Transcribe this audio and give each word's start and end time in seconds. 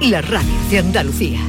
la 0.00 0.20
radio 0.22 0.48
de 0.70 0.78
Andalucía. 0.78 1.40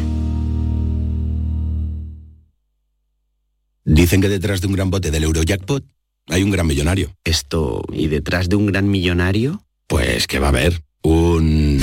Dicen 3.86 4.22
que 4.22 4.29
detrás 4.29 4.62
de 4.62 4.68
un 4.68 4.74
gran 4.74 4.90
bote 4.90 5.12
del 5.12 5.24
Eurojackpot 5.24 5.83
hay 6.28 6.44
un 6.44 6.51
gran 6.51 6.67
millonario. 6.67 7.15
Esto, 7.23 7.83
¿y 7.91 8.07
detrás 8.07 8.49
de 8.49 8.55
un 8.55 8.67
gran 8.67 8.89
millonario? 8.89 9.63
Pues 9.88 10.27
que 10.27 10.39
va 10.39 10.47
a 10.47 10.49
haber 10.49 10.83
un... 11.01 11.81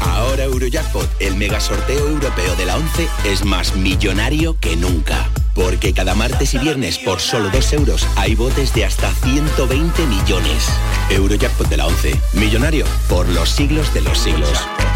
Ahora 0.00 0.44
Eurojackpot, 0.44 1.08
el 1.20 1.36
mega 1.36 1.60
sorteo 1.60 2.08
europeo 2.08 2.56
de 2.56 2.66
la 2.66 2.76
11, 2.76 3.08
es 3.26 3.44
más 3.44 3.76
millonario 3.76 4.58
que 4.58 4.76
nunca. 4.76 5.28
Porque 5.56 5.92
cada 5.92 6.14
martes 6.14 6.54
y 6.54 6.58
viernes 6.58 6.98
por 6.98 7.18
solo 7.18 7.50
2 7.50 7.72
euros 7.72 8.06
hay 8.14 8.36
botes 8.36 8.72
de 8.74 8.84
hasta 8.84 9.10
120 9.10 10.06
millones. 10.06 10.68
Eurojackpot 11.10 11.68
de 11.68 11.76
la 11.78 11.86
11, 11.86 12.14
millonario 12.34 12.84
por 13.08 13.28
los 13.30 13.48
siglos 13.48 13.92
de 13.92 14.02
los 14.02 14.18
siglos. 14.18 14.52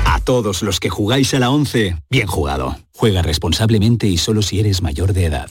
A 0.06 0.20
todos 0.20 0.62
los 0.62 0.78
que 0.78 0.90
jugáis 0.90 1.34
a 1.34 1.40
la 1.40 1.50
11, 1.50 1.96
bien 2.08 2.28
jugado. 2.28 2.76
Juega 2.94 3.22
responsablemente 3.22 4.06
y 4.06 4.18
solo 4.18 4.42
si 4.42 4.60
eres 4.60 4.82
mayor 4.82 5.12
de 5.14 5.24
edad. 5.24 5.50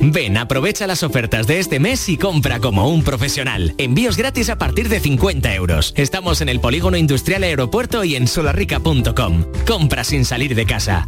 Ven, 0.00 0.36
aprovecha 0.36 0.86
las 0.86 1.02
ofertas 1.02 1.46
de 1.46 1.58
este 1.58 1.80
mes 1.80 2.08
y 2.08 2.16
compra 2.16 2.60
como 2.60 2.88
un 2.88 3.02
profesional. 3.02 3.74
Envíos 3.78 4.16
gratis 4.16 4.50
a 4.50 4.56
partir 4.56 4.88
de 4.88 5.00
50 5.00 5.54
euros. 5.54 5.94
Estamos 5.96 6.40
en 6.40 6.48
el 6.48 6.60
Polígono 6.60 6.96
Industrial 6.96 7.42
Aeropuerto 7.42 8.04
y 8.04 8.16
en 8.16 8.26
solarrica.com. 8.26 9.44
Compra 9.66 10.04
sin 10.04 10.24
salir 10.24 10.54
de 10.54 10.66
casa. 10.66 11.06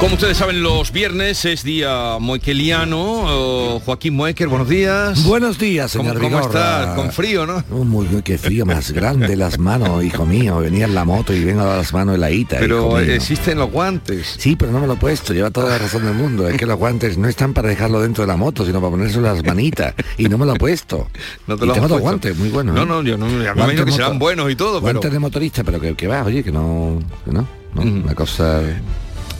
Como 0.00 0.14
ustedes 0.14 0.36
saben, 0.36 0.62
los 0.62 0.92
viernes 0.92 1.46
es 1.46 1.64
día 1.64 2.18
moequeliano. 2.20 3.00
Oh, 3.00 3.80
Joaquín 3.80 4.14
Moecker, 4.14 4.46
buenos 4.46 4.68
días. 4.68 5.24
Buenos 5.24 5.58
días, 5.58 5.90
señor 5.90 6.18
¿Cómo, 6.18 6.28
cómo 6.28 6.40
estás? 6.46 6.94
Con 6.94 7.10
frío, 7.12 7.46
¿no? 7.46 7.64
Oh, 7.70 7.82
muy 7.82 8.06
bien, 8.06 8.20
qué 8.20 8.36
frío 8.36 8.66
más 8.66 8.92
grande 8.92 9.34
las 9.36 9.58
manos, 9.58 10.04
hijo 10.04 10.26
mío. 10.26 10.58
Venía 10.58 10.84
en 10.84 10.94
la 10.94 11.06
moto 11.06 11.32
y 11.32 11.42
vengo 11.42 11.62
a 11.62 11.78
las 11.78 11.94
manos 11.94 12.16
heladita. 12.16 12.58
Pero 12.60 12.88
hijo 12.88 13.06
mío. 13.06 13.14
existen 13.14 13.56
los 13.56 13.70
guantes. 13.72 14.36
Sí, 14.38 14.54
pero 14.54 14.70
no 14.70 14.80
me 14.80 14.86
lo 14.86 14.92
he 14.92 14.96
puesto, 14.96 15.32
lleva 15.32 15.50
toda 15.50 15.70
la 15.70 15.78
razón 15.78 16.04
del 16.04 16.14
mundo. 16.14 16.46
Es 16.46 16.58
que 16.58 16.66
los 16.66 16.76
guantes 16.76 17.16
no 17.16 17.26
están 17.26 17.54
para 17.54 17.70
dejarlo 17.70 18.02
dentro 18.02 18.22
de 18.22 18.28
la 18.28 18.36
moto, 18.36 18.66
sino 18.66 18.80
para 18.80 18.90
ponerse 18.90 19.18
las 19.22 19.42
manitas. 19.44 19.94
Y 20.18 20.24
no 20.24 20.36
me 20.36 20.44
lo 20.44 20.54
he 20.54 20.58
puesto. 20.58 21.08
No 21.46 21.56
te 21.56 21.64
y 21.64 21.68
lo 21.68 21.74
tengo 21.74 21.88
puesto. 21.88 22.02
guantes 22.02 22.36
muy 22.36 22.48
buenos. 22.50 22.74
No, 22.74 22.82
¿eh? 22.82 22.86
no, 22.86 23.02
yo 23.02 23.16
no, 23.16 23.26
Guantes 23.26 23.56
imagino 23.56 23.84
que 23.84 23.92
serán 23.92 24.18
buenos 24.18 24.50
y 24.50 24.56
todo, 24.56 24.80
pero... 24.80 24.94
Guantes 24.94 25.12
de 25.12 25.18
motorista, 25.18 25.64
pero 25.64 25.80
que, 25.80 25.94
que 25.94 26.06
va, 26.08 26.24
oye, 26.24 26.42
que 26.42 26.50
no, 26.50 26.98
que 27.24 27.32
no, 27.32 27.46
no, 27.74 27.82
una 27.82 28.14
cosa... 28.14 28.62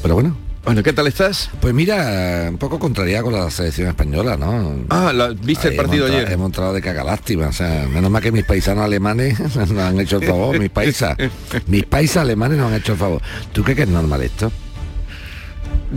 Pero 0.03 0.15
bueno. 0.15 0.46
Bueno, 0.67 0.83
¿qué 0.83 0.93
tal 0.93 1.07
estás? 1.07 1.49
Pues 1.61 1.73
mira, 1.73 2.47
un 2.51 2.59
poco 2.59 2.81
contrariado 2.81 3.25
con 3.27 3.35
la 3.35 3.49
selección 3.53 3.87
española, 3.89 4.37
¿no? 4.37 4.85
Ah, 4.91 5.13
la- 5.15 5.29
¿viste 5.29 5.69
el 5.69 5.73
Ahí 5.73 5.77
partido 5.77 6.09
hemos 6.09 6.19
ayer? 6.21 6.33
Hemos 6.33 6.47
entrado 6.47 6.73
de 6.73 6.83
caga 6.83 7.05
lástima, 7.05 7.47
o 7.47 7.53
sea, 7.53 7.87
menos 7.89 8.11
mal 8.11 8.21
que 8.21 8.33
mis 8.33 8.45
paisanos 8.45 8.85
alemanes 8.85 9.39
nos 9.57 9.71
han 9.71 10.01
hecho 10.01 10.17
el 10.19 10.27
favor, 10.27 10.59
mis 10.59 10.71
paisas. 10.71 11.17
mis 11.69 11.85
paisas 11.85 12.19
alemanes 12.19 12.59
nos 12.59 12.73
han 12.73 12.79
hecho 12.79 12.93
el 12.93 12.99
favor. 12.99 13.23
¿Tú 13.53 13.63
crees 13.63 13.77
que 13.77 13.83
es 13.85 13.89
normal 13.89 14.23
esto? 14.23 14.51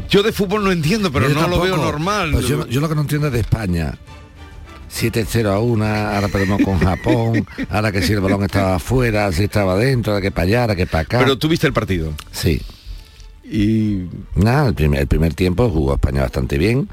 Yo 0.07 0.21
de 0.21 0.31
fútbol 0.31 0.63
no 0.63 0.71
entiendo, 0.71 1.11
pero 1.11 1.27
Yo 1.27 1.33
no 1.41 1.47
lo 1.47 1.59
veo 1.61 1.75
normal. 1.75 2.31
Pues 2.31 2.45
yo, 2.47 2.67
yo 2.67 2.79
lo 2.79 2.87
que 2.87 2.93
no 2.95 3.01
entiendo 3.01 3.25
es 3.27 3.33
de 3.33 3.39
España. 3.39 3.97
7-0 4.93 5.47
a 5.51 5.59
1, 5.59 5.85
ahora 5.85 6.27
perdemos 6.29 6.61
con 6.63 6.79
Japón, 6.79 7.45
ahora 7.69 7.91
que 7.91 8.01
si 8.01 8.13
el 8.13 8.21
balón 8.21 8.43
estaba 8.43 8.75
afuera, 8.75 9.31
si 9.31 9.43
estaba 9.43 9.75
dentro, 9.77 10.13
ahora 10.13 10.21
que 10.21 10.31
para 10.31 10.43
allá, 10.47 10.61
ahora 10.61 10.75
que 10.75 10.85
para 10.87 11.01
acá. 11.03 11.19
Pero 11.19 11.37
tú 11.37 11.47
viste 11.47 11.65
el 11.67 11.73
partido. 11.73 12.13
Sí. 12.31 12.61
Y 13.51 14.03
nada, 14.35 14.67
el 14.69 14.75
primer, 14.75 14.99
el 15.01 15.07
primer 15.07 15.33
tiempo 15.33 15.69
jugó 15.69 15.93
España 15.95 16.21
bastante 16.21 16.57
bien. 16.57 16.87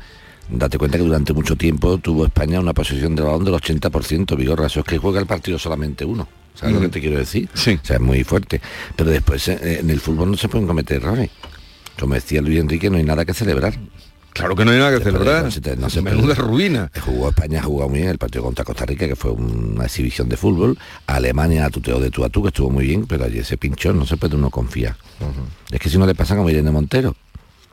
Date 0.49 0.79
cuenta 0.79 0.97
que 0.97 1.05
durante 1.05 1.33
mucho 1.33 1.57
tiempo 1.57 1.99
tuvo 1.99 2.25
España 2.27 2.61
una 2.61 2.73
posesión 2.73 3.15
del 3.17 3.25
balón 3.27 3.45
del 3.45 3.55
80%, 3.55 4.37
Vigorra. 4.37 4.67
Eso 4.67 4.81
es 4.81 4.87
que 4.87 4.99
juega 4.99 5.21
el 5.21 5.27
partido 5.27 5.59
solamente 5.59 6.05
uno. 6.05 6.27
¿Sabes 6.55 6.75
lo 6.75 6.81
Mm. 6.81 6.85
que 6.85 6.89
te 6.89 7.01
quiero 7.01 7.19
decir? 7.19 7.49
Sí. 7.53 7.79
O 7.83 7.85
sea, 7.85 7.97
es 7.97 8.03
muy 8.03 8.25
fuerte. 8.25 8.61
Pero 8.95 9.11
después 9.11 9.49
eh, 9.49 9.81
en 9.81 9.91
el 9.91 10.01
fútbol 10.01 10.31
no 10.31 10.37
se 10.37 10.49
pueden 10.49 10.67
cometer 10.67 10.99
errores. 11.03 11.31
Como 11.99 12.15
decía 12.15 12.41
Luis 12.41 12.59
Enrique, 12.61 12.89
no 12.91 12.97
hay 12.97 13.03
nada 13.05 13.25
que 13.25 13.35
celebrar. 13.35 13.75
Claro 14.37 14.55
que 14.55 14.65
no 14.65 14.71
hay 14.71 14.79
nada 14.79 14.91
que 14.91 14.97
Después 14.97 15.15
de- 15.15 15.19
celebrar. 15.21 15.45
no 15.45 15.51
se 15.51 15.77
no 15.77 15.91
se 15.91 16.03
Menuda 16.03 16.35
ruina. 16.35 16.91
Jugó 17.05 17.31
España, 17.31 17.63
jugado 17.63 17.89
muy 17.89 18.01
bien 18.01 18.11
el 18.11 18.19
partido 18.19 18.45
contra 18.45 18.65
Costa 18.65 18.85
Rica, 18.85 19.09
que 19.09 19.17
fue 19.17 19.31
una 19.33 19.85
exhibición 19.85 20.29
de 20.29 20.37
fútbol. 20.37 20.79
Alemania 21.07 21.71
tuteó 21.71 21.99
de 22.01 22.11
tú 22.11 22.25
a 22.25 22.29
tú, 22.29 22.43
que 22.43 22.49
estuvo 22.49 22.71
muy 22.71 22.87
bien, 22.87 23.07
pero 23.07 23.25
allí 23.25 23.39
ese 23.39 23.57
pinchón 23.57 23.99
no 23.99 24.05
se 24.07 24.17
puede 24.17 24.37
uno 24.37 24.51
confiar. 24.51 24.97
Es 25.71 25.81
que 25.81 25.89
si 25.89 25.97
no 25.99 26.07
le 26.07 26.15
pasa 26.15 26.37
como 26.37 26.51
Irene 26.51 26.71
Montero, 26.71 27.17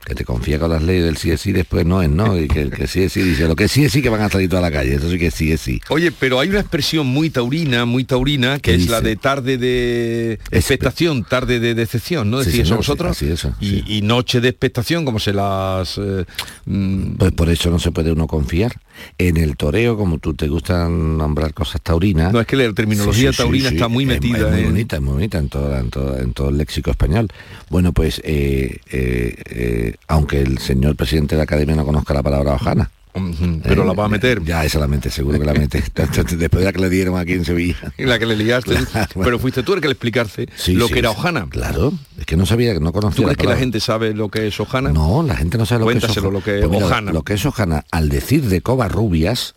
que 0.06 0.16
te 0.16 0.26
confía 0.26 0.60
con 0.60 0.70
las 0.70 0.84
leyes 0.84 1.06
del 1.06 1.18
sí 1.18 1.32
es 1.32 1.40
sí, 1.42 1.52
después 1.54 1.86
no 1.86 2.02
es 2.02 2.10
no, 2.10 2.38
y 2.38 2.48
que 2.48 2.62
el 2.62 2.72
que 2.72 2.88
sí 2.88 3.04
es 3.04 3.14
sí 3.14 3.22
dice, 3.22 3.48
lo 3.48 3.56
que 3.56 3.68
sí 3.68 3.86
es 3.86 3.92
sí 3.94 4.02
que 4.02 4.10
van 4.10 4.22
a 4.22 4.30
salir 4.30 4.50
toda 4.50 4.62
la 4.62 4.72
calle, 4.72 4.96
eso 4.96 5.10
sí 5.10 5.18
que 5.18 5.32
sí 5.32 5.52
es 5.52 5.62
sí. 5.62 5.80
Oye, 5.90 6.12
pero 6.12 6.40
hay 6.40 6.50
una 6.50 6.60
expresión 6.60 7.08
muy 7.08 7.30
taurina, 7.30 7.86
muy 7.86 8.04
taurina, 8.04 8.56
que 8.60 8.72
¿Qué 8.72 8.76
es 8.76 8.90
la 8.90 9.02
de 9.02 9.16
tarde 9.16 9.58
de 9.58 10.40
expectación, 10.52 11.24
tarde 11.24 11.60
de 11.60 11.74
decepción, 11.76 12.30
¿no? 12.30 12.40
Sí, 12.42 12.46
Decís 12.48 12.60
eso 12.62 12.66
señor, 12.70 12.78
vosotros. 12.80 13.18
sí, 13.18 13.26
así 13.26 13.34
eso, 13.34 13.56
y, 13.62 13.98
y 13.98 14.02
noche 14.02 14.42
de 14.42 14.50
expectación, 14.50 15.06
como 15.06 15.20
se 15.20 15.32
las... 15.34 15.98
eh, 15.98 16.26
mm, 16.66 17.14
Pues 17.16 17.32
por 17.32 17.50
eso 17.50 17.70
no 17.70 17.80
se 17.80 17.92
puede 17.92 18.12
uno 18.12 18.28
confiar. 18.28 18.74
En 19.18 19.38
el 19.38 19.58
toreo, 19.58 19.98
como 19.98 20.20
tú 20.20 20.34
te 20.36 20.48
gustan 20.48 21.18
nombrar 21.18 21.54
cosas 21.54 21.82
taurinas. 21.82 22.32
No, 22.32 22.40
es 22.42 22.46
que 22.46 22.56
la 22.56 22.72
terminología 22.74 23.32
taurina 23.32 23.70
está 23.70 23.88
muy 23.88 24.04
es- 24.04 24.10
metida 24.10 24.38
Es, 24.48 24.52
muy 24.52 24.60
en- 24.60 24.66
bonita, 24.66 24.96
es 24.98 25.02
muy 25.02 25.14
bonita 25.14 25.38
en, 25.40 25.50
toda- 25.50 25.80
en, 25.80 25.90
toda- 25.90 26.22
en 26.22 26.34
todo 26.34 26.50
el 26.50 26.58
léxico 26.58 26.92
español. 26.92 27.28
Bueno, 27.70 27.92
pues 27.92 28.22
eh, 28.24 29.93
eh, 29.94 29.98
eh, 30.00 30.06
aunque 30.08 30.42
el 30.42 30.58
señor 30.60 30.96
presidente 30.96 31.36
de 31.36 31.38
la 31.38 31.44
academia 31.44 31.76
no 31.76 31.86
conozca 31.86 32.14
la 32.14 32.24
palabra 32.24 32.54
hojana. 32.54 32.90
Ujú, 33.16 33.62
pero 33.64 33.86
la 33.86 33.94
va 33.94 34.06
a 34.06 34.10
meter. 34.10 34.44
Ya, 34.44 34.66
esa 34.66 34.80
la 34.80 34.88
mete, 34.88 35.12
seguro 35.12 35.38
que 35.40 35.46
la 35.46 35.54
mete. 35.54 35.84
Después 35.94 36.50
de 36.52 36.64
la 36.64 36.74
que 36.74 36.80
le 36.82 36.90
dieron 36.90 37.16
aquí 37.20 37.34
en 37.34 37.46
Sevilla. 37.46 37.94
en 37.96 38.10
la 38.10 38.18
que 38.18 38.26
le 38.26 38.36
liaste. 38.36 38.74
Claro. 38.92 39.22
Pero 39.24 39.38
fuiste 39.38 39.62
tú 39.62 39.74
el 39.76 39.82
que 39.82 39.88
le 39.88 39.92
explicaste 39.94 40.50
Sí, 40.56 40.74
lo 40.74 40.88
sí, 40.88 40.94
que 40.94 41.00
era 41.00 41.12
sí. 41.12 41.16
hojana. 41.18 41.46
Claro, 41.48 41.94
es 42.18 42.26
que 42.26 42.36
no 42.36 42.48
sabía, 42.48 42.74
no 42.80 42.92
conocía 42.92 43.18
¿Tú 43.18 43.24
crees 43.26 43.38
que 43.38 43.46
la 43.48 43.56
gente 43.58 43.80
sabe 43.80 44.16
lo 44.16 44.30
que 44.30 44.48
es 44.48 44.60
hojana? 44.60 44.90
No, 44.92 45.22
la 45.22 45.36
gente 45.36 45.60
no 45.60 45.66
sabe 45.68 45.82
lo 45.82 45.86
que 45.88 45.94
es 45.94 46.00
Cuéntaselo 46.00 46.30
hoja- 46.30 46.34
lo 46.40 46.44
que 46.44 46.56
es 46.56 46.62
Pues 46.66 46.72
mira, 46.72 46.86
hojana. 46.88 47.12
Lo 47.12 47.22
que 47.22 47.34
es 47.36 47.46
hojana, 47.46 47.86
al 47.92 48.10
decir 48.10 48.46
de 48.50 48.62
Covarrubias, 48.62 49.54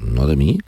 no 0.00 0.26
de 0.26 0.36
mí, 0.36 0.58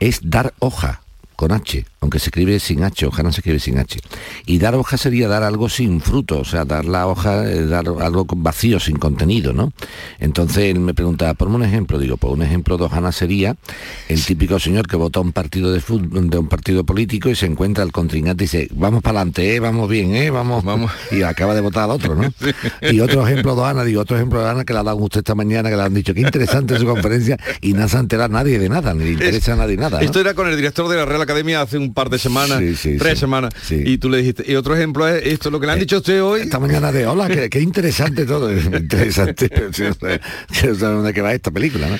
es 0.00 0.18
dar 0.24 0.52
hoja 0.58 1.02
con 1.36 1.52
H, 1.52 1.86
aunque 2.06 2.20
se 2.20 2.26
escribe 2.26 2.60
sin 2.60 2.84
H, 2.84 3.04
hojana 3.04 3.32
se 3.32 3.40
escribe 3.40 3.58
sin 3.58 3.78
H. 3.78 3.98
Y 4.46 4.58
dar 4.58 4.76
hoja 4.76 4.96
sería 4.96 5.26
dar 5.26 5.42
algo 5.42 5.68
sin 5.68 6.00
fruto, 6.00 6.38
o 6.38 6.44
sea, 6.44 6.64
dar 6.64 6.84
la 6.84 7.08
hoja, 7.08 7.50
eh, 7.50 7.66
dar 7.66 7.86
algo 8.00 8.24
vacío, 8.36 8.78
sin 8.78 8.96
contenido, 8.96 9.52
¿no? 9.52 9.72
Entonces 10.20 10.64
él 10.64 10.78
me 10.78 10.94
preguntaba, 10.94 11.34
ponme 11.34 11.56
un 11.56 11.64
ejemplo, 11.64 11.98
digo, 11.98 12.16
pues 12.16 12.32
un 12.32 12.42
ejemplo 12.42 12.78
de 12.78 12.84
hojana 12.84 13.10
sería 13.10 13.56
el 14.08 14.24
típico 14.24 14.60
señor 14.60 14.86
que 14.86 14.96
vota 14.96 15.18
un 15.18 15.32
partido 15.32 15.72
de 15.72 15.80
fútbol, 15.80 16.30
de 16.30 16.38
un 16.38 16.46
partido 16.46 16.84
político 16.84 17.28
y 17.28 17.34
se 17.34 17.46
encuentra 17.46 17.82
al 17.82 17.90
contrincante 17.90 18.44
y 18.44 18.46
dice, 18.46 18.68
vamos 18.72 19.02
para 19.02 19.18
adelante, 19.18 19.56
¿eh? 19.56 19.58
vamos 19.58 19.88
bien, 19.88 20.14
¿eh? 20.14 20.30
vamos, 20.30 20.64
vamos. 20.64 20.92
Y 21.10 21.22
acaba 21.22 21.54
de 21.54 21.60
votar 21.60 21.84
al 21.84 21.90
otro, 21.90 22.14
¿no? 22.14 22.32
Y 22.82 23.00
otro 23.00 23.26
ejemplo 23.26 23.56
de 23.56 23.64
Ana, 23.64 23.82
digo, 23.84 24.02
otro 24.02 24.16
ejemplo 24.16 24.40
de 24.42 24.48
Ana 24.48 24.64
que 24.64 24.72
le 24.72 24.78
ha 24.78 24.82
dado 24.84 24.96
usted 24.98 25.20
esta 25.20 25.34
mañana, 25.34 25.70
que 25.70 25.76
le 25.76 25.82
han 25.82 25.94
dicho, 25.94 26.14
qué 26.14 26.20
interesante 26.20 26.78
su 26.78 26.86
conferencia 26.86 27.36
y 27.60 27.72
no 27.72 27.88
se 27.88 27.96
ha 27.96 28.00
enterado 28.00 28.28
nadie 28.28 28.60
de 28.60 28.68
nada, 28.68 28.94
ni 28.94 29.04
le 29.04 29.10
interesa 29.12 29.54
a 29.54 29.56
nadie 29.56 29.76
nada. 29.76 29.98
¿no? 29.98 30.04
Esto 30.04 30.20
era 30.20 30.34
con 30.34 30.46
el 30.46 30.54
director 30.54 30.88
de 30.88 30.96
la 30.96 31.04
Real 31.04 31.22
Academia 31.22 31.62
hace 31.62 31.78
un 31.78 31.92
par 31.96 32.10
de 32.10 32.18
semanas, 32.18 32.60
Sí, 32.60 32.76
sí, 32.76 32.96
tres 32.98 33.14
sí. 33.14 33.20
semanas, 33.20 33.54
y 33.70 33.98
tú 33.98 34.08
le 34.10 34.18
dijiste, 34.18 34.44
y 34.46 34.54
otro 34.54 34.76
ejemplo 34.76 35.08
es 35.08 35.26
esto, 35.26 35.50
lo 35.50 35.58
que 35.58 35.66
le 35.66 35.72
han 35.72 35.78
dicho 35.80 35.96
a 35.96 35.98
usted 35.98 36.22
hoy. 36.22 36.42
Esta 36.42 36.60
mañana 36.60 36.92
de 36.92 37.06
hola, 37.06 37.26
qué, 37.26 37.48
qué 37.50 37.60
interesante 37.60 38.26
todo, 38.26 38.52
interesante, 38.56 39.50
dónde 40.78 41.12
que 41.12 41.22
va 41.22 41.32
esta 41.32 41.50
película, 41.50 41.88
¿no? 41.88 41.96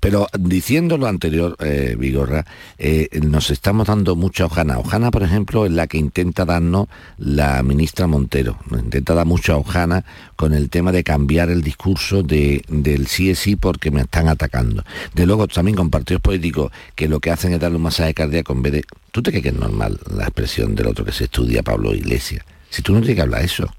Pero 0.00 0.28
diciendo 0.38 0.96
lo 0.96 1.08
anterior, 1.08 1.56
eh, 1.58 1.96
Vigorra, 1.98 2.44
eh, 2.78 3.08
nos 3.22 3.50
estamos 3.50 3.88
dando 3.88 4.14
mucha 4.14 4.44
hojana. 4.44 4.78
Hojana, 4.78 5.10
por 5.10 5.24
ejemplo, 5.24 5.66
es 5.66 5.72
la 5.72 5.88
que 5.88 5.98
intenta 5.98 6.44
darnos 6.44 6.86
la 7.18 7.62
ministra 7.64 8.06
Montero. 8.06 8.58
Nos 8.70 8.80
intenta 8.80 9.14
dar 9.14 9.26
mucha 9.26 9.56
hojana 9.56 10.04
con 10.36 10.54
el 10.54 10.70
tema 10.70 10.92
de 10.92 11.02
cambiar 11.02 11.50
el 11.50 11.62
discurso 11.62 12.22
de, 12.22 12.62
del 12.68 13.08
sí 13.08 13.30
es 13.30 13.40
sí 13.40 13.56
porque 13.56 13.90
me 13.90 14.02
están 14.02 14.28
atacando. 14.28 14.84
De 15.14 15.26
luego 15.26 15.48
también 15.48 15.76
con 15.76 15.90
partidos 15.90 16.22
políticos 16.22 16.70
que 16.94 17.08
lo 17.08 17.18
que 17.18 17.32
hacen 17.32 17.52
es 17.52 17.60
darle 17.60 17.76
un 17.78 17.82
masaje 17.82 18.14
cardíaco 18.14 18.52
en 18.52 18.62
vez 18.62 18.72
de... 18.74 18.84
¿Tú 19.12 19.22
te 19.22 19.30
crees 19.30 19.42
que 19.42 19.48
es 19.50 19.54
normal 19.54 19.98
la 20.14 20.24
expresión 20.24 20.74
del 20.74 20.86
otro 20.88 21.04
que 21.04 21.12
se 21.12 21.24
estudia, 21.24 21.62
Pablo 21.62 21.94
Iglesias? 21.94 22.44
Si 22.70 22.82
tú 22.82 22.92
no 22.92 22.98
tienes 23.00 23.16
que 23.16 23.22
hablar 23.22 23.42
eso. 23.44 23.72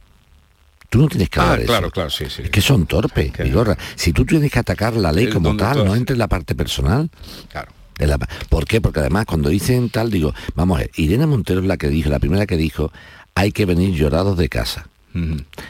Tú 0.89 0.99
no 1.03 1.07
tienes 1.07 1.29
que 1.29 1.39
Ah, 1.39 1.43
hablar 1.43 1.59
de 1.59 1.65
claro, 1.65 1.87
eso. 1.87 1.91
claro, 1.93 2.09
sí, 2.09 2.25
sí. 2.29 2.41
Es 2.43 2.49
que 2.49 2.61
son 2.61 2.87
torpes, 2.87 3.31
Vigorra. 3.43 3.77
Si 3.95 4.11
tú 4.11 4.25
tienes 4.25 4.51
que 4.51 4.57
atacar 4.57 4.95
la 4.95 5.11
ley 5.11 5.29
como 5.29 5.55
tal, 5.55 5.85
no 5.85 5.95
entres 5.95 6.15
en 6.15 6.19
la 6.19 6.27
parte 6.27 6.55
personal. 6.55 7.09
Claro. 7.51 7.71
La- 7.99 8.17
¿Por 8.17 8.65
qué? 8.65 8.81
Porque 8.81 9.01
además 9.01 9.25
cuando 9.27 9.49
dicen 9.49 9.89
tal, 9.91 10.09
digo, 10.09 10.33
vamos 10.55 10.77
a 10.77 10.79
ver, 10.81 10.91
Irene 10.95 11.27
Montero 11.27 11.59
es 11.59 11.67
la 11.67 11.77
que 11.77 11.89
dijo, 11.89 12.09
la 12.09 12.17
primera 12.17 12.47
que 12.47 12.57
dijo, 12.57 12.91
hay 13.35 13.51
que 13.51 13.65
venir 13.65 13.93
llorados 13.93 14.35
de 14.37 14.49
casa. 14.49 14.87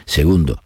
Segundo, 0.06 0.62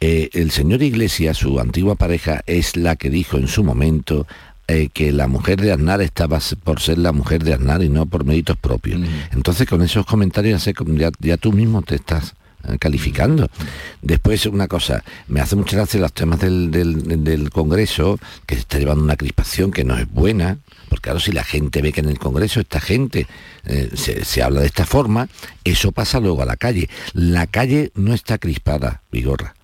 eh, 0.00 0.28
el 0.34 0.50
señor 0.52 0.82
Iglesias, 0.82 1.38
su 1.38 1.58
antigua 1.58 1.94
pareja, 1.96 2.42
es 2.46 2.76
la 2.76 2.94
que 2.96 3.10
dijo 3.10 3.38
en 3.38 3.48
su 3.48 3.64
momento 3.64 4.26
eh, 4.68 4.88
que 4.92 5.12
la 5.12 5.26
mujer 5.28 5.60
de 5.60 5.72
Aznar 5.72 6.00
estaba 6.02 6.38
por 6.64 6.80
ser 6.80 6.98
la 6.98 7.12
mujer 7.12 7.42
de 7.44 7.54
Aznar 7.54 7.82
y 7.82 7.88
no 7.88 8.06
por 8.06 8.24
méritos 8.24 8.56
propios. 8.56 9.00
Entonces 9.32 9.68
con 9.68 9.82
esos 9.82 10.06
comentarios 10.06 10.68
ya, 11.20 11.36
tú 11.36 11.52
mismo 11.52 11.82
te 11.82 11.96
estás 11.96 12.34
eh, 12.68 12.76
calificando. 12.78 13.48
Después 14.02 14.46
una 14.46 14.68
cosa, 14.68 15.02
me 15.28 15.40
hace 15.40 15.56
mucha 15.56 15.76
gracia 15.76 16.00
los 16.00 16.12
temas 16.12 16.40
del, 16.40 16.70
del- 16.70 17.24
del 17.24 17.50
Congreso, 17.50 18.18
que 18.46 18.54
se 18.54 18.60
está 18.62 18.78
llevando 18.78 19.02
una 19.04 19.16
crispación 19.16 19.70
que 19.72 19.84
no 19.84 19.96
es 19.98 20.08
buena, 20.10 20.58
porque 20.88 21.04
claro, 21.04 21.18
si 21.20 21.32
la 21.32 21.42
gente 21.44 21.82
ve 21.82 21.92
que 21.92 22.00
en 22.00 22.08
el 22.08 22.18
Congreso 22.18 22.60
esta 22.60 22.80
gente 22.80 23.26
eh, 23.64 23.90
se, 23.94 24.24
se 24.24 24.42
habla 24.42 24.60
de 24.60 24.66
esta 24.66 24.86
forma, 24.86 25.28
eso 25.64 25.90
pasa 25.92 26.20
luego 26.20 26.42
a 26.42 26.46
la 26.46 26.56
calle. 26.56 26.88
La 27.12 27.46
calle 27.48 27.90
no 27.96 28.14
está 28.14 28.38
crispada, 28.38 29.02
Vigorra. 29.10 29.55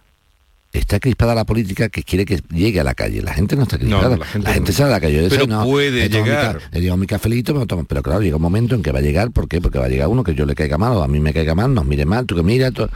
Está 0.73 1.01
crispada 1.01 1.35
la 1.35 1.45
política 1.45 1.91
que 1.91 2.03
quiere 2.03 2.25
que 2.25 2.41
llegue 2.51 2.81
a 2.81 2.85
la 2.85 2.95
calle. 2.95 3.21
La 3.21 3.35
gente 3.35 3.57
no 3.57 3.65
está 3.65 3.77
crispada. 3.79 4.03
no, 4.05 4.09
la 4.11 4.17
la 4.17 4.25
gente, 4.25 4.71
no. 4.73 4.77
sale 4.77 4.89
a 4.89 4.93
la 4.93 5.01
calle. 5.01 5.23
Yo 5.23 5.29
Pero 5.29 5.43
decía, 5.43 5.57
no, 5.59 5.65
puede 5.65 6.03
mi 6.05 6.09
llegar. 6.09 6.61
le 6.73 6.81
llevo 6.81 6.97
mi 6.97 7.07
cafelito, 7.07 7.53
me 7.53 7.61
lo 7.61 7.67
tomo. 7.67 7.85
Pero 7.85 8.03
claro, 8.03 8.23
llega 8.23 8.37
un 8.37 8.43
momento 8.43 8.75
en 8.75 8.83
que 8.83 8.91
va 8.91 9.01
a 9.01 9.03
llegar, 9.03 9.31
¿por 9.33 9.49
qué? 9.49 9.61
Porque 9.61 9.79
va 9.79 9.85
a 9.85 9.89
llegar 9.89 10.09
uno 10.09 10.25
que 10.25 10.35
yo 10.35 10.47
le 10.47 10.55
caiga 10.55 10.79
mal 10.79 10.93
o 10.93 11.03
a 11.03 11.09
mí 11.09 11.21
me 11.21 11.35
caiga 11.35 11.55
mal, 11.55 11.75
nos 11.75 11.85
mire 11.85 12.07
mal, 12.07 12.25
tú 12.25 12.37
que 12.37 12.43
mira, 12.43 12.71
tú- 12.71 12.89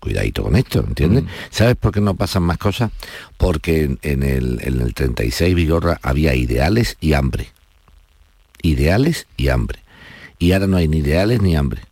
cuidadito 0.00 0.42
con 0.42 0.56
esto, 0.56 0.80
¿entiendes? 0.84 1.22
¿Sabes 1.50 1.76
por 1.76 1.92
qué 1.92 2.00
no 2.00 2.16
pasan 2.16 2.42
más 2.42 2.58
cosas? 2.58 2.90
Porque 3.36 3.84
en, 3.84 3.98
en 4.02 4.24
el, 4.24 4.58
en 4.64 4.80
el 4.80 4.92
36 4.92 5.54
Vigorra 5.54 6.00
había 6.02 6.34
ideales 6.34 6.96
y 7.00 7.12
hambre. 7.12 7.50
Ideales 8.62 9.28
y 9.36 9.46
hambre. 9.48 9.78
Y 10.40 10.50
ahora 10.52 10.66
no 10.66 10.76
hay 10.76 10.88
ni 10.88 10.98
ideales 10.98 11.40
ni 11.40 11.54
hambre. 11.54 11.82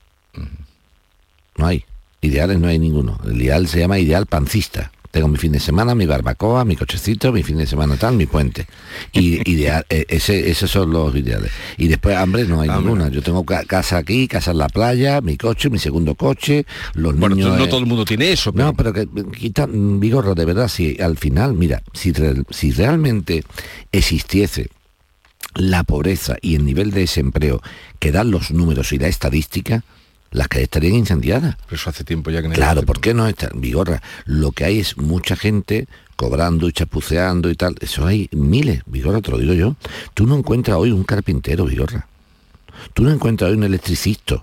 No 1.56 1.66
hay. 1.66 1.84
Ideales 2.20 2.58
no 2.58 2.66
hay 2.66 2.80
ninguno. 2.80 3.20
El 3.24 3.40
ideal 3.40 3.68
se 3.68 3.78
llama 3.78 4.00
ideal 4.00 4.26
pancista. 4.26 4.90
Tengo 5.10 5.26
mi 5.26 5.36
fin 5.38 5.50
de 5.50 5.58
semana, 5.58 5.94
mi 5.96 6.06
barbacoa, 6.06 6.64
mi 6.64 6.76
cochecito, 6.76 7.32
mi 7.32 7.42
fin 7.42 7.56
de 7.58 7.66
semana 7.66 7.96
tal, 7.96 8.14
mi 8.16 8.26
puente. 8.26 8.66
Y 9.12 9.40
ideal, 9.50 9.84
eh, 9.88 10.04
ese, 10.08 10.48
esos 10.50 10.70
son 10.70 10.92
los 10.92 11.14
ideales. 11.16 11.50
Y 11.78 11.88
después 11.88 12.16
hambre 12.16 12.44
no 12.44 12.60
hay 12.60 12.68
ninguna. 12.68 13.08
Yo 13.08 13.20
tengo 13.20 13.44
ca- 13.44 13.64
casa 13.64 13.96
aquí, 13.98 14.28
casa 14.28 14.52
en 14.52 14.58
la 14.58 14.68
playa, 14.68 15.20
mi 15.20 15.36
coche, 15.36 15.68
mi 15.68 15.78
segundo 15.80 16.14
coche, 16.14 16.64
los 16.94 17.16
Bueno, 17.18 17.34
niños. 17.34 17.58
no 17.58 17.64
eh, 17.64 17.68
todo 17.68 17.80
el 17.80 17.86
mundo 17.86 18.04
tiene 18.04 18.30
eso, 18.30 18.52
pero... 18.52 18.66
no, 18.66 18.74
pero 18.74 18.92
que 18.92 19.08
quita 19.36 19.66
mm, 19.66 19.98
Vigorra, 19.98 20.34
de 20.34 20.44
verdad, 20.44 20.68
si 20.68 20.96
al 21.00 21.16
final, 21.16 21.54
mira, 21.54 21.82
si, 21.92 22.12
re- 22.12 22.44
si 22.50 22.70
realmente 22.70 23.42
existiese 23.90 24.68
la 25.56 25.82
pobreza 25.82 26.36
y 26.40 26.54
el 26.54 26.64
nivel 26.64 26.92
de 26.92 27.00
desempleo 27.00 27.60
que 27.98 28.12
dan 28.12 28.30
los 28.30 28.52
números 28.52 28.92
y 28.92 28.98
la 28.98 29.08
estadística, 29.08 29.82
las 30.32 30.48
calles 30.48 30.64
estarían 30.64 30.94
incendiadas. 30.94 31.56
Pero 31.66 31.76
eso 31.76 31.90
hace 31.90 32.04
tiempo 32.04 32.30
ya 32.30 32.40
que 32.42 32.48
no 32.48 32.54
Claro, 32.54 32.82
¿por 32.82 33.00
qué 33.00 33.14
no 33.14 33.26
está? 33.26 33.50
Vigorra, 33.54 34.00
lo 34.26 34.52
que 34.52 34.64
hay 34.64 34.78
es 34.80 34.96
mucha 34.96 35.34
gente 35.36 35.86
cobrando 36.16 36.68
y 36.68 36.72
chapuceando 36.72 37.50
y 37.50 37.54
tal. 37.56 37.76
Eso 37.80 38.06
hay 38.06 38.28
miles, 38.32 38.82
Vigorra, 38.86 39.20
te 39.20 39.30
lo 39.30 39.38
digo 39.38 39.54
yo. 39.54 39.76
Tú 40.14 40.26
no 40.26 40.36
encuentras 40.36 40.76
hoy 40.76 40.92
un 40.92 41.04
carpintero, 41.04 41.64
Vigorra. 41.64 42.06
Tú 42.94 43.02
no 43.02 43.10
encuentras 43.10 43.50
hoy 43.50 43.56
un 43.56 43.64
electricista. 43.64 44.42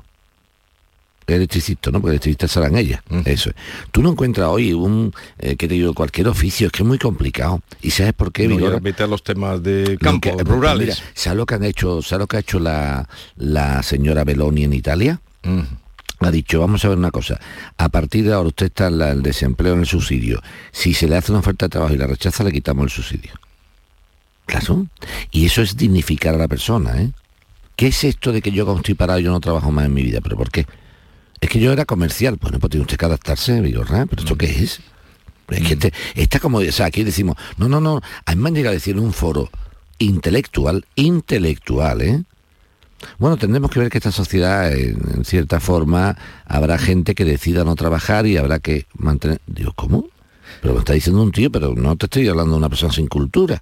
Electricista, 1.25 1.91
¿no? 1.91 2.00
Porque 2.00 2.12
electricistas 2.12 2.51
serán 2.51 2.77
ellas. 2.77 3.01
Eso 3.25 3.50
es. 3.50 3.56
Tú 3.91 4.01
no 4.01 4.12
encuentras 4.12 4.48
hoy 4.48 4.72
un, 4.72 5.13
eh, 5.39 5.58
que 5.58 5.67
te 5.67 5.74
digo, 5.74 5.94
cualquier 5.94 6.29
oficio. 6.29 6.67
Es 6.67 6.72
que 6.72 6.84
es 6.84 6.88
muy 6.88 6.98
complicado. 6.98 7.62
¿Y 7.82 7.91
sabes 7.91 8.13
por 8.13 8.32
qué, 8.32 8.48
No, 8.48 8.56
Vigorra? 8.56 8.79
a 9.03 9.08
los 9.08 9.24
temas 9.24 9.62
de 9.62 9.98
campo, 10.00 10.22
que- 10.29 10.36
pues 10.36 10.48
rurales. 10.48 10.88
mira, 11.01 11.12
¿sabes 11.13 11.36
lo 11.38 11.46
que 11.46 11.56
han 11.56 11.65
hecho? 11.65 12.01
¿Sabes 12.01 12.22
lo 12.22 12.27
que 12.27 12.38
ha 12.38 12.39
hecho 12.39 12.60
la, 12.60 13.10
la 13.36 13.84
señora 13.84 14.24
Beloni 14.24 14.63
en 14.63 14.72
Italia? 14.74 15.20
Ha 16.20 16.32
dicho, 16.32 16.60
vamos 16.60 16.84
a 16.84 16.89
ver 16.89 16.98
una 16.98 17.12
cosa, 17.12 17.39
a 17.77 17.89
partir 17.89 18.25
de 18.25 18.34
ahora 18.34 18.48
usted 18.48 18.66
está 18.68 18.88
en 18.88 18.98
la- 18.98 19.12
el 19.12 19.22
desempleo 19.22 19.74
en 19.74 19.82
el 19.82 19.86
subsidio. 19.86 20.42
Si 20.72 20.94
se 20.94 21.08
le 21.08 21.16
hace 21.16 21.32
una 21.32 21.39
oferta 21.39 21.66
de 21.68 21.70
trabajo 21.70 21.94
y 21.94 21.98
la 21.98 22.08
rechaza, 22.08 22.44
le 22.44 22.51
quitamos 22.51 22.86
el 22.86 22.89
subsidio. 22.89 23.34
Claro. 24.46 24.88
Y 25.32 25.46
eso 25.46 25.62
es 25.62 25.75
dignificar 25.77 26.34
a 26.34 26.38
la 26.38 26.48
persona, 26.48 27.01
¿eh? 27.01 27.12
¿Qué 27.75 27.88
es 27.88 28.04
esto 28.04 28.32
de 28.32 28.42
que 28.42 28.51
yo 28.51 28.66
cuando 28.66 28.80
estoy 28.82 28.96
parado 28.96 29.20
yo 29.20 29.30
no 29.30 29.39
trabajo 29.39 29.72
más 29.72 29.86
en 29.86 29.94
mi 29.94 30.01
vida? 30.01 30.20
¿Pero 30.22 30.36
por 30.38 30.50
qué? 30.50 30.66
Es 31.39 31.50
que 31.50 31.60
yo 31.60 31.72
era 31.72 31.86
comercial. 31.86 32.38
Bueno, 32.42 32.58
pues 32.60 32.72
tiene 32.72 32.82
usted 32.82 32.98
que 32.98 33.06
adaptarse, 33.06 33.62
Vigorra. 33.62 34.08
¿Pero 34.08 34.24
esto 34.24 34.36
qué 34.36 34.48
es? 34.63 34.80
Es 35.50 35.62
que 35.68 35.74
este- 35.74 35.94
está 36.16 36.39
como, 36.39 36.58
o 36.58 36.72
sea, 36.72 36.88
aquí 36.88 37.04
decimos, 37.04 37.38
no, 37.58 37.70
no, 37.70 37.80
no, 37.80 38.01
a 38.25 38.36
mí 38.36 38.42
me 38.42 38.50
han 38.50 38.56
llegado 38.56 38.72
a 38.72 38.74
decir 38.74 38.96
en 38.98 39.04
un 39.04 39.13
foro 39.13 39.50
intelectual, 40.00 40.86
intelectual, 40.96 42.01
¿eh? 42.01 42.24
Bueno, 43.20 43.38
tendremos 43.38 43.72
que 43.72 43.80
ver 43.80 43.89
que 43.89 43.98
esta 43.98 44.12
sociedad, 44.12 44.74
en, 44.75 45.24
cierta 45.24 45.60
forma, 45.60 46.18
habrá 46.46 46.77
gente 46.77 47.16
que 47.16 47.25
decida 47.25 47.63
no 47.63 47.75
trabajar 47.75 48.25
y 48.25 48.38
habrá 48.38 48.60
que 48.60 48.86
mantener... 48.96 49.39
Digo, 49.46 49.74
¿cómo? 49.75 50.08
Pero 50.62 50.74
me 50.74 50.80
está 50.80 50.94
diciendo 50.94 51.22
un 51.22 51.32
tío, 51.32 51.51
pero 51.51 51.74
no 51.75 51.96
te 51.96 52.06
estoy 52.06 52.27
hablando 52.27 52.54
de 52.54 52.58
una 52.58 52.70
persona 52.70 52.92
sin 52.92 53.08
cultura. 53.08 53.60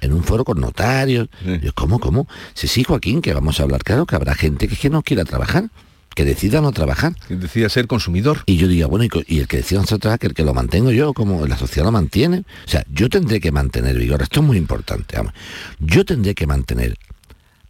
En 0.00 0.12
un 0.12 0.22
foro 0.22 0.44
con 0.44 0.60
notarios. 0.60 1.28
Yo, 1.62 1.72
¿cómo, 1.74 1.98
cómo? 1.98 2.28
Sí, 2.54 2.68
sí, 2.68 2.84
Joaquín, 2.84 3.22
que 3.22 3.32
vamos 3.32 3.58
a 3.58 3.62
hablar. 3.62 3.82
Claro 3.82 4.06
que 4.06 4.14
habrá 4.14 4.34
gente 4.34 4.68
que, 4.68 4.74
es 4.74 4.80
que 4.80 4.90
no 4.90 5.02
quiera 5.02 5.24
trabajar 5.24 5.70
que 6.16 6.24
decida 6.24 6.62
no 6.62 6.72
trabajar. 6.72 7.14
Que 7.28 7.36
decida 7.36 7.68
ser 7.68 7.86
consumidor. 7.86 8.38
Y 8.46 8.56
yo 8.56 8.66
diga, 8.68 8.86
bueno, 8.86 9.04
y, 9.26 9.38
el 9.38 9.46
que 9.46 9.58
decida 9.58 9.80
no 9.80 9.98
trabajar, 9.98 10.18
que 10.18 10.26
el 10.28 10.34
que 10.34 10.44
lo 10.44 10.54
mantengo 10.54 10.90
yo, 10.90 11.12
como 11.12 11.46
la 11.46 11.58
sociedad 11.58 11.84
lo 11.84 11.92
mantiene. 11.92 12.38
O 12.66 12.68
sea, 12.68 12.84
yo 12.90 13.10
tendré 13.10 13.38
que 13.38 13.52
mantener 13.52 13.98
vigor. 13.98 14.22
Esto 14.22 14.40
es 14.40 14.46
muy 14.46 14.56
importante. 14.56 15.14
Vamos. 15.18 15.34
Yo 15.78 16.06
tendré 16.06 16.34
que 16.34 16.46
mantener 16.46 16.96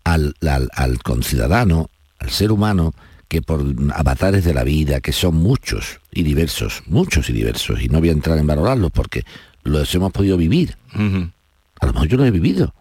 al, 0.07 0.37
al, 0.49 0.71
al 0.73 1.03
conciudadano, 1.03 1.91
al 2.21 2.31
ser 2.31 2.53
humano, 2.53 2.95
que 3.27 3.43
por 3.43 3.65
avatares 3.93 4.45
de 4.45 4.55
la 4.55 4.63
vida, 4.63 5.01
que 5.01 5.13
son 5.13 5.35
muchos 5.35 6.01
y 6.13 6.23
diversos, 6.23 6.85
muchos 6.87 7.29
y 7.29 7.33
diversos, 7.33 7.83
y 7.83 7.89
no 7.89 7.99
voy 7.99 8.11
a 8.11 8.13
entrar 8.13 8.39
en 8.39 8.47
valorarlos 8.47 8.93
porque 8.93 9.25
los 9.65 9.93
hemos 9.97 10.13
podido 10.13 10.37
vivir. 10.37 10.77
A 10.95 11.87
lo 11.87 11.93
mejor 11.93 12.07
yo 12.07 12.17
lo 12.19 12.25
he 12.25 12.31
vivido. 12.31 12.73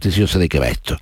Yo 0.00 0.28
sé 0.28 0.38
de 0.38 0.48
qué 0.48 0.60
va 0.60 0.68
esto. 0.68 0.96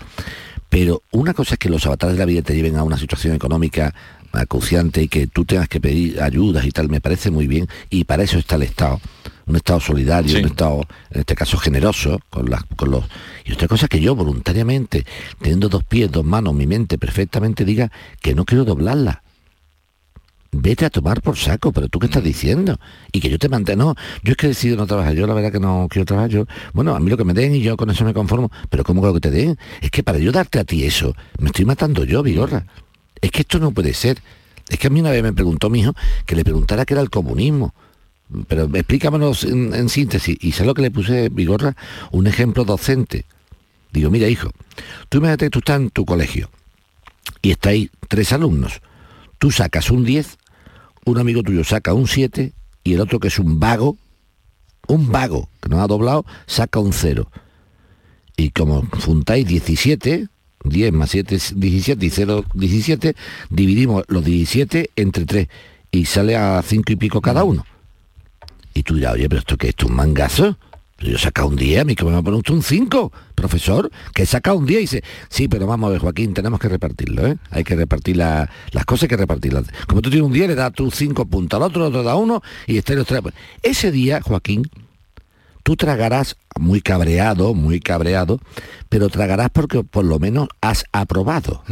Pero 0.70 1.02
una 1.10 1.34
cosa 1.34 1.54
es 1.54 1.58
que 1.58 1.68
los 1.68 1.84
avatares 1.84 2.16
de 2.16 2.20
la 2.20 2.26
vida 2.26 2.40
te 2.40 2.54
lleven 2.54 2.76
a 2.76 2.82
una 2.82 2.96
situación 2.96 3.34
económica 3.34 3.94
acuciante 4.32 5.02
y 5.02 5.08
que 5.08 5.26
tú 5.26 5.44
tengas 5.44 5.68
que 5.68 5.80
pedir 5.80 6.20
ayudas 6.22 6.64
y 6.64 6.70
tal, 6.70 6.88
me 6.88 7.00
parece 7.00 7.30
muy 7.30 7.46
bien. 7.46 7.68
Y 7.88 8.04
para 8.04 8.22
eso 8.22 8.38
está 8.38 8.56
el 8.56 8.62
Estado. 8.62 9.00
Un 9.46 9.56
Estado 9.56 9.80
solidario, 9.80 10.38
un 10.38 10.46
Estado, 10.46 10.82
en 11.10 11.20
este 11.20 11.34
caso, 11.34 11.58
generoso 11.58 12.20
con, 12.30 12.48
las, 12.48 12.64
con 12.76 12.90
los... 12.90 13.04
Y 13.44 13.52
otra 13.52 13.66
cosa 13.66 13.86
es 13.86 13.88
que 13.88 14.00
yo 14.00 14.14
voluntariamente, 14.14 15.04
teniendo 15.40 15.68
dos 15.68 15.82
pies, 15.84 16.10
dos 16.10 16.24
manos, 16.24 16.54
mi 16.54 16.66
mente 16.66 16.98
perfectamente 16.98 17.64
diga 17.64 17.90
que 18.20 18.34
no 18.34 18.44
quiero 18.44 18.64
doblarla 18.64 19.22
vete 20.52 20.84
a 20.84 20.90
tomar 20.90 21.22
por 21.22 21.36
saco, 21.36 21.72
pero 21.72 21.88
tú 21.88 21.98
qué 21.98 22.06
estás 22.06 22.24
diciendo? 22.24 22.78
Y 23.12 23.20
que 23.20 23.30
yo 23.30 23.38
te 23.38 23.48
mantengo, 23.48 23.94
yo 24.22 24.32
es 24.32 24.36
que 24.36 24.46
he 24.46 24.48
decidido 24.50 24.76
no 24.78 24.86
trabajar, 24.86 25.14
yo 25.14 25.26
la 25.26 25.34
verdad 25.34 25.52
que 25.52 25.60
no 25.60 25.86
quiero 25.88 26.06
trabajar, 26.06 26.30
yo, 26.30 26.46
bueno, 26.72 26.94
a 26.94 27.00
mí 27.00 27.10
lo 27.10 27.16
que 27.16 27.24
me 27.24 27.34
den 27.34 27.54
y 27.54 27.60
yo 27.60 27.76
con 27.76 27.90
eso 27.90 28.04
me 28.04 28.14
conformo, 28.14 28.50
pero 28.68 28.84
¿cómo 28.84 29.00
creo 29.00 29.14
que 29.14 29.20
te 29.20 29.30
den? 29.30 29.58
Es 29.80 29.90
que 29.90 30.02
para 30.02 30.18
yo 30.18 30.32
darte 30.32 30.58
a 30.58 30.64
ti 30.64 30.84
eso, 30.84 31.14
me 31.38 31.46
estoy 31.46 31.64
matando 31.64 32.04
yo, 32.04 32.22
Vigorra. 32.22 32.66
Es 33.20 33.30
que 33.30 33.42
esto 33.42 33.58
no 33.58 33.72
puede 33.72 33.94
ser. 33.94 34.22
Es 34.68 34.78
que 34.78 34.86
a 34.86 34.90
mí 34.90 35.00
una 35.00 35.10
vez 35.10 35.22
me 35.22 35.32
preguntó 35.32 35.70
mi 35.70 35.80
hijo 35.80 35.94
que 36.26 36.36
le 36.36 36.44
preguntara 36.44 36.84
qué 36.84 36.94
era 36.94 37.02
el 37.02 37.10
comunismo. 37.10 37.74
Pero 38.46 38.64
explícamelo 38.74 39.32
en, 39.42 39.74
en 39.74 39.88
síntesis. 39.88 40.36
Y 40.40 40.52
sé 40.52 40.64
lo 40.64 40.74
que 40.74 40.82
le 40.82 40.90
puse, 40.90 41.28
Vigorra, 41.28 41.76
un 42.12 42.26
ejemplo 42.26 42.64
docente. 42.64 43.24
Digo, 43.92 44.10
mira, 44.10 44.28
hijo, 44.28 44.50
tú 45.08 45.18
imagínate 45.18 45.46
que 45.46 45.50
tú 45.50 45.58
estás 45.58 45.80
en 45.80 45.90
tu 45.90 46.04
colegio 46.04 46.48
y 47.42 47.50
estáis 47.50 47.90
tres 48.08 48.32
alumnos. 48.32 48.80
Tú 49.38 49.50
sacas 49.50 49.90
un 49.90 50.04
10 50.04 50.38
un 51.04 51.18
amigo 51.18 51.42
tuyo 51.42 51.64
saca 51.64 51.94
un 51.94 52.06
7 52.06 52.52
y 52.84 52.94
el 52.94 53.00
otro 53.00 53.20
que 53.20 53.28
es 53.28 53.38
un 53.38 53.58
vago, 53.58 53.96
un 54.86 55.10
vago 55.10 55.48
que 55.60 55.68
no 55.68 55.80
ha 55.80 55.86
doblado, 55.86 56.24
saca 56.46 56.78
un 56.78 56.92
0. 56.92 57.30
Y 58.36 58.50
como 58.50 58.86
juntáis 59.04 59.46
17, 59.46 60.28
10 60.64 60.92
más 60.92 61.10
7 61.10 61.34
es 61.34 61.58
17 61.58 62.04
y 62.04 62.10
0, 62.10 62.44
17, 62.54 63.14
dividimos 63.48 64.04
los 64.08 64.24
17 64.24 64.90
entre 64.96 65.24
3 65.24 65.48
y 65.90 66.04
sale 66.04 66.36
a 66.36 66.62
5 66.62 66.92
y 66.92 66.96
pico 66.96 67.20
cada 67.20 67.44
uno. 67.44 67.64
Y 68.74 68.82
tú 68.82 68.94
dirás, 68.94 69.14
oye, 69.14 69.28
pero 69.28 69.40
esto 69.40 69.56
que 69.56 69.68
es 69.68 69.84
un 69.84 69.94
mangazo. 69.94 70.56
Yo 71.00 71.16
he 71.16 71.18
sacado 71.18 71.48
un 71.48 71.56
día, 71.56 71.80
a 71.80 71.84
mí 71.84 71.94
que 71.94 72.04
me 72.04 72.10
va 72.10 72.18
a 72.18 72.22
poner 72.22 72.42
un 72.50 72.62
5, 72.62 73.10
profesor, 73.34 73.90
que 74.14 74.24
he 74.24 74.26
sacado 74.26 74.58
un 74.58 74.66
día 74.66 74.78
y 74.78 74.82
dice, 74.82 75.02
sí, 75.30 75.48
pero 75.48 75.66
vamos 75.66 75.88
a 75.88 75.92
ver, 75.92 76.00
Joaquín, 76.00 76.34
tenemos 76.34 76.60
que 76.60 76.68
repartirlo, 76.68 77.26
¿eh? 77.26 77.38
Hay 77.50 77.64
que 77.64 77.74
repartir 77.74 78.18
las 78.18 78.48
cosas, 78.84 79.04
hay 79.04 79.08
que 79.08 79.16
repartirlas. 79.16 79.64
Como 79.86 80.02
tú 80.02 80.10
tienes 80.10 80.26
un 80.26 80.34
día, 80.34 80.46
le 80.46 80.54
das 80.54 80.74
tú 80.74 80.90
cinco 80.90 81.24
puntos 81.24 81.56
al 81.56 81.62
otro, 81.62 81.86
otro 81.86 82.02
da 82.02 82.16
uno, 82.16 82.42
y 82.66 82.76
este 82.76 82.94
los 82.96 83.06
tres. 83.06 83.22
Ese 83.62 83.90
día, 83.90 84.20
Joaquín, 84.20 84.68
tú 85.62 85.76
tragarás 85.76 86.36
muy 86.58 86.80
cabreado, 86.80 87.54
muy 87.54 87.80
cabreado, 87.80 88.40
pero 88.88 89.08
tragarás 89.08 89.50
porque 89.50 89.82
por 89.84 90.04
lo 90.04 90.18
menos 90.18 90.48
has 90.60 90.84
aprobado. 90.92 91.62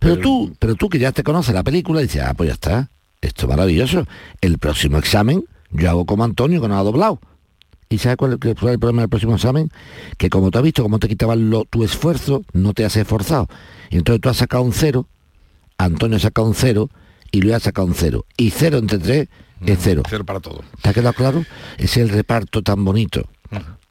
pero, 0.00 0.18
tú, 0.18 0.54
pero 0.58 0.74
tú 0.74 0.88
que 0.88 0.98
ya 0.98 1.12
te 1.12 1.22
conoces 1.22 1.54
la 1.54 1.62
película, 1.62 2.00
dices, 2.00 2.22
ah, 2.22 2.34
pues 2.34 2.48
ya 2.48 2.54
está, 2.54 2.90
esto 3.20 3.46
es 3.46 3.48
maravilloso. 3.48 4.06
El 4.40 4.58
próximo 4.58 4.98
examen, 4.98 5.44
yo 5.70 5.90
hago 5.90 6.06
como 6.06 6.24
Antonio, 6.24 6.60
que 6.60 6.68
no 6.68 6.78
ha 6.78 6.82
doblado 6.82 7.20
¿Y 7.88 7.98
sabes 7.98 8.16
cuál 8.16 8.32
es 8.32 8.38
el 8.44 8.54
problema 8.56 9.02
del 9.02 9.08
próximo 9.08 9.36
examen? 9.36 9.70
Que 10.18 10.28
como 10.28 10.50
tú 10.50 10.58
has 10.58 10.64
visto 10.64 10.82
cómo 10.82 10.98
te 10.98 11.08
quitaban 11.08 11.50
tu 11.70 11.84
esfuerzo, 11.84 12.42
no 12.52 12.72
te 12.72 12.84
has 12.84 12.96
esforzado. 12.96 13.48
Y 13.90 13.96
entonces 13.96 14.20
tú 14.20 14.28
has 14.28 14.36
sacado 14.36 14.64
un 14.64 14.72
cero, 14.72 15.06
Antonio 15.78 16.16
ha 16.16 16.20
sacado 16.20 16.48
un 16.48 16.54
cero 16.54 16.90
y 17.30 17.40
Luis 17.40 17.54
ha 17.54 17.60
sacado 17.60 17.86
un 17.86 17.94
cero. 17.94 18.26
Y 18.36 18.50
cero 18.50 18.78
entre 18.78 18.98
tres 18.98 19.28
es 19.64 19.78
cero. 19.80 20.02
Cero 20.08 20.24
para 20.24 20.40
todo. 20.40 20.62
¿Te 20.82 20.90
ha 20.90 20.94
quedado 20.94 21.14
claro? 21.14 21.44
Es 21.78 21.96
el 21.96 22.08
reparto 22.08 22.62
tan 22.62 22.84
bonito. 22.84 23.28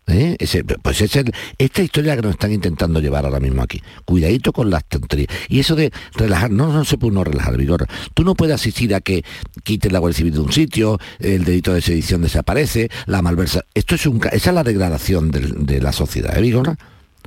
¿Eh? 0.07 0.37
pues 0.83 1.01
es 1.01 1.19
esta 1.57 1.81
historia 1.81 2.15
que 2.15 2.21
nos 2.21 2.31
están 2.31 2.51
intentando 2.51 2.99
llevar 2.99 3.25
ahora 3.25 3.39
mismo 3.39 3.63
aquí. 3.63 3.81
Cuidadito 4.05 4.53
con 4.53 4.69
las 4.69 4.85
tonterías. 4.85 5.29
Y 5.49 5.59
eso 5.59 5.75
de 5.75 5.91
relajar, 6.13 6.51
no, 6.51 6.71
no 6.71 6.85
se 6.85 6.97
puede 6.97 7.13
uno 7.13 7.23
relajar, 7.23 7.57
Vigor. 7.57 7.87
Tú 8.13 8.23
no 8.23 8.35
puedes 8.35 8.53
asistir 8.53 8.93
a 8.93 9.01
que 9.01 9.23
quiten 9.63 9.93
la 9.93 9.99
Guardia 9.99 10.17
Civil 10.17 10.33
de 10.33 10.39
un 10.41 10.51
sitio, 10.51 10.99
el 11.19 11.43
delito 11.43 11.73
de 11.73 11.81
sedición 11.81 12.21
desaparece, 12.21 12.89
la 13.07 13.21
malversa. 13.23 13.65
Esto 13.73 13.95
es 13.95 14.05
un, 14.05 14.21
esa 14.31 14.49
es 14.51 14.55
la 14.55 14.63
degradación 14.63 15.31
de, 15.31 15.81
la 15.81 15.91
sociedad, 15.91 16.37
¿eh, 16.37 16.41
Vigor? 16.41 16.77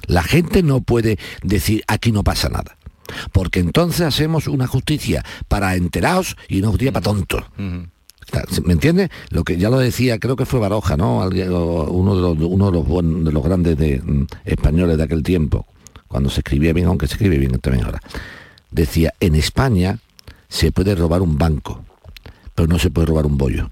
La 0.07 0.23
gente 0.23 0.63
no 0.63 0.81
puede 0.81 1.19
decir 1.43 1.83
aquí 1.89 2.13
no 2.13 2.23
pasa 2.23 2.49
nada. 2.49 2.78
Porque 3.33 3.61
entonces 3.61 4.03
hacemos 4.03 4.47
una 4.47 4.67
justicia 4.67 5.25
para 5.49 5.77
enterados 5.77 6.37
y 6.49 6.59
una 6.59 6.69
justicia 6.69 6.93
para 6.93 7.05
tontos. 7.05 7.45
¿Me 7.57 8.73
entiendes? 8.73 9.09
Lo 9.31 9.45
que 9.45 9.57
ya 9.57 9.71
lo 9.71 9.79
decía, 9.79 10.19
creo 10.19 10.37
que 10.37 10.45
fue 10.45 10.61
Baroja, 10.61 10.97
¿no? 10.97 11.19
uno 11.19 12.15
de 12.15 12.21
los, 12.21 12.39
uno 12.39 12.71
de 12.71 13.33
los, 13.33 13.43
grandes 13.43 13.77
de, 13.79 14.03
mm, 14.05 14.27
españoles 14.45 14.99
de 14.99 15.03
aquel 15.03 15.23
tiempo, 15.23 15.67
cuando 16.09 16.29
se 16.29 16.41
escribía 16.41 16.73
bien, 16.73 16.89
aunque 16.89 17.07
se 17.07 17.15
escribe 17.15 17.39
bien 17.39 17.59
también 17.59 17.85
ahora. 17.87 18.01
Decía, 18.71 19.15
en 19.21 19.35
España 19.35 19.99
se 20.49 20.73
puede 20.73 20.95
robar 20.95 21.23
un 21.23 21.39
banco, 21.39 21.85
pero 22.55 22.69
no 22.69 22.79
se 22.79 22.91
puede 22.91 23.07
robar 23.07 23.25
un 23.25 23.39
bollo. 23.39 23.71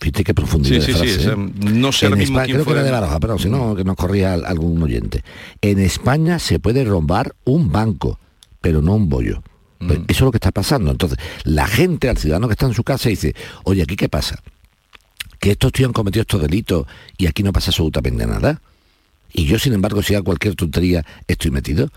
Fíjate 0.00 0.24
qué 0.24 0.34
profundidad 0.34 0.86
de 0.86 0.94
frase, 0.94 1.30
¿eh? 1.32 1.36
no 1.36 1.90
sé 1.90 2.06
en 2.06 2.20
España, 2.20 2.54
creo 2.54 2.64
que 2.64 2.70
era 2.70 2.82
de 2.84 2.90
Baroja, 2.90 3.18
pero 3.18 3.38
si 3.38 3.48
no, 3.48 3.74
que 3.74 3.82
nos 3.82 3.96
corría 3.96 4.34
algún 4.34 4.80
oyente. 4.82 5.24
En 5.60 5.80
España 5.80 6.38
se 6.38 6.60
puede 6.60 6.84
robar 6.84 7.34
un 7.44 7.72
banco, 7.72 8.20
pero 8.60 8.80
no 8.80 8.94
un 8.94 9.08
bollo. 9.08 9.42
Pues 9.78 9.98
mm. 10.00 10.04
eso 10.08 10.18
es 10.18 10.20
lo 10.20 10.30
que 10.30 10.36
está 10.36 10.52
pasando. 10.52 10.90
Entonces, 10.90 11.18
la 11.44 11.66
gente, 11.66 12.08
al 12.08 12.16
ciudadano 12.16 12.48
que 12.48 12.52
está 12.52 12.66
en 12.66 12.74
su 12.74 12.84
casa, 12.84 13.08
dice, 13.08 13.34
oye, 13.64 13.82
¿aquí 13.82 13.96
qué 13.96 14.08
pasa? 14.08 14.40
Que 15.40 15.52
estos 15.52 15.72
tíos 15.72 15.88
han 15.88 15.92
cometido 15.92 16.22
estos 16.22 16.42
delitos 16.42 16.86
y 17.16 17.26
aquí 17.26 17.42
no 17.42 17.52
pasa 17.52 17.70
absolutamente 17.70 18.26
nada. 18.26 18.60
Y 19.32 19.46
yo, 19.46 19.58
sin 19.58 19.72
embargo, 19.72 20.02
si 20.02 20.14
hago 20.14 20.24
cualquier 20.24 20.54
tontería, 20.54 21.04
estoy 21.26 21.50
metido. 21.50 21.90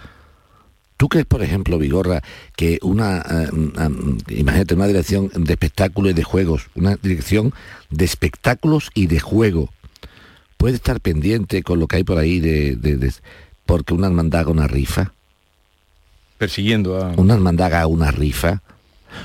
¿Tú 1.02 1.10
crees, 1.10 1.26
por 1.26 1.42
ejemplo, 1.42 1.80
Vigorra, 1.80 2.22
que 2.56 2.78
una, 2.84 3.26
eh, 3.28 3.50
imagínate, 4.36 4.76
una 4.76 4.86
dirección 4.86 5.32
de 5.34 5.54
espectáculos 5.54 6.12
y 6.12 6.14
de 6.14 6.24
juegos, 6.24 6.68
una 6.76 6.96
dirección 7.02 7.56
de 7.90 8.06
espectáculos 8.06 8.92
y 8.94 9.08
de 9.08 9.20
juego, 9.20 9.70
puede 10.58 10.76
estar 10.76 11.02
pendiente 11.02 11.64
con 11.64 11.80
lo 11.80 11.88
que 11.88 11.96
hay 11.96 12.04
por 12.04 12.20
ahí 12.20 12.40
de, 12.40 12.76
de 12.76 13.12
porque 13.66 13.96
una 13.96 14.06
hermandad 14.06 14.42
haga 14.42 14.52
una 14.52 14.68
rifa? 14.68 15.12
persiguiendo 16.38 17.04
a... 17.04 17.14
Una 17.18 17.34
hermandad 17.34 17.74
haga 17.74 17.88
una 17.88 18.12
rifa. 18.12 18.62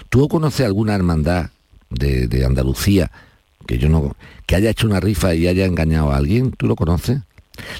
¿Tú 0.08 0.28
conoces 0.28 0.64
alguna 0.64 0.94
hermandad 0.94 1.50
de, 1.90 2.42
Andalucía 2.46 3.10
que 3.66 3.76
yo 3.76 3.90
no 3.90 4.16
que 4.46 4.56
haya 4.56 4.70
hecho 4.70 4.86
una 4.86 5.00
rifa 5.00 5.34
y 5.34 5.46
haya 5.46 5.66
engañado 5.66 6.10
a 6.10 6.16
alguien? 6.16 6.52
¿Tú 6.52 6.68
lo 6.68 6.74
conoces? 6.74 7.18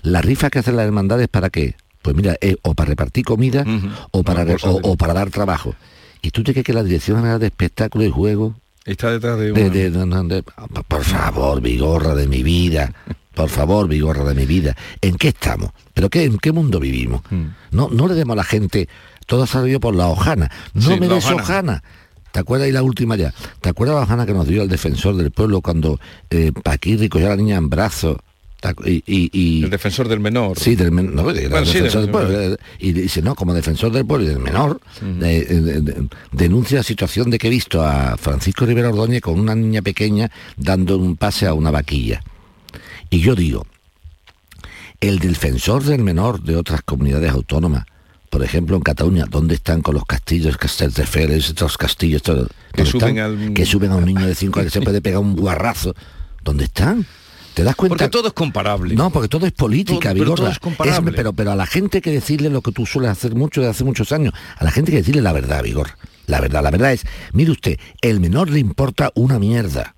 La 0.02 0.20
rifa 0.20 0.50
que 0.50 0.58
hacen 0.58 0.76
las 0.76 0.84
hermandades 0.84 1.28
para 1.28 1.48
qué? 1.48 1.76
Pues 2.06 2.16
mira, 2.16 2.36
o 2.62 2.74
para 2.74 2.90
repartir 2.90 3.24
comida 3.24 3.64
o, 4.12 4.22
para, 4.22 4.46
o, 4.62 4.96
para 4.96 5.12
dar 5.12 5.30
trabajo. 5.30 5.74
¿Y 6.22 6.30
tú 6.30 6.44
te 6.44 6.52
crees 6.52 6.64
que 6.64 6.72
la 6.72 6.84
Dirección 6.84 7.18
General 7.18 7.40
de 7.40 7.46
Espectáculo 7.46 8.04
y 8.04 8.10
Juego 8.10 8.54
está 8.84 9.10
detrás 9.10 9.38
de, 9.38 9.52
de, 9.52 10.44
Por 10.86 11.02
favor, 11.02 11.60
vigorra 11.60 12.14
de 12.14 12.28
mi 12.28 12.44
vida. 12.44 12.92
Por 13.34 13.48
favor, 13.48 13.88
vigorra 13.88 14.24
de 14.24 14.34
mi 14.34 14.46
vida. 14.46 14.76
¿En 15.00 15.16
qué 15.16 15.28
estamos? 15.28 15.72
¿Pero 15.92 16.08
qué, 16.08 16.22
en 16.22 16.38
qué 16.38 16.52
mundo 16.52 16.78
vivimos? 16.78 17.22
Mm. 17.30 17.46
No, 17.72 17.88
no 17.90 18.06
le 18.06 18.14
demos 18.14 18.34
a 18.34 18.36
la 18.36 18.44
gente 18.44 18.88
todo 19.26 19.42
ha 19.42 19.46
salido 19.46 19.80
por 19.80 19.94
la 19.94 20.06
hojana. 20.06 20.50
No 20.72 20.96
me 20.96 21.08
des 21.08 21.26
hojana. 21.26 21.82
¿Te 22.32 22.40
acuerdas? 22.40 22.68
Y 22.68 22.72
la 22.72 22.82
última 22.82 23.16
ya. 23.16 23.34
¿Te 23.60 23.70
acuerdas 23.70 23.96
la 23.96 24.02
hojana 24.02 24.26
que 24.26 24.32
nos 24.32 24.46
dio 24.46 24.62
el 24.62 24.68
defensor 24.68 25.16
del 25.16 25.30
pueblo 25.30 25.60
cuando 25.60 25.98
eh, 26.30 26.52
Paquirri 26.62 27.08
cogió 27.08 27.26
a 27.26 27.30
la 27.30 27.36
niña 27.36 27.56
en 27.56 27.68
brazos? 27.68 28.18
Y, 28.84 29.64
el 29.64 29.70
defensor 29.70 30.08
del 30.08 30.20
menor. 30.20 30.58
Sí 30.58 30.74
del 30.74 30.92
menor. 30.92 31.34
y 32.78 32.92
dice 32.92 33.22
no 33.22 33.34
como 33.34 33.54
defensor 33.54 33.92
del 33.92 34.06
pueblo 34.06 34.26
y 34.26 34.28
del 34.28 34.38
menor 34.38 34.80
denuncia 36.32 36.78
la 36.78 36.82
situación 36.82 37.30
de 37.30 37.38
que 37.38 37.48
he 37.48 37.50
visto 37.50 37.84
a 37.84 38.16
Francisco 38.16 38.66
Rivera 38.66 38.88
Ordóñez 38.88 39.20
con 39.20 39.38
una 39.38 39.54
niña 39.54 39.82
pequeña 39.82 40.30
dando 40.56 40.96
un 40.96 41.16
pase 41.16 41.46
a 41.46 41.54
una 41.54 41.70
vaquilla 41.70 42.22
y 43.10 43.20
yo 43.20 43.34
digo 43.34 43.66
el 45.00 45.18
defensor 45.18 45.84
del 45.84 46.02
menor 46.02 46.42
de 46.42 46.56
otras 46.56 46.82
comunidades 46.82 47.30
autónomas 47.30 47.84
por 48.30 48.42
ejemplo, 48.42 48.76
en 48.76 48.82
Cataluña, 48.82 49.24
¿dónde 49.30 49.54
están 49.54 49.80
con 49.80 49.94
los 49.94 50.04
castillos, 50.04 50.58
Castelldefels, 50.58 51.48
estos 51.48 51.78
castillos, 51.78 52.22
todo, 52.22 52.46
que, 52.72 52.84
suben 52.84 53.54
que 53.54 53.64
suben 53.64 53.92
a 53.92 53.96
un 53.96 54.04
niño 54.04 54.26
de 54.26 54.34
5 54.34 54.60
años, 54.60 54.72
se 54.72 54.82
puede 54.82 55.00
pegar 55.00 55.20
un 55.20 55.34
guarrazo. 55.34 55.94
¿Dónde 56.42 56.64
están? 56.64 57.06
¿Te 57.56 57.64
das 57.64 57.74
cuenta? 57.74 57.94
Porque 57.96 58.10
todo 58.10 58.28
es 58.28 58.34
comparable. 58.34 58.94
No, 58.94 59.08
porque 59.08 59.28
todo 59.28 59.46
es 59.46 59.52
política, 59.52 60.10
Todo- 60.12 60.18
pero 60.18 60.34
todo 60.34 60.48
es 60.50 60.58
comparable. 60.58 61.12
pero, 61.12 61.32
pero 61.32 61.52
a 61.52 61.56
la 61.56 61.64
gente 61.64 62.02
que 62.02 62.10
decirle 62.10 62.50
lo 62.50 62.60
que 62.60 62.70
tú 62.70 62.84
sueles 62.84 63.10
hacer 63.10 63.34
mucho 63.34 63.62
de 63.62 63.68
hace 63.68 63.82
muchos 63.82 64.12
años. 64.12 64.34
A 64.58 64.64
la 64.64 64.70
gente 64.70 64.90
que 64.90 64.98
decirle 64.98 65.22
la 65.22 65.32
verdad, 65.32 65.62
Vigor. 65.62 65.88
La 66.26 66.38
verdad, 66.42 66.62
la 66.62 66.70
verdad 66.70 66.92
es, 66.92 67.06
mire 67.32 67.52
usted, 67.52 67.78
el 68.02 68.20
menor 68.20 68.50
le 68.50 68.58
importa 68.58 69.10
una 69.14 69.38
mierda. 69.38 69.94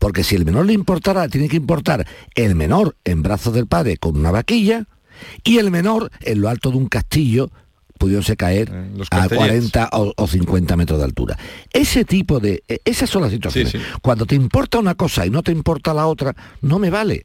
Porque 0.00 0.24
si 0.24 0.34
el 0.34 0.44
menor 0.44 0.66
le 0.66 0.72
importara, 0.72 1.28
tiene 1.28 1.48
que 1.48 1.54
importar 1.56 2.04
el 2.34 2.56
menor 2.56 2.96
en 3.04 3.22
brazos 3.22 3.54
del 3.54 3.68
padre 3.68 3.98
con 3.98 4.16
una 4.16 4.32
vaquilla 4.32 4.86
y 5.44 5.58
el 5.58 5.70
menor 5.70 6.10
en 6.22 6.40
lo 6.40 6.48
alto 6.48 6.72
de 6.72 6.78
un 6.78 6.88
castillo 6.88 7.52
pudiéndose 7.98 8.36
caer 8.36 8.70
Eh, 8.72 8.92
a 9.10 9.28
castellers. 9.28 9.72
40 9.72 9.88
o, 9.92 10.12
o 10.16 10.26
50 10.26 10.76
metros 10.76 10.98
de 10.98 11.04
altura. 11.04 11.38
Ese 11.72 12.04
tipo 12.04 12.40
de... 12.40 12.62
eh, 12.68 12.78
Esas 12.84 13.10
son 13.10 13.22
las 13.22 13.30
situaciones. 13.30 13.72
Sí, 13.72 13.78
sí. 13.78 13.84
Cuando 14.02 14.26
te 14.26 14.34
importa 14.34 14.78
una 14.78 14.94
cosa 14.94 15.26
y 15.26 15.30
no 15.30 15.42
te 15.42 15.52
importa 15.52 15.92
la 15.94 16.06
otra, 16.06 16.34
no 16.62 16.78
me 16.78 16.90
vale. 16.90 17.24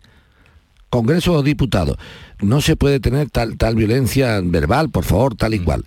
Congreso 0.89 1.37
de 1.41 1.49
Diputados, 1.49 1.97
no 2.41 2.59
se 2.59 2.75
puede 2.75 2.99
tener 2.99 3.29
tal, 3.29 3.57
tal 3.57 3.75
violencia 3.75 4.41
verbal, 4.43 4.89
por 4.89 5.05
favor, 5.05 5.35
tal 5.35 5.53
y 5.53 5.59
Mm. 5.59 5.63
cual. 5.63 5.85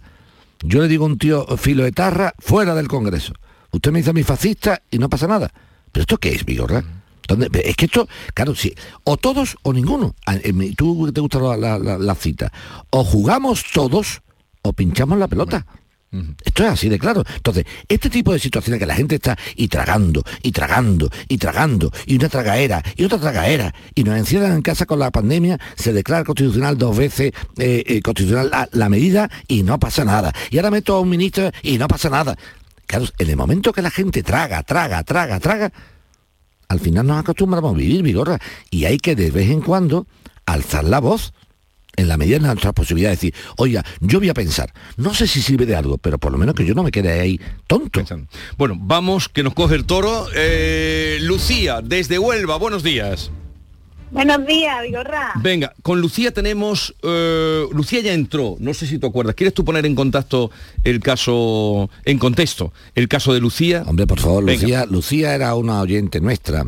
Yo 0.62 0.80
le 0.80 0.88
digo 0.88 1.04
a 1.04 1.08
un 1.08 1.18
tío 1.18 1.44
filo 1.58 1.84
de 1.84 1.92
tarra 1.92 2.32
fuera 2.38 2.74
del 2.74 2.88
Congreso. 2.88 3.34
Usted 3.70 3.92
me 3.92 3.98
dice 3.98 4.10
a 4.10 4.14
mi 4.14 4.22
fascista 4.22 4.80
y 4.90 4.98
no 4.98 5.10
pasa 5.10 5.26
nada. 5.26 5.52
¿Pero 5.92 6.02
esto 6.02 6.16
qué 6.16 6.30
es, 6.30 6.44
Vigorra? 6.46 6.80
Mm. 6.80 7.02
¿Dónde? 7.28 7.48
Es 7.64 7.76
que 7.76 7.86
esto, 7.86 8.08
claro, 8.34 8.54
sí, 8.54 8.74
o 9.04 9.16
todos 9.18 9.56
o 9.62 9.72
ninguno. 9.74 10.14
A- 10.26 10.36
en 10.36 10.56
mi- 10.56 10.72
Tú 10.74 11.10
te 11.12 11.20
gusta 11.20 11.38
la, 11.38 11.56
la- 11.56 11.78
la- 11.78 11.98
la 11.98 12.14
cita. 12.14 12.50
O 12.90 13.04
jugamos 13.04 13.64
todos 13.74 14.22
o 14.64 14.72
pinchamos 14.72 15.18
la 15.18 15.28
pelota. 15.28 15.64
Esto 16.44 16.62
es 16.62 16.70
así 16.70 16.88
de 16.88 16.98
claro. 16.98 17.24
Entonces, 17.34 17.64
este 17.88 18.08
tipo 18.08 18.32
de 18.32 18.38
situaciones 18.38 18.78
que 18.78 18.86
la 18.86 18.94
gente 18.94 19.16
está 19.16 19.36
y 19.56 19.66
tragando, 19.66 20.22
y 20.42 20.52
tragando, 20.52 21.10
y 21.28 21.38
tragando, 21.38 21.90
y 22.06 22.14
una 22.16 22.28
tragaera, 22.28 22.82
y 22.96 23.04
otra 23.04 23.18
tragaera, 23.18 23.74
y 23.96 24.04
nos 24.04 24.16
encierran 24.16 24.52
en 24.52 24.62
casa 24.62 24.86
con 24.86 25.00
la 25.00 25.10
pandemia, 25.10 25.58
se 25.74 25.92
declara 25.92 26.22
constitucional 26.22 26.78
dos 26.78 26.96
veces, 26.96 27.32
eh, 27.58 27.82
eh, 27.84 28.00
constitucional 28.00 28.48
la, 28.48 28.68
la 28.70 28.88
medida, 28.88 29.28
y 29.48 29.64
no 29.64 29.80
pasa 29.80 30.04
nada. 30.04 30.32
Y 30.50 30.58
ahora 30.58 30.70
meto 30.70 30.94
a 30.94 31.00
un 31.00 31.08
ministro 31.08 31.50
y 31.62 31.78
no 31.78 31.88
pasa 31.88 32.08
nada. 32.08 32.36
Claro, 32.86 33.06
en 33.18 33.30
el 33.30 33.36
momento 33.36 33.72
que 33.72 33.82
la 33.82 33.90
gente 33.90 34.22
traga, 34.22 34.62
traga, 34.62 35.02
traga, 35.02 35.40
traga, 35.40 35.72
al 36.68 36.78
final 36.78 37.06
nos 37.08 37.18
acostumbramos 37.18 37.74
a 37.74 37.76
vivir, 37.76 38.02
Vigorra, 38.02 38.38
y 38.70 38.84
hay 38.84 38.98
que 38.98 39.16
de 39.16 39.32
vez 39.32 39.50
en 39.50 39.62
cuando 39.62 40.06
alzar 40.46 40.84
la 40.84 41.00
voz 41.00 41.32
en 41.96 42.08
la 42.08 42.16
medida 42.16 42.38
de 42.38 42.46
nuestras 42.46 42.72
posibilidades, 42.72 43.20
decir, 43.20 43.34
oiga, 43.56 43.84
yo 44.00 44.18
voy 44.18 44.28
a 44.28 44.34
pensar, 44.34 44.72
no 44.96 45.14
sé 45.14 45.26
si 45.26 45.42
sirve 45.42 45.66
de 45.66 45.76
algo, 45.76 45.98
pero 45.98 46.18
por 46.18 46.32
lo 46.32 46.38
menos 46.38 46.54
que 46.54 46.64
yo 46.64 46.74
no 46.74 46.82
me 46.82 46.90
quede 46.90 47.20
ahí 47.20 47.40
tonto. 47.66 48.04
Bueno, 48.56 48.76
vamos, 48.78 49.28
que 49.28 49.42
nos 49.42 49.54
coge 49.54 49.74
el 49.74 49.84
toro. 49.84 50.26
Eh, 50.34 51.18
Lucía, 51.22 51.80
desde 51.82 52.18
Huelva, 52.18 52.56
buenos 52.56 52.82
días. 52.82 53.30
Buenos 54.10 54.46
días, 54.46 54.80
Vigorra. 54.82 55.32
Venga, 55.42 55.74
con 55.82 56.00
Lucía 56.00 56.30
tenemos... 56.32 56.94
eh, 57.02 57.64
Lucía 57.72 58.00
ya 58.00 58.12
entró, 58.12 58.54
no 58.60 58.72
sé 58.72 58.86
si 58.86 58.98
te 58.98 59.06
acuerdas. 59.08 59.34
¿Quieres 59.34 59.54
tú 59.54 59.64
poner 59.64 59.86
en 59.86 59.96
contacto 59.96 60.52
el 60.84 61.00
caso, 61.00 61.90
en 62.04 62.18
contexto, 62.18 62.72
el 62.94 63.08
caso 63.08 63.34
de 63.34 63.40
Lucía? 63.40 63.82
Hombre, 63.86 64.06
por 64.06 64.20
favor, 64.20 64.44
Venga. 64.44 64.60
Lucía, 64.62 64.86
Lucía 64.86 65.34
era 65.34 65.54
una 65.56 65.80
oyente 65.80 66.20
nuestra. 66.20 66.64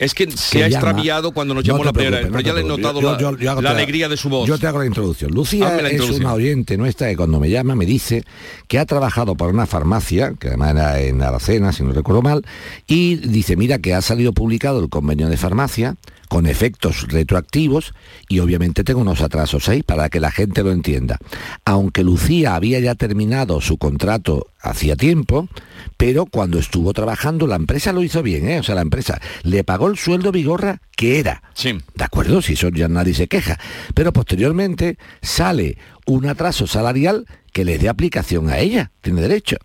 Es 0.00 0.14
que 0.14 0.30
se 0.30 0.58
que 0.58 0.64
ha 0.64 0.68
llama- 0.68 0.88
extraviado 0.88 1.30
cuando 1.32 1.52
nos 1.54 1.62
No 1.64 1.72
llamó 1.74 1.84
la 1.84 1.92
primera 1.92 2.18
pero 2.22 2.30
no 2.32 2.40
ya 2.40 2.54
le 2.54 2.60
he 2.62 2.64
notado 2.64 3.00
Yo- 3.02 3.12
la, 3.12 3.18
yo- 3.18 3.36
yo 3.36 3.50
hago 3.50 3.60
la 3.60 3.70
la- 3.70 3.76
alegría 3.76 4.08
de 4.08 4.16
su 4.16 4.28
voz. 4.30 4.48
Yo 4.48 4.58
te 4.58 4.66
hago 4.66 4.78
la 4.78 4.86
introducción. 4.86 5.30
Lucía 5.30 5.68
la 5.68 5.86
es 5.88 5.92
introducción. 5.92 6.24
una 6.24 6.34
oyente 6.34 6.76
nuestra 6.78 7.08
que 7.08 7.16
cuando 7.16 7.38
me 7.38 7.50
llama 7.50 7.74
me 7.76 7.84
dice 7.84 8.24
que 8.66 8.78
ha 8.78 8.86
trabajado 8.86 9.34
por 9.36 9.50
una 9.50 9.66
farmacia, 9.66 10.32
que 10.40 10.48
además 10.48 10.70
era 10.70 11.00
en 11.00 11.20
Aracena, 11.22 11.72
si 11.72 11.82
no 11.82 11.92
recuerdo 11.92 12.22
mal, 12.22 12.44
y 12.86 13.16
dice, 13.16 13.56
mira 13.56 13.78
que 13.78 13.92
ha 13.94 14.00
salido 14.00 14.32
publicado 14.32 14.80
el 14.82 14.88
convenio 14.88 15.28
de 15.28 15.36
farmacia 15.36 15.96
con 16.30 16.46
efectos 16.46 17.08
retroactivos 17.08 17.92
y 18.28 18.38
obviamente 18.38 18.84
tengo 18.84 19.00
unos 19.00 19.20
atrasos 19.20 19.68
ahí 19.68 19.82
para 19.82 20.08
que 20.08 20.20
la 20.20 20.30
gente 20.30 20.62
lo 20.62 20.70
entienda. 20.70 21.18
Aunque 21.64 22.04
Lucía 22.04 22.54
había 22.54 22.78
ya 22.78 22.94
terminado 22.94 23.60
su 23.60 23.78
contrato 23.78 24.46
hacía 24.60 24.94
tiempo, 24.94 25.48
pero 25.96 26.26
cuando 26.26 26.60
estuvo 26.60 26.92
trabajando 26.92 27.48
la 27.48 27.56
empresa 27.56 27.92
lo 27.92 28.04
hizo 28.04 28.22
bien, 28.22 28.48
¿eh? 28.48 28.60
o 28.60 28.62
sea, 28.62 28.76
la 28.76 28.82
empresa 28.82 29.20
le 29.42 29.64
pagó 29.64 29.88
el 29.88 29.98
sueldo 29.98 30.30
Vigorra 30.30 30.80
que 30.94 31.18
era. 31.18 31.42
De 31.96 32.04
acuerdo, 32.04 32.40
si 32.42 32.52
eso 32.52 32.68
ya 32.68 32.86
nadie 32.86 33.14
se 33.14 33.26
queja. 33.26 33.58
Pero 33.94 34.12
posteriormente 34.12 34.98
sale 35.22 35.78
un 36.06 36.26
atraso 36.26 36.68
salarial 36.68 37.26
que 37.52 37.64
le 37.64 37.76
dé 37.78 37.88
aplicación 37.88 38.50
a 38.50 38.58
ella, 38.58 38.92
tiene 39.00 39.20
derecho. 39.20 39.56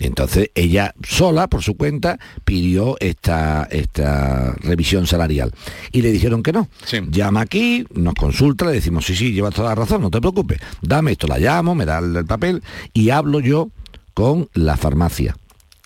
Entonces 0.00 0.50
ella 0.54 0.94
sola, 1.06 1.48
por 1.48 1.62
su 1.62 1.76
cuenta, 1.76 2.18
pidió 2.44 2.96
esta, 3.00 3.66
esta 3.70 4.54
revisión 4.60 5.06
salarial. 5.06 5.52
Y 5.92 6.02
le 6.02 6.12
dijeron 6.12 6.42
que 6.42 6.52
no. 6.52 6.68
Llama 7.10 7.40
aquí, 7.40 7.86
nos 7.94 8.14
consulta, 8.14 8.66
le 8.66 8.72
decimos, 8.72 9.06
sí, 9.06 9.16
sí, 9.16 9.32
llevas 9.32 9.54
toda 9.54 9.70
la 9.70 9.74
razón, 9.74 10.02
no 10.02 10.10
te 10.10 10.20
preocupes. 10.20 10.60
Dame 10.82 11.12
esto, 11.12 11.26
la 11.26 11.38
llamo, 11.38 11.74
me 11.74 11.84
da 11.84 11.98
el, 11.98 12.16
el 12.16 12.26
papel 12.26 12.62
y 12.92 13.10
hablo 13.10 13.40
yo 13.40 13.70
con 14.14 14.48
la 14.54 14.76
farmacia, 14.76 15.36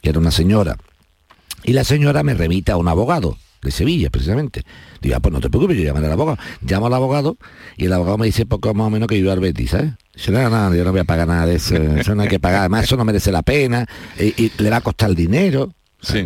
que 0.00 0.10
era 0.10 0.18
una 0.18 0.30
señora. 0.30 0.76
Y 1.64 1.72
la 1.72 1.84
señora 1.84 2.22
me 2.22 2.34
remita 2.34 2.74
a 2.74 2.76
un 2.76 2.88
abogado 2.88 3.36
de 3.62 3.70
Sevilla, 3.70 4.10
precisamente. 4.10 4.62
Digo, 5.00 5.14
ah, 5.16 5.20
pues 5.20 5.32
no 5.32 5.40
te 5.40 5.48
preocupes, 5.48 5.76
yo 5.76 5.84
llamaré 5.84 6.06
al 6.06 6.12
abogado. 6.12 6.38
Llamo 6.62 6.86
al 6.86 6.94
abogado 6.94 7.36
y 7.76 7.86
el 7.86 7.92
abogado 7.92 8.18
me 8.18 8.26
dice 8.26 8.44
poco 8.44 8.74
más 8.74 8.88
o 8.88 8.90
menos 8.90 9.08
que 9.08 9.20
yo 9.20 9.30
al 9.32 9.40
Betis, 9.40 9.70
¿sabes? 9.70 9.92
Dice, 10.14 10.30
no, 10.32 10.50
no, 10.50 10.74
yo 10.74 10.84
no 10.84 10.90
voy 10.90 11.00
a 11.00 11.04
pagar 11.04 11.28
nada 11.28 11.46
de 11.46 11.54
eso, 11.56 11.76
eso 11.96 12.14
no 12.14 12.22
hay 12.22 12.28
que 12.28 12.40
pagar, 12.40 12.60
además 12.60 12.84
eso 12.84 12.96
no 12.96 13.04
merece 13.04 13.30
la 13.32 13.42
pena, 13.42 13.86
y, 14.18 14.44
y 14.44 14.52
le 14.58 14.70
va 14.70 14.78
a 14.78 14.80
costar 14.82 15.14
dinero. 15.14 15.72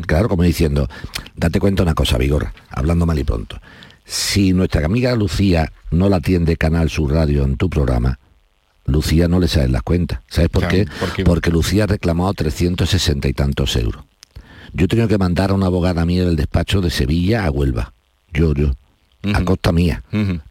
Claro, 0.07 0.29
como 0.31 0.43
diciendo, 0.43 0.89
date 1.37 1.61
cuenta 1.61 1.83
una 1.83 1.95
cosa, 1.95 2.17
Vigorra, 2.17 2.55
hablando 2.71 3.05
mal 3.05 3.19
y 3.19 3.25
pronto. 3.25 3.61
Si 4.07 4.53
nuestra 4.55 4.87
amiga 4.87 5.15
Lucía 5.15 5.71
no 5.91 6.09
la 6.09 6.17
atiende 6.17 6.57
Canal 6.57 6.89
Sur 6.89 7.13
Radio 7.13 7.45
en 7.45 7.57
tu 7.57 7.69
programa, 7.69 8.19
Lucía 8.87 9.29
no 9.29 9.41
le 9.41 9.49
salen 9.49 9.73
las 9.73 9.83
cuentas. 9.83 10.21
¿Sabes 10.29 10.49
por 10.49 10.63
Claro, 10.63 10.77
qué? 10.77 10.87
¿por 10.99 11.13
qué? 11.13 11.25
Porque 11.25 11.51
Lucía 11.51 11.85
ha 11.85 11.87
reclamado 11.89 12.33
360 12.33 13.29
y 13.29 13.33
tantos 13.35 13.77
euros. 13.77 14.05
Yo 14.73 14.85
he 14.85 14.89
tenido 14.89 15.09
que 15.09 15.19
mandar 15.19 15.51
a 15.51 15.55
una 15.55 15.67
abogada 15.67 16.05
mía 16.05 16.25
del 16.25 16.37
despacho 16.37 16.81
de 16.81 16.91
Sevilla 16.91 17.45
a 17.47 17.51
Huelva. 17.51 17.93
Yo, 18.33 18.55
yo. 18.55 18.73
A 19.35 19.45
costa 19.45 19.73
mía. 19.73 20.03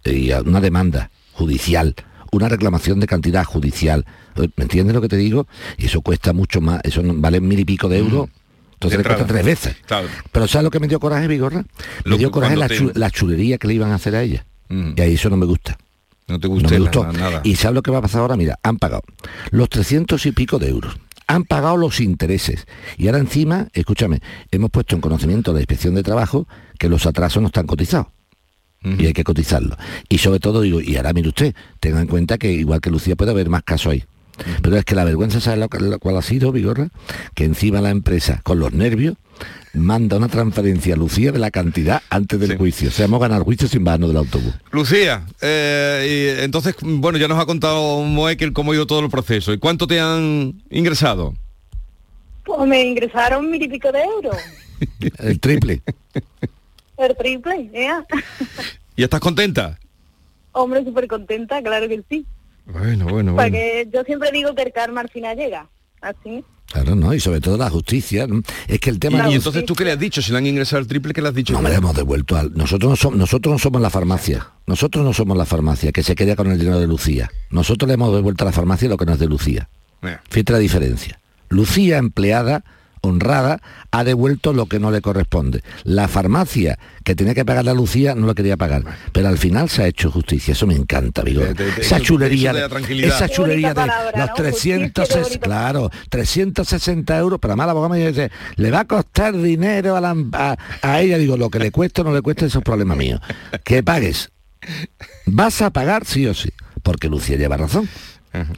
Y 0.03 0.31
a 0.31 0.41
una 0.41 0.59
demanda 0.61 1.09
judicial. 1.33 1.95
Una 2.31 2.49
reclamación 2.49 2.99
de 2.99 3.07
cantidad 3.07 3.43
judicial. 3.45 4.05
¿Me 4.35 4.63
entiendes 4.63 4.93
lo 4.93 5.01
que 5.01 5.07
te 5.07 5.15
digo? 5.17 5.47
Y 5.77 5.85
eso 5.85 6.01
cuesta 6.01 6.33
mucho 6.33 6.59
más. 6.59 6.81
Eso 6.83 7.01
no- 7.01 7.13
vale 7.15 7.39
mil 7.39 7.59
y 7.59 7.65
pico 7.65 7.87
de 7.87 7.99
euros. 7.99 8.27
Entonces 8.73 8.97
De 8.97 9.03
le 9.03 9.07
cuesta 9.09 9.25
tres 9.25 9.45
veces. 9.45 9.75
Claro. 9.85 10.07
Pero 10.31 10.47
¿sabes 10.47 10.65
lo 10.65 10.71
que 10.71 10.81
me 10.81 10.87
dio 10.89 10.99
coraje, 10.99 11.27
Vigorra? 11.29 11.63
Me 12.03 12.17
dio 12.17 12.29
coraje 12.31 12.57
la, 12.57 12.67
te- 12.67 13.11
chulería 13.11 13.57
que 13.57 13.67
le 13.67 13.75
iban 13.75 13.91
a 13.91 13.95
hacer 13.95 14.15
a 14.15 14.21
ella. 14.23 14.45
Y 14.69 14.99
ahí 14.99 15.13
eso 15.13 15.29
no 15.29 15.37
me 15.37 15.45
gusta. 15.45 15.77
No 16.27 16.39
te 16.39 16.47
No 16.47 16.53
gusta 16.55 16.69
me 16.71 16.79
la- 16.79 16.85
gustó. 16.91 17.13
nada. 17.13 17.41
Y 17.45 17.55
¿sabes 17.55 17.75
lo 17.75 17.83
que 17.83 17.91
va 17.91 17.99
a 17.99 18.01
pasar 18.01 18.21
ahora? 18.21 18.35
Mira, 18.35 18.59
han 18.63 18.77
pagado 18.77 19.03
los 19.51 19.69
300 19.69 20.25
y 20.25 20.31
pico 20.33 20.59
de 20.59 20.69
euros. 20.69 20.97
Han 21.27 21.43
pagado 21.43 21.77
los 21.77 21.99
intereses. 21.99 22.65
Y 22.97 23.07
ahora 23.07 23.19
encima, 23.19 23.69
escúchame, 23.73 24.21
hemos 24.51 24.69
puesto 24.69 24.95
en 24.95 25.01
conocimiento 25.01 25.51
de 25.51 25.55
la 25.55 25.61
inspección 25.61 25.95
de 25.95 26.03
trabajo 26.03 26.47
que 26.77 26.89
los 26.89 27.05
atrasos 27.05 27.41
no 27.41 27.47
están 27.47 27.67
cotizados. 27.67 28.07
Y 28.83 29.07
hay 29.07 29.13
que 29.13 29.23
cotizarlo. 29.23 29.75
Y 30.09 30.19
sobre 30.19 30.39
todo 30.39 30.61
digo, 30.61 30.79
y 30.79 30.95
ahora 30.95 31.11
mire 31.11 31.29
usted, 31.29 31.55
tenga 31.79 32.01
en 32.01 32.07
cuenta 32.07 32.37
que 32.37 32.51
igual 32.51 32.81
que 32.81 32.91
Lucía 32.91 33.15
puede 33.15 33.31
haber 33.31 33.49
más 33.49 33.63
casos 33.63 33.93
ahí. 33.93 34.03
Pero 34.61 34.77
es 34.77 34.85
que 34.85 34.93
la 34.93 35.03
vergüenza, 35.05 35.39
¿sabe 35.39 35.57
lo, 35.57 35.67
lo 35.79 35.97
cual 35.97 36.17
ha 36.17 36.21
sido, 36.21 36.51
Vigorra? 36.51 36.89
Que 37.33 37.45
encima 37.45 37.81
la 37.81 37.89
empresa, 37.89 38.41
con 38.43 38.59
los 38.59 38.73
nervios, 38.73 39.15
manda 39.75 40.17
una 40.17 40.27
transferencia 40.27 40.93
a 40.93 40.97
Lucía 40.97 41.31
de 41.31 41.39
la 41.39 41.51
cantidad 41.51 42.01
antes 42.09 42.39
del 42.39 42.57
juicio. 42.57 42.89
O 42.89 42.91
sea, 42.91 43.05
hemos 43.05 43.19
ganado 43.19 43.41
el 43.41 43.45
juicio 43.45 43.67
sin 43.67 43.83
bajarnos 43.83 44.09
del 44.09 44.17
autobús. 44.17 44.53
Lucía, 44.71 45.25
eh, 45.41 46.37
y 46.39 46.43
entonces, 46.43 46.75
bueno, 46.81 47.17
ya 47.17 47.27
nos 47.27 47.39
ha 47.39 47.45
contado 47.45 48.01
Moekel 48.01 48.53
cómo 48.53 48.71
ha 48.71 48.75
ido 48.75 48.87
todo 48.87 49.01
el 49.01 49.09
proceso. 49.09 49.53
¿Y 49.53 49.57
cuánto 49.57 49.87
te 49.87 49.99
han 49.99 50.63
ingresado? 50.69 51.35
Pues 52.43 52.67
me 52.67 52.83
ingresaron 52.83 53.49
mil 53.49 53.61
y 53.61 53.67
pico 53.67 53.91
de 53.91 54.03
euros. 54.03 54.37
El 55.19 55.39
triple. 55.39 55.81
El 56.97 57.15
triple, 57.17 57.69
¿eh? 57.73 57.89
¿Y 58.95 59.03
estás 59.03 59.19
contenta? 59.19 59.77
Hombre, 60.51 60.83
súper 60.83 61.07
contenta, 61.07 61.61
claro 61.61 61.87
que 61.89 62.01
sí. 62.09 62.25
Bueno, 62.65 63.07
bueno, 63.07 63.35
Porque 63.35 63.87
yo 63.93 64.03
siempre 64.03 64.31
digo 64.31 64.55
que 64.55 64.63
el 64.63 64.71
karma 64.71 65.01
al 65.01 65.09
final 65.09 65.37
llega. 65.37 65.67
Así. 66.01 66.43
Claro, 66.75 66.93
¿no? 66.93 67.13
Y 67.13 67.21
sobre 67.21 67.39
todo 67.39 67.55
la 67.55 67.69
justicia. 67.69 68.27
¿no? 68.27 68.41
Es 68.67 68.81
que 68.81 68.89
el 68.89 68.99
tema... 68.99 69.29
Y 69.29 69.35
entonces 69.35 69.63
tú 69.65 69.75
qué 69.75 69.85
le 69.85 69.93
has 69.93 69.99
dicho, 69.99 70.21
si 70.21 70.33
le 70.33 70.39
han 70.39 70.45
ingresado 70.45 70.81
el 70.81 70.87
triple, 70.87 71.13
¿qué 71.13 71.21
le 71.21 71.29
has 71.29 71.33
dicho? 71.33 71.53
No 71.53 71.61
me 71.61 71.69
lo 71.69 71.75
hemos 71.75 71.95
devuelto 71.95 72.35
al... 72.35 72.51
Nosotros 72.53 72.89
no, 72.89 72.95
somos, 72.97 73.17
nosotros 73.17 73.53
no 73.53 73.59
somos 73.59 73.81
la 73.81 73.89
farmacia. 73.89 74.49
Nosotros 74.67 75.05
no 75.05 75.13
somos 75.13 75.37
la 75.37 75.45
farmacia 75.45 75.93
que 75.93 76.03
se 76.03 76.15
queda 76.15 76.35
con 76.35 76.51
el 76.51 76.59
dinero 76.59 76.77
de 76.77 76.87
Lucía. 76.87 77.31
Nosotros 77.49 77.87
le 77.87 77.93
hemos 77.93 78.13
devuelto 78.13 78.43
a 78.43 78.47
la 78.47 78.51
farmacia 78.51 78.89
lo 78.89 78.97
que 78.97 79.05
no 79.05 79.13
es 79.13 79.19
de 79.19 79.27
Lucía. 79.27 79.69
Fíjate 80.29 80.51
la 80.51 80.59
diferencia. 80.59 81.21
Lucía, 81.47 81.97
empleada, 81.97 82.65
honrada, 83.05 83.61
ha 83.91 84.03
devuelto 84.03 84.53
lo 84.53 84.65
que 84.65 84.79
no 84.79 84.91
le 84.91 85.01
corresponde. 85.01 85.63
La 85.83 86.07
farmacia 86.07 86.77
que 87.03 87.15
tenía 87.15 87.33
que 87.33 87.45
pagar 87.45 87.65
la 87.65 87.73
Lucía 87.73 88.15
no 88.15 88.25
lo 88.27 88.35
quería 88.35 88.57
pagar, 88.57 88.83
pero 89.11 89.27
al 89.27 89.37
final 89.37 89.69
se 89.69 89.83
ha 89.83 89.87
hecho 89.87 90.11
justicia. 90.11 90.51
Eso 90.53 90.67
me 90.67 90.75
encanta, 90.75 91.21
Vigor. 91.21 91.55
Esa 91.79 91.99
chulería, 91.99 92.51
de 92.53 92.67
la 92.67 93.07
esa 93.07 93.29
chulería 93.29 93.73
de 93.73 93.85
los 93.85 94.27
¿no? 94.27 94.33
300, 94.35 95.03
Justicia, 95.07 95.07
qué 95.07 95.21
bonita 95.23 95.39
claro, 95.45 95.89
360 96.09 97.17
euros, 97.17 97.39
pero 97.39 97.53
además 97.53 97.67
la 97.67 97.71
abogada 97.71 97.93
me 97.95 98.07
dice, 98.07 98.31
le 98.55 98.71
va 98.71 98.81
a 98.81 98.85
costar 98.85 99.35
dinero 99.37 99.95
a, 99.95 100.01
la- 100.01 100.15
a- 100.33 100.57
a 100.81 101.01
ella, 101.01 101.17
digo, 101.17 101.37
lo 101.37 101.49
que 101.49 101.59
le 101.59 101.71
cueste 101.71 102.01
o 102.01 102.03
no 102.03 102.13
le 102.13 102.21
cueste, 102.21 102.45
eso 102.47 102.59
es 102.59 102.63
problema 102.63 102.95
mío. 102.95 103.19
Que 103.63 103.83
pagues. 103.83 104.29
Vas 105.25 105.61
a 105.61 105.69
pagar 105.71 106.05
sí 106.05 106.25
o 106.27 106.33
sí, 106.33 106.49
porque 106.83 107.07
Lucía 107.09 107.37
lleva 107.37 107.57
razón. 107.57 107.87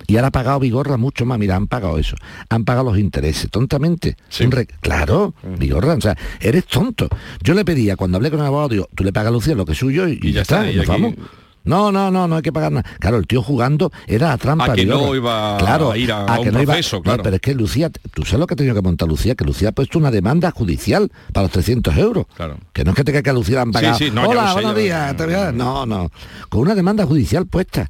Y 0.07 0.15
ahora 0.15 0.27
ha 0.27 0.31
pagado 0.31 0.59
Vigorra 0.59 0.97
mucho 0.97 1.25
más, 1.25 1.37
mira, 1.39 1.55
han 1.55 1.67
pagado 1.67 1.97
eso, 1.97 2.15
han 2.49 2.65
pagado 2.65 2.89
los 2.91 2.97
intereses, 2.99 3.49
tontamente. 3.51 4.15
Re- 4.39 4.67
Claro, 4.81 5.33
Vigorra, 5.57 5.93
o 5.95 6.01
sea, 6.01 6.15
eres 6.39 6.65
tonto. 6.65 7.07
Yo 7.43 7.53
le 7.53 7.65
pedía, 7.65 7.95
cuando 7.95 8.17
hablé 8.17 8.29
con 8.31 8.39
el 8.39 8.45
abogado, 8.45 8.69
digo, 8.69 8.87
tú 8.95 9.03
le 9.03 9.11
pagas 9.13 9.29
a 9.29 9.31
Lucía 9.33 9.55
lo 9.55 9.65
que 9.65 9.73
es 9.73 9.77
suyo 9.77 10.07
y, 10.07 10.19
y 10.21 10.31
ya 10.31 10.41
está, 10.41 10.59
está, 10.67 10.71
y 10.71 10.75
nos 10.77 10.89
aquí- 10.89 11.01
vamos. 11.01 11.15
No, 11.63 11.91
no, 11.91 12.09
no, 12.09 12.29
no 12.29 12.37
hay 12.37 12.41
que 12.41 12.53
pagar 12.53 12.71
nada. 12.71 12.89
Claro, 12.97 13.17
el 13.17 13.27
tío 13.27 13.43
jugando 13.43 13.91
era 14.07 14.31
a 14.31 14.37
trampa. 14.37 14.71
A 14.71 14.73
que 14.73 14.85
no 14.85 15.13
iba 15.13 15.55
a 15.55 15.59
claro, 15.59 15.93
ir 15.97 16.13
a- 16.13 16.23
a 16.23 16.39
un 16.39 16.45
que 16.45 16.51
no 16.53 16.61
iba- 16.61 16.73
proceso, 16.75 16.95
no, 16.97 17.03
claro. 17.03 17.23
pero 17.23 17.35
es 17.35 17.41
que 17.41 17.53
Lucía, 17.53 17.89
tú 18.13 18.23
sabes 18.23 18.39
lo 18.39 18.47
que 18.47 18.53
ha 18.53 18.55
tenido 18.55 18.73
que 18.73 18.81
montar 18.81 19.05
Lucía, 19.09 19.35
que 19.35 19.43
Lucía 19.43 19.67
ha 19.67 19.71
puesto 19.73 19.99
una 19.99 20.09
demanda 20.09 20.51
judicial 20.51 21.11
para 21.33 21.43
los 21.47 21.51
300 21.51 21.97
euros. 21.97 22.25
Claro. 22.37 22.57
Que 22.71 22.85
no 22.85 22.91
es 22.91 22.95
que 22.95 23.03
te 23.03 23.21
que 23.21 23.29
a 23.29 23.33
Lucía 23.33 23.61
han 23.63 23.67
Sí, 23.67 23.73
pagado. 23.73 23.97
sí, 23.97 24.11
no, 24.13 24.29
Hola, 24.29 24.53
buenos 24.53 24.77
días. 24.77 25.13
a-". 25.21 25.51
No, 25.51 25.85
no. 25.85 26.09
Con 26.47 26.61
una 26.61 26.73
demanda 26.73 27.05
judicial 27.05 27.45
puesta. 27.47 27.89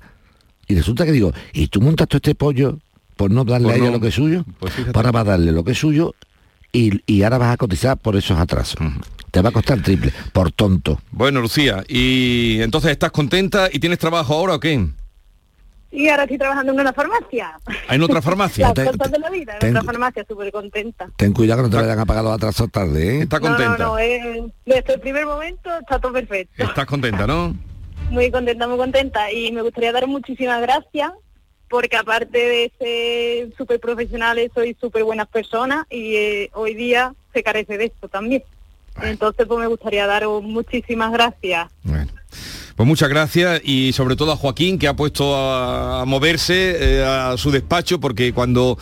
Y 0.67 0.75
resulta 0.75 1.05
que 1.05 1.11
digo, 1.11 1.31
¿y 1.53 1.67
tú 1.67 1.81
montas 1.81 2.07
todo 2.07 2.17
este 2.17 2.35
pollo 2.35 2.77
por 3.15 3.31
no 3.31 3.43
darle 3.45 3.67
Por 3.67 3.73
a 3.73 3.77
ella 3.77 3.85
no- 3.87 3.91
lo 3.93 3.99
que 4.01 4.09
es 4.09 4.13
suyo? 4.15 4.43
Pues 4.59 4.73
fíjate. 4.73 4.91
Pues 4.93 5.05
ahora 5.05 5.11
vas 5.11 5.27
a 5.27 5.31
darle 5.31 5.51
lo 5.51 5.63
que 5.63 5.71
es 5.71 5.77
suyo 5.77 6.13
y, 6.71 7.01
y 7.11 7.23
ahora 7.23 7.37
vas 7.37 7.53
a 7.53 7.57
cotizar 7.57 7.97
por 7.97 8.15
esos 8.15 8.37
atrasos. 8.37 8.77
Te 9.31 9.41
va 9.41 9.49
a 9.49 9.51
costar 9.51 9.81
triple, 9.81 10.11
por 10.33 10.51
tonto. 10.51 10.99
Bueno, 11.11 11.41
Lucía, 11.41 11.83
y 11.87 12.59
entonces 12.61 12.91
estás 12.91 13.11
contenta 13.11 13.69
y 13.71 13.79
tienes 13.79 13.99
trabajo 13.99 14.33
ahora 14.33 14.55
o 14.55 14.59
qué? 14.59 14.87
Y 15.91 16.09
ahora 16.09 16.23
estoy 16.23 16.37
trabajando 16.37 16.73
en 16.73 16.79
una 16.81 16.91
farmacia. 16.93 17.59
¿En 17.89 18.01
otra 18.03 18.21
farmacia? 18.21 18.67
Las 18.75 18.89
cosas 18.91 19.11
de 19.11 19.19
la 19.19 19.29
vida, 19.29 19.53
en 19.53 19.59
ten- 19.59 19.69
otra 19.77 19.83
farmacia, 19.83 20.25
súper 20.27 20.51
contenta. 20.51 21.09
Ten 21.15 21.31
cuidado 21.33 21.61
que 21.63 21.69
no 21.69 21.75
te 21.75 21.81
vayan 21.81 21.99
a 21.99 22.05
pagar 22.05 22.23
los 22.25 22.33
atrasos 22.33 22.69
tarde, 22.71 23.19
¿eh? 23.19 23.21
Está 23.21 23.39
No, 23.39 23.49
no, 23.49 23.55
contenta. 23.55 23.83
no, 23.85 23.99
eh, 23.99 24.43
desde 24.65 24.93
el 24.95 24.99
primer 24.99 25.25
momento 25.25 25.69
está 25.79 25.97
todo 25.99 26.11
perfecto. 26.13 26.61
Estás 26.63 26.85
contenta, 26.85 27.25
¿no? 27.25 27.55
Muy 28.09 28.31
contenta, 28.31 28.67
muy 28.67 28.77
contenta. 28.77 29.31
Y 29.31 29.51
me 29.51 29.61
gustaría 29.61 29.91
dar 29.91 30.07
muchísimas 30.07 30.61
gracias 30.61 31.11
porque 31.69 31.97
aparte 31.97 32.37
de 32.37 32.71
ser 32.79 33.57
súper 33.57 33.79
profesionales, 33.79 34.51
sois 34.53 34.75
súper 34.79 35.03
buenas 35.03 35.27
personas 35.27 35.85
y 35.89 36.15
eh, 36.15 36.49
hoy 36.53 36.73
día 36.73 37.13
se 37.33 37.43
carece 37.43 37.77
de 37.77 37.85
esto 37.85 38.07
también. 38.07 38.43
Entonces, 39.01 39.45
pues 39.45 39.59
me 39.59 39.67
gustaría 39.67 40.07
daros 40.07 40.41
muchísimas 40.41 41.11
gracias. 41.11 41.67
Pues 42.75 42.87
muchas 42.87 43.09
gracias 43.09 43.61
y 43.63 43.91
sobre 43.93 44.15
todo 44.15 44.31
a 44.31 44.37
Joaquín 44.37 44.77
que 44.77 44.87
ha 44.87 44.95
puesto 44.95 45.35
a, 45.35 46.01
a 46.01 46.05
moverse 46.05 46.99
eh, 46.99 47.03
a 47.03 47.35
su 47.35 47.51
despacho 47.51 47.99
porque 47.99 48.33
cuando 48.33 48.77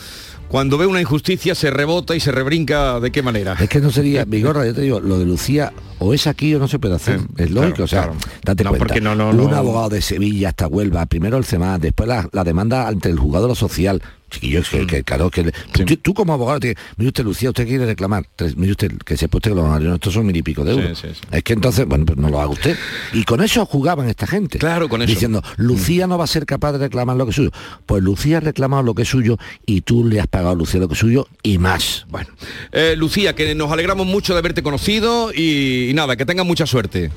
cuando 0.48 0.78
ve 0.78 0.86
una 0.86 1.02
injusticia 1.02 1.56
se 1.56 1.72
rebota 1.72 2.16
y 2.16 2.20
se 2.20 2.32
rebrinca 2.32 3.00
de 3.00 3.12
qué 3.12 3.22
manera. 3.22 3.56
Es 3.60 3.70
que 3.70 3.80
no 3.80 3.92
sería, 3.92 4.26
Vigorra, 4.26 4.66
yo 4.66 4.74
te 4.74 4.82
digo, 4.82 5.00
lo 5.00 5.18
de 5.20 5.26
Lucía 5.26 5.74
o 6.00 6.14
es 6.14 6.28
aquí 6.28 6.54
o 6.56 6.60
no 6.60 6.68
se 6.68 6.80
puede 6.80 6.96
hacer. 6.96 7.20
es 7.38 7.52
lógico, 7.52 7.76
claro, 7.76 7.84
o 7.84 7.88
sea, 7.88 8.04
claro. 8.04 8.18
date 8.44 8.64
No, 8.64 8.70
cuenta. 8.72 8.86
porque 8.86 9.02
no, 9.02 9.16
no, 9.16 9.30
un 9.30 9.54
abogado 9.54 9.90
de 9.90 10.02
Sevilla 10.02 10.50
hasta 10.50 10.68
Huelva, 10.68 11.06
primero 11.06 11.38
el 11.38 11.46
CEMAS, 11.46 11.82
después 11.82 12.08
la, 12.08 12.28
la 12.32 12.44
demanda 12.44 12.88
ante 12.88 13.10
el 13.10 13.18
lo 13.18 13.56
social. 13.56 14.02
Chiquillo, 14.36 14.60
es 14.60 14.72
Mm. 14.72 14.78
que, 14.78 14.88
que, 14.88 15.04
claro, 15.04 15.30
que 15.30 15.52
tú, 15.86 15.98
tú 15.98 16.14
como 16.14 16.34
abogado, 16.34 16.60
te, 16.60 16.76
mire 16.98 17.10
usted, 17.10 17.24
Lucía, 17.24 17.50
usted 17.50 17.66
quiere 17.68 17.86
reclamar, 17.86 18.26
mire 18.56 18.72
usted, 18.72 18.92
que 19.06 19.18
se 19.18 19.26
usted 19.26 19.42
que 19.52 19.56
los 19.56 19.64
honorarios, 19.66 19.96
estos 19.96 20.14
son 20.14 20.26
mil 20.26 20.36
y 20.36 20.42
pico 20.44 20.64
de 20.64 20.74
Sí, 20.74 20.80
euros. 20.80 21.00
sí, 21.00 21.08
sí. 21.14 21.22
Es 21.32 21.44
que 21.44 21.54
entonces, 21.54 21.86
bueno, 21.86 22.06
pues 22.06 22.18
no 22.18 22.30
lo 22.30 22.40
haga 22.40 22.50
usted. 22.50 22.78
Y 23.14 23.24
con 23.24 23.42
eso 23.42 23.66
jugaban 23.66 24.08
esta 24.10 24.28
gente. 24.28 24.60
Claro, 24.60 24.88
con 24.90 25.02
eso. 25.02 25.10
Diciendo, 25.12 25.42
Lucía 25.58 26.08
no 26.08 26.18
va 26.18 26.24
a 26.26 26.28
ser 26.28 26.46
capaz 26.46 26.74
de 26.74 26.78
reclamar 26.80 27.16
lo 27.18 27.26
que 27.26 27.32
es 27.32 27.36
suyo. 27.36 27.52
Pues 27.86 28.04
Lucía 28.04 28.38
ha 28.38 28.42
reclamado 28.42 28.84
lo 28.84 28.94
que 28.94 29.02
es 29.04 29.10
suyo 29.10 29.38
y 29.66 29.82
tú 29.82 30.04
le 30.06 30.20
has 30.20 30.28
pagado 30.28 30.52
a 30.52 30.56
Lucía 30.56 30.80
lo 30.80 30.88
que 30.88 30.94
es 30.94 31.00
suyo 31.00 31.28
y 31.44 31.58
más. 31.58 32.06
Bueno, 32.10 32.30
eh, 32.72 32.96
Lucía, 32.98 33.36
que 33.36 33.56
nos 33.56 33.72
alegramos 33.72 34.06
mucho 34.08 34.34
de 34.34 34.40
haberte 34.40 34.64
conocido 34.64 35.32
y, 35.34 35.90
y 35.90 35.94
nada, 35.94 36.16
que 36.16 36.26
tengas 36.26 36.46
mucha 36.46 36.66
suerte. 36.66 37.12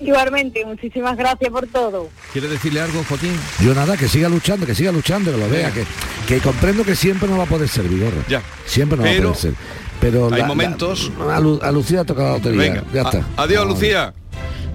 Igualmente, 0.00 0.64
muchísimas 0.64 1.16
gracias 1.16 1.50
por 1.50 1.66
todo. 1.66 2.08
¿Quieres 2.32 2.50
decirle 2.50 2.80
algo, 2.80 3.02
Joaquín? 3.08 3.32
Yo 3.60 3.74
nada, 3.74 3.96
que 3.96 4.08
siga 4.08 4.28
luchando, 4.28 4.64
que 4.66 4.74
siga 4.74 4.92
luchando, 4.92 5.32
que 5.32 5.38
lo 5.38 5.48
vea, 5.48 5.72
que, 5.72 5.84
que 6.26 6.38
comprendo 6.40 6.84
que 6.84 6.94
siempre 6.94 7.28
no 7.28 7.36
va 7.38 7.44
a 7.44 7.48
poder 7.48 7.68
ser, 7.68 7.84
Vigorra. 7.88 8.22
Ya. 8.28 8.42
Siempre 8.66 8.96
no 8.98 9.02
va 9.04 9.08
Pero 9.10 9.28
a 9.30 9.32
poder 9.32 9.40
ser. 9.40 9.54
Pero 10.00 10.32
hay 10.32 10.42
la- 10.42 10.46
momentos- 10.46 11.10
la- 11.18 11.36
a, 11.36 11.40
Lu- 11.40 11.58
a 11.60 11.72
Lucía 11.72 12.00
ha 12.00 12.04
tocado 12.04 12.28
la 12.28 12.34
lotería. 12.36 12.60
Venga, 12.60 12.84
ya 12.94 13.00
a- 13.02 13.04
está. 13.04 13.24
adiós, 13.36 13.64
No, 13.66 13.72
Lucía. 13.72 14.14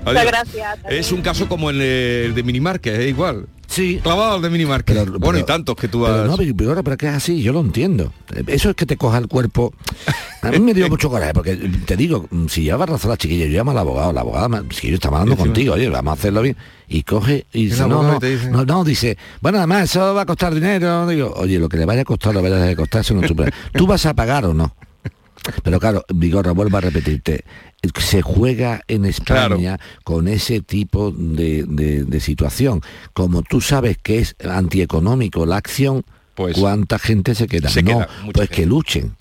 Muchas 0.05 0.17
Adiós. 0.17 0.25
gracias. 0.31 0.79
Es 0.89 1.11
un 1.13 1.21
caso 1.21 1.47
como 1.47 1.69
el, 1.69 1.79
eh, 1.81 2.25
el 2.25 2.35
de 2.35 2.43
Minimarket, 2.43 2.93
es 2.99 3.07
igual. 3.07 3.47
Sí. 3.73 3.99
Clavado 4.03 4.39
de 4.39 4.49
Minimarket. 4.51 4.95
Pero- 4.95 5.19
bueno, 5.19 5.39
y 5.39 5.41
pero- 5.41 5.45
tantos 5.45 5.75
que 5.75 5.87
tú 5.87 6.03
Pero 6.03 6.23
has... 6.23 6.27
no, 6.29 6.37
Vigorra, 6.37 6.83
pero 6.83 6.95
que 6.95 7.07
es 7.07 7.13
así, 7.15 7.41
yo 7.41 7.51
lo 7.53 7.59
entiendo. 7.61 8.13
Eso 8.45 8.69
es 8.69 8.75
que 8.75 8.85
te 8.85 8.97
coja 8.97 9.17
el 9.17 9.27
cuerpo. 9.27 9.73
A 10.43 10.51
mí 10.51 10.59
me 10.59 10.73
dio 10.75 10.87
mucho 10.89 11.09
coraje, 11.09 11.33
porque 11.33 11.55
te 11.55 11.97
digo, 11.97 12.27
si 12.49 12.61
lleva 12.63 12.85
razón 12.85 13.09
la 13.09 13.17
chiquilla, 13.17 13.45
yo 13.47 13.57
llamo 13.57 13.71
al 13.71 13.79
abogado, 13.79 14.13
la 14.13 14.21
abogada, 14.21 14.63
si 14.69 14.89
yo 14.89 14.95
estaba 14.95 15.21
hablando 15.21 15.41
Y 15.41 15.45
contigo, 15.45 15.73
oye, 15.73 15.89
vamos 15.89 16.11
a 16.11 16.13
hacerlo 16.13 16.43
bien. 16.43 16.55
Y 16.87 17.01
coge 17.01 17.47
y 17.51 17.65
dice, 17.65 17.87
no, 17.87 18.03
no, 18.03 18.19
dice- 18.19 18.51
no, 18.51 18.63
no, 18.63 18.83
dice, 18.83 19.17
bueno, 19.41 19.57
además 19.57 19.85
eso 19.85 20.13
va 20.13 20.21
a 20.21 20.25
costar 20.27 20.53
dinero. 20.53 21.07
Digo, 21.07 21.33
oye, 21.35 21.57
lo 21.57 21.67
que 21.67 21.77
le 21.77 21.85
vaya 21.85 22.01
a 22.01 22.05
costar, 22.05 22.33
lo 22.35 22.43
vaya 22.43 22.63
a 22.69 22.75
costar, 22.75 23.01
eso 23.01 23.15
no 23.15 23.21
es 23.21 23.27
tu. 23.27 23.35
¿Tú 23.73 23.87
vas 23.87 24.05
a 24.05 24.13
pagar 24.13 24.45
o 24.45 24.53
no? 24.53 24.75
Pero 25.63 25.79
claro, 25.79 26.05
Vigorra, 26.13 26.51
vuelvo 26.51 26.77
a 26.77 26.81
repetirte, 26.81 27.43
se 27.99 28.21
juega 28.21 28.81
en 28.87 29.05
España 29.05 29.79
con 30.03 30.27
ese 30.27 30.61
tipo 30.61 31.11
de, 31.11 31.63
de- 31.67 32.03
de 32.05 32.19
situación. 32.19 32.81
Como 33.13 33.41
tú 33.43 33.59
sabes 33.61 33.97
que 34.01 34.19
es 34.19 34.35
antieconómico 34.49 35.45
la 35.45 35.57
acción, 35.57 36.03
Pues, 36.35 36.57
¿cuánta 36.57 36.97
gente 36.99 37.35
se 37.35 37.47
queda? 37.47 37.69
se 37.69 37.83
no, 37.83 37.91
queda 37.91 38.09
pues 38.33 38.49
que 38.49 38.65
luchen. 38.65 39.15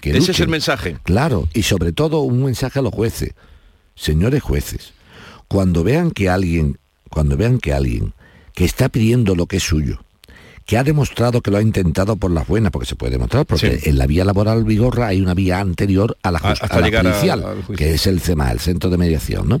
que 0.00 0.16
Ese 0.16 0.32
es 0.32 0.40
el 0.40 0.48
mensaje. 0.48 0.96
Claro, 1.04 1.48
y 1.54 1.62
sobre 1.64 1.92
todo 1.92 2.20
un 2.20 2.44
mensaje 2.44 2.78
a 2.78 2.82
los 2.82 2.92
jueces. 2.94 3.30
Señores 3.94 4.42
jueces, 4.42 4.92
cuando 5.48 5.84
vean 5.84 6.10
que 6.10 6.28
alguien, 6.30 6.78
cuando 7.10 7.36
vean 7.36 7.58
que 7.58 7.72
alguien 7.74 8.14
que 8.54 8.64
está 8.64 8.88
pidiendo 8.88 9.34
lo 9.34 9.46
que 9.46 9.58
es 9.58 9.62
suyo, 9.62 10.02
que 10.66 10.78
ha 10.78 10.84
demostrado 10.84 11.40
que 11.40 11.50
lo 11.50 11.58
ha 11.58 11.62
intentado 11.62 12.16
por 12.16 12.30
las 12.30 12.46
buenas, 12.46 12.70
porque 12.70 12.86
se 12.86 12.94
puede 12.96 13.12
demostrar, 13.12 13.44
porque 13.46 13.78
Sí. 13.80 13.90
en 13.90 13.98
la 13.98 14.06
vía 14.06 14.24
laboral 14.24 14.64
Vigorra 14.64 15.08
hay 15.08 15.20
una 15.20 15.34
vía 15.34 15.60
anterior 15.60 16.16
a 16.22 16.30
la, 16.30 16.38
A- 16.38 16.54
la 16.80 16.98
a- 16.98 17.02
judicial, 17.02 17.44
que 17.76 17.94
es 17.94 18.06
el 18.06 18.20
CEMA, 18.20 18.50
el 18.52 18.60
Centro 18.60 18.88
de 18.90 18.98
Mediación, 18.98 19.48
¿no? 19.48 19.60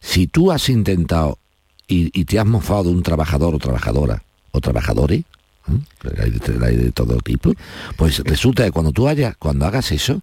Si 0.00 0.26
tú 0.26 0.50
has 0.50 0.68
intentado 0.68 1.38
y, 1.86 2.10
y 2.18 2.24
te 2.24 2.38
has 2.38 2.46
mofado 2.46 2.84
de 2.84 2.90
un 2.90 3.02
trabajador 3.02 3.54
o 3.54 3.58
trabajadora 3.58 4.22
o 4.50 4.60
trabajadores, 4.60 5.20
¿eh? 5.20 5.78
hay, 6.22 6.30
de, 6.30 6.66
hay 6.66 6.76
de 6.76 6.90
todo 6.90 7.18
tipo, 7.18 7.52
pues 7.96 8.18
resulta 8.24 8.64
que 8.64 8.72
cuando 8.72 8.90
tú 8.92 9.06
hayas, 9.08 9.36
cuando 9.36 9.64
hagas 9.66 9.92
eso, 9.92 10.20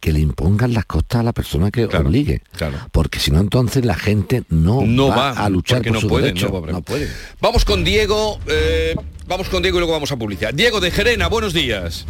que 0.00 0.12
le 0.12 0.20
impongan 0.20 0.72
las 0.72 0.86
costas 0.86 1.20
a 1.20 1.22
la 1.22 1.32
persona 1.34 1.70
que 1.70 1.84
obligue. 1.84 2.42
Porque 2.90 3.20
si 3.20 3.30
no, 3.30 3.38
entonces 3.40 3.84
la 3.84 3.94
gente 3.94 4.44
no, 4.48 4.80
No 4.86 5.08
va, 5.08 5.16
va, 5.16 5.30
a 5.32 5.48
luchar 5.50 5.82
por 5.82 5.92
no 5.92 6.00
su 6.00 6.08
pueden, 6.08 6.34
derecho. 6.34 6.48
no, 6.72 6.80
pueden. 6.82 7.08
Vamos 7.40 7.64
con 7.66 7.84
Diego, 7.84 8.38
eh, 8.46 8.96
vamos 9.26 9.48
con 9.50 9.62
Diego 9.62 9.76
y 9.76 9.80
luego 9.80 9.92
vamos 9.92 10.10
a 10.10 10.16
publicidad. 10.16 10.54
Diego 10.54 10.80
de 10.80 10.90
Gerena, 10.90 11.28
buenos 11.28 11.52
días. 11.52 12.06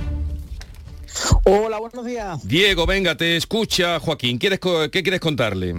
Hola, 1.44 1.78
buenos 1.78 2.06
días. 2.06 2.46
Diego, 2.46 2.86
venga, 2.86 3.16
te 3.16 3.36
escucha 3.36 3.98
Joaquín. 3.98 4.38
¿Quieres, 4.38 4.60
¿Qué 4.92 5.02
quieres 5.02 5.20
contarle? 5.20 5.74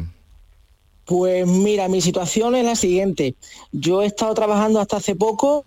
Pues 1.06 1.48
mira, 1.48 1.88
mi 1.88 2.02
situación 2.02 2.56
es 2.56 2.66
la 2.66 2.76
siguiente. 2.76 3.36
Yo 3.72 4.02
he 4.04 4.06
estado 4.08 4.34
trabajando 4.34 4.80
hasta 4.82 4.98
hace 4.98 5.16
poco 5.16 5.66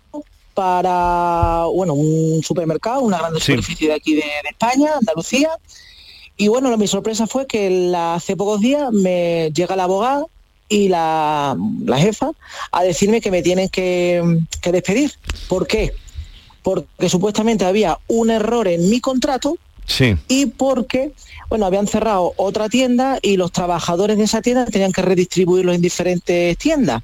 para, 0.53 1.65
bueno, 1.73 1.93
un 1.93 2.41
supermercado, 2.43 3.01
una 3.01 3.17
gran 3.17 3.33
Sí. 3.35 3.39
superficie 3.53 3.89
de 3.89 3.93
aquí 3.95 4.13
de, 4.15 4.21
de 4.21 4.49
España, 4.51 4.91
Andalucía. 4.99 5.49
Y 6.37 6.47
bueno, 6.49 6.69
lo- 6.69 6.77
mi 6.77 6.87
sorpresa 6.87 7.27
fue 7.27 7.47
que 7.47 7.69
la- 7.69 8.15
hace 8.15 8.35
pocos 8.35 8.59
días 8.61 8.91
me 8.91 9.51
llega 9.53 9.75
la 9.75 9.83
abogada 9.85 10.25
y 10.67 10.89
la, 10.89 11.55
la 11.85 11.97
jefa 11.99 12.31
a 12.71 12.83
decirme 12.83 13.21
que 13.21 13.31
me 13.31 13.41
tienen 13.43 13.69
que, 13.69 14.39
que 14.61 14.71
despedir. 14.71 15.11
¿Por 15.47 15.67
qué? 15.67 15.93
Porque 16.63 17.07
supuestamente 17.09 17.65
había 17.65 17.99
un 18.07 18.31
error 18.31 18.67
en 18.67 18.89
mi 18.89 18.99
contrato 18.99 19.57
Sí. 19.87 20.15
y 20.27 20.47
porque 20.47 21.11
bueno 21.47 21.67
habían 21.67 21.85
cerrado 21.87 22.33
otra 22.37 22.69
tienda 22.69 23.19
y 23.21 23.37
los 23.37 23.51
trabajadores 23.51 24.17
de 24.17 24.23
esa 24.23 24.41
tienda 24.41 24.65
tenían 24.65 24.91
que 24.91 25.03
redistribuirlo 25.03 25.73
en 25.73 25.79
diferentes 25.81 26.57
tiendas 26.57 27.03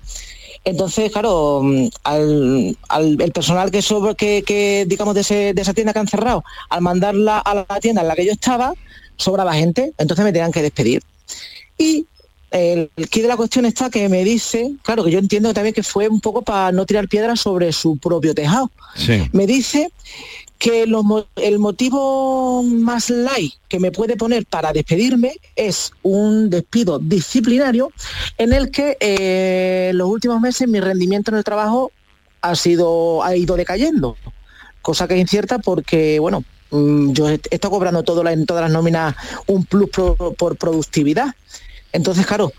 entonces 0.64 1.12
claro 1.12 1.62
al, 2.04 2.76
al- 2.90 3.22
el 3.22 3.32
personal 3.34 3.70
que 3.70 3.84
sobre 3.84 4.16
que, 4.16 4.42
que, 4.44 4.86
digamos 4.88 5.14
de, 5.14 5.22
ese- 5.22 5.54
de 5.54 5.62
esa 5.62 5.76
tienda 5.76 5.94
que 5.94 6.00
han 6.00 6.08
cerrado 6.08 6.44
al 6.70 6.82
mandarla 6.82 7.38
a 7.38 7.54
la 7.54 7.80
tienda 7.80 8.02
en 8.02 8.08
la 8.08 8.16
que 8.16 8.26
yo 8.26 8.32
estaba 8.32 8.74
sobraba 9.22 9.54
gente 9.54 9.94
entonces 9.98 10.26
me 10.26 10.34
tenían 10.34 10.52
que 10.52 10.62
despedir 10.62 11.02
y 11.78 12.06
el 12.52 12.90
quid 13.10 13.22
de 13.22 13.28
la 13.30 13.38
cuestión 13.38 13.66
está 13.66 13.90
que 13.90 14.10
me 14.10 14.26
dice 14.26 14.74
claro 14.82 15.06
que 15.06 15.12
yo 15.12 15.20
entiendo 15.20 15.54
también 15.54 15.74
que 15.74 15.84
fue 15.84 16.10
un 16.10 16.20
poco 16.20 16.42
para 16.42 16.72
no 16.74 16.86
tirar 16.86 17.08
piedras 17.08 17.40
sobre 17.40 17.72
su 17.72 17.98
propio 17.98 18.34
tejado 18.36 18.70
Sí. 18.96 19.30
me 19.32 19.48
dice 19.48 19.90
que 20.58 20.84
el 20.84 21.60
motivo 21.60 22.62
más 22.62 23.10
light 23.10 23.54
que 23.70 23.80
me 23.80 23.92
puede 23.92 24.16
poner 24.18 24.46
para 24.46 24.74
despedirme 24.74 25.32
es 25.56 25.92
un 26.04 26.50
despido 26.50 27.00
disciplinario 27.00 27.92
en 28.38 28.54
el 28.54 28.70
que 28.70 28.98
eh, 29.00 29.92
los 29.96 30.08
últimos 30.10 30.40
meses 30.42 30.68
mi 30.68 30.80
rendimiento 30.80 31.32
en 31.32 31.38
el 31.38 31.44
trabajo 31.44 31.92
ha 32.42 32.56
sido 32.56 33.24
ha 33.24 33.36
ido 33.36 33.56
decayendo 33.56 34.18
cosa 34.82 35.08
que 35.08 35.16
es 35.16 35.22
incierta 35.22 35.58
porque 35.60 36.20
bueno 36.20 36.44
yo 36.72 37.30
he 37.30 37.40
estado 37.50 37.72
cobrando 37.72 38.04
todo 38.04 38.28
en 38.28 38.46
todas 38.46 38.64
las 38.64 38.72
nóminas 38.72 39.16
un 39.48 39.66
plus 39.66 39.90
por 40.38 40.56
productividad 40.58 41.36
entonces 41.92 42.26
claro 42.26 42.52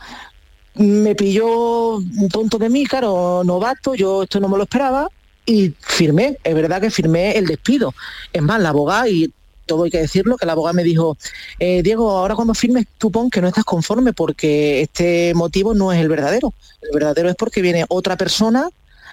me 0.74 1.14
pilló 1.14 1.96
un 1.96 2.28
tonto 2.30 2.58
de 2.58 2.70
mí, 2.70 2.86
claro, 2.86 3.42
novato, 3.44 3.94
yo 3.94 4.22
esto 4.22 4.40
no 4.40 4.48
me 4.48 4.56
lo 4.56 4.64
esperaba 4.64 5.08
y 5.44 5.74
firmé, 5.80 6.38
es 6.42 6.54
verdad 6.54 6.80
que 6.80 6.90
firmé 6.90 7.32
el 7.32 7.46
despido. 7.46 7.94
Es 8.32 8.42
más, 8.42 8.60
la 8.60 8.70
abogada, 8.70 9.08
y 9.08 9.30
todo 9.66 9.84
hay 9.84 9.90
que 9.90 9.98
decirlo, 9.98 10.36
que 10.36 10.46
la 10.46 10.52
abogada 10.52 10.72
me 10.72 10.84
dijo, 10.84 11.16
eh, 11.58 11.82
Diego, 11.82 12.10
ahora 12.10 12.34
cuando 12.34 12.54
firmes 12.54 12.86
tú 12.98 13.10
pon 13.10 13.30
que 13.30 13.40
no 13.40 13.48
estás 13.48 13.64
conforme 13.64 14.12
porque 14.12 14.82
este 14.82 15.34
motivo 15.34 15.74
no 15.74 15.92
es 15.92 16.00
el 16.00 16.08
verdadero. 16.08 16.54
El 16.80 16.90
verdadero 16.92 17.28
es 17.28 17.36
porque 17.36 17.60
viene 17.60 17.84
otra 17.88 18.16
persona 18.16 18.68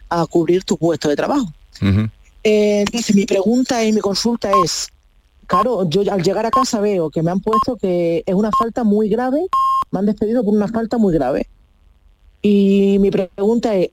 a 0.09 0.25
cubrir 0.25 0.63
tu 0.63 0.77
puesto 0.77 1.09
de 1.09 1.15
trabajo. 1.15 1.51
Eh, 2.43 2.81
entonces 2.81 3.15
mi 3.15 3.25
pregunta 3.25 3.83
y 3.83 3.91
mi 3.91 3.99
consulta 3.99 4.51
es, 4.63 4.89
claro, 5.47 5.89
yo 5.89 6.01
al 6.11 6.23
llegar 6.23 6.45
a 6.45 6.51
casa 6.51 6.79
veo 6.79 7.09
que 7.09 7.21
me 7.21 7.31
han 7.31 7.41
puesto 7.41 7.75
que 7.75 8.23
es 8.25 8.35
una 8.35 8.49
falta 8.57 8.83
muy 8.83 9.09
grave, 9.09 9.45
me 9.91 9.99
han 9.99 10.05
despedido 10.05 10.43
por 10.43 10.53
una 10.53 10.67
falta 10.67 10.97
muy 10.97 11.13
grave. 11.13 11.47
Y 12.41 12.97
mi 12.99 13.11
pregunta 13.11 13.75
es, 13.75 13.89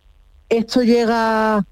¿esto 0.49 0.83
llega 0.83 1.65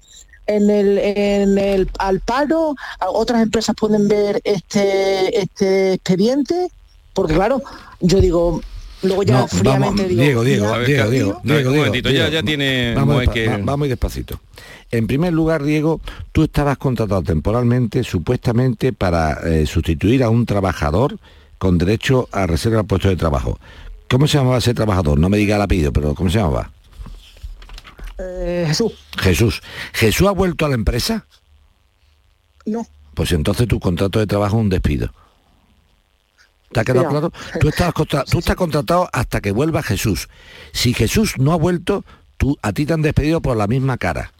en 0.47 0.69
el, 0.69 0.97
en 0.97 1.57
el, 1.57 1.89
al 1.99 2.19
paro? 2.19 2.75
¿Otras 3.07 3.41
empresas 3.41 3.75
pueden 3.79 4.07
ver 4.07 4.41
este, 4.43 5.39
este 5.39 5.93
expediente? 5.93 6.69
Porque 7.13 7.33
claro, 7.33 7.61
yo 8.01 8.19
digo, 8.19 8.61
luego 9.01 9.23
ya 9.23 9.47
fríamente 9.47 10.05
digo... 10.05 10.21
Diego, 10.21 10.43
Diego, 10.43 10.79
Diego, 10.79 11.09
Diego, 11.09 11.41
Diego, 11.43 11.69
un 11.71 11.77
momentito, 11.77 12.09
ya, 12.09 12.27
ya 12.27 12.43
tiene... 12.43 12.93
Vamos, 12.93 13.23
que... 13.29 13.47
vamos 13.63 13.87
despacito. 13.87 14.39
En 14.97 15.07
primer 15.07 15.33
lugar, 15.33 15.63
Diego, 15.63 15.99
tú 16.31 16.43
estabas 16.43 16.77
contratado 16.77 17.21
temporalmente, 17.21 18.03
supuestamente, 18.03 18.93
para 18.93 19.33
eh, 19.43 19.65
sustituir 19.65 20.23
a 20.23 20.29
un 20.29 20.45
trabajador 20.45 21.19
con 21.57 21.77
derecho 21.77 22.29
a 22.31 22.47
reserva 22.47 22.79
al 22.79 22.85
puesto 22.85 23.09
de 23.09 23.17
trabajo. 23.17 23.59
¿Cómo 24.09 24.25
se 24.25 24.37
llamaba 24.37 24.59
ese 24.59 24.73
trabajador? 24.73 25.19
No 25.19 25.27
me 25.27 25.37
diga 25.37 25.57
el 25.57 25.61
apellido, 25.61 25.91
pero 25.91 26.15
¿cómo 26.15 26.29
se 26.29 26.37
llamaba? 26.37 26.71
Eh, 28.17 28.63
Jesús. 28.67 28.93
Jesús. 29.17 29.61
¿Jesús 29.91 30.27
ha 30.27 30.31
vuelto 30.31 30.65
a 30.65 30.69
la 30.69 30.75
empresa? 30.75 31.25
No. 32.65 32.87
Pues 33.13 33.33
entonces 33.33 33.67
tu 33.67 33.81
contrato 33.81 34.19
de 34.19 34.27
trabajo 34.27 34.55
es 34.55 34.61
un 34.61 34.69
despido. 34.69 35.11
¿Te 36.71 36.79
ha 36.79 36.85
quedado 36.85 37.09
claro? 37.09 37.31
Tú 37.59 37.67
estás, 37.67 37.93
tú 38.31 38.39
estás 38.39 38.55
contratado 38.55 39.09
hasta 39.11 39.41
que 39.41 39.51
vuelva 39.51 39.83
Jesús. 39.83 40.29
Si 40.71 40.93
Jesús 40.93 41.33
no 41.37 41.51
ha 41.51 41.57
vuelto, 41.57 42.05
tú, 42.37 42.57
a 42.61 42.71
ti 42.71 42.85
te 42.85 42.93
han 42.93 43.01
despedido 43.01 43.41
por 43.41 43.57
la 43.57 43.67
misma 43.67 43.97
cara. 43.97 44.31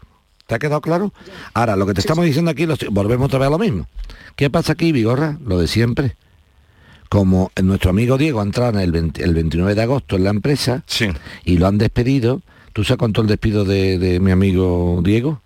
¿Te 0.46 0.54
ha 0.54 0.58
quedado 0.58 0.80
claro? 0.80 1.12
Ahora, 1.54 1.76
lo 1.76 1.86
que 1.86 1.94
te 1.94 2.00
estamos 2.00 2.24
diciendo 2.24 2.50
aquí, 2.50 2.66
volvemos 2.90 3.26
otra 3.26 3.40
vez 3.40 3.48
a 3.48 3.50
lo 3.50 3.58
mismo. 3.58 3.86
¿Qué 4.36 4.50
pasa 4.50 4.72
aquí, 4.72 4.92
Vigorra? 4.92 5.38
Lo 5.44 5.58
de 5.58 5.66
siempre 5.66 6.16
como 7.08 7.52
nuestro 7.62 7.90
amigo 7.90 8.18
Diego 8.18 8.40
ha 8.40 8.42
entrado 8.42 8.78
el, 8.80 8.92
29 8.92 9.74
de 9.74 9.82
agosto 9.82 10.16
en 10.16 10.24
la 10.24 10.30
empresa 10.30 10.84
y 11.44 11.58
lo 11.58 11.66
han 11.66 11.78
despedido, 11.78 12.42
¿tú 12.72 12.84
sabes 12.84 12.98
cuánto 12.98 13.22
el 13.22 13.26
despido 13.26 13.64
de, 13.64 14.18
mi 14.20 14.30
amigo 14.30 15.00
Diego? 15.02 15.40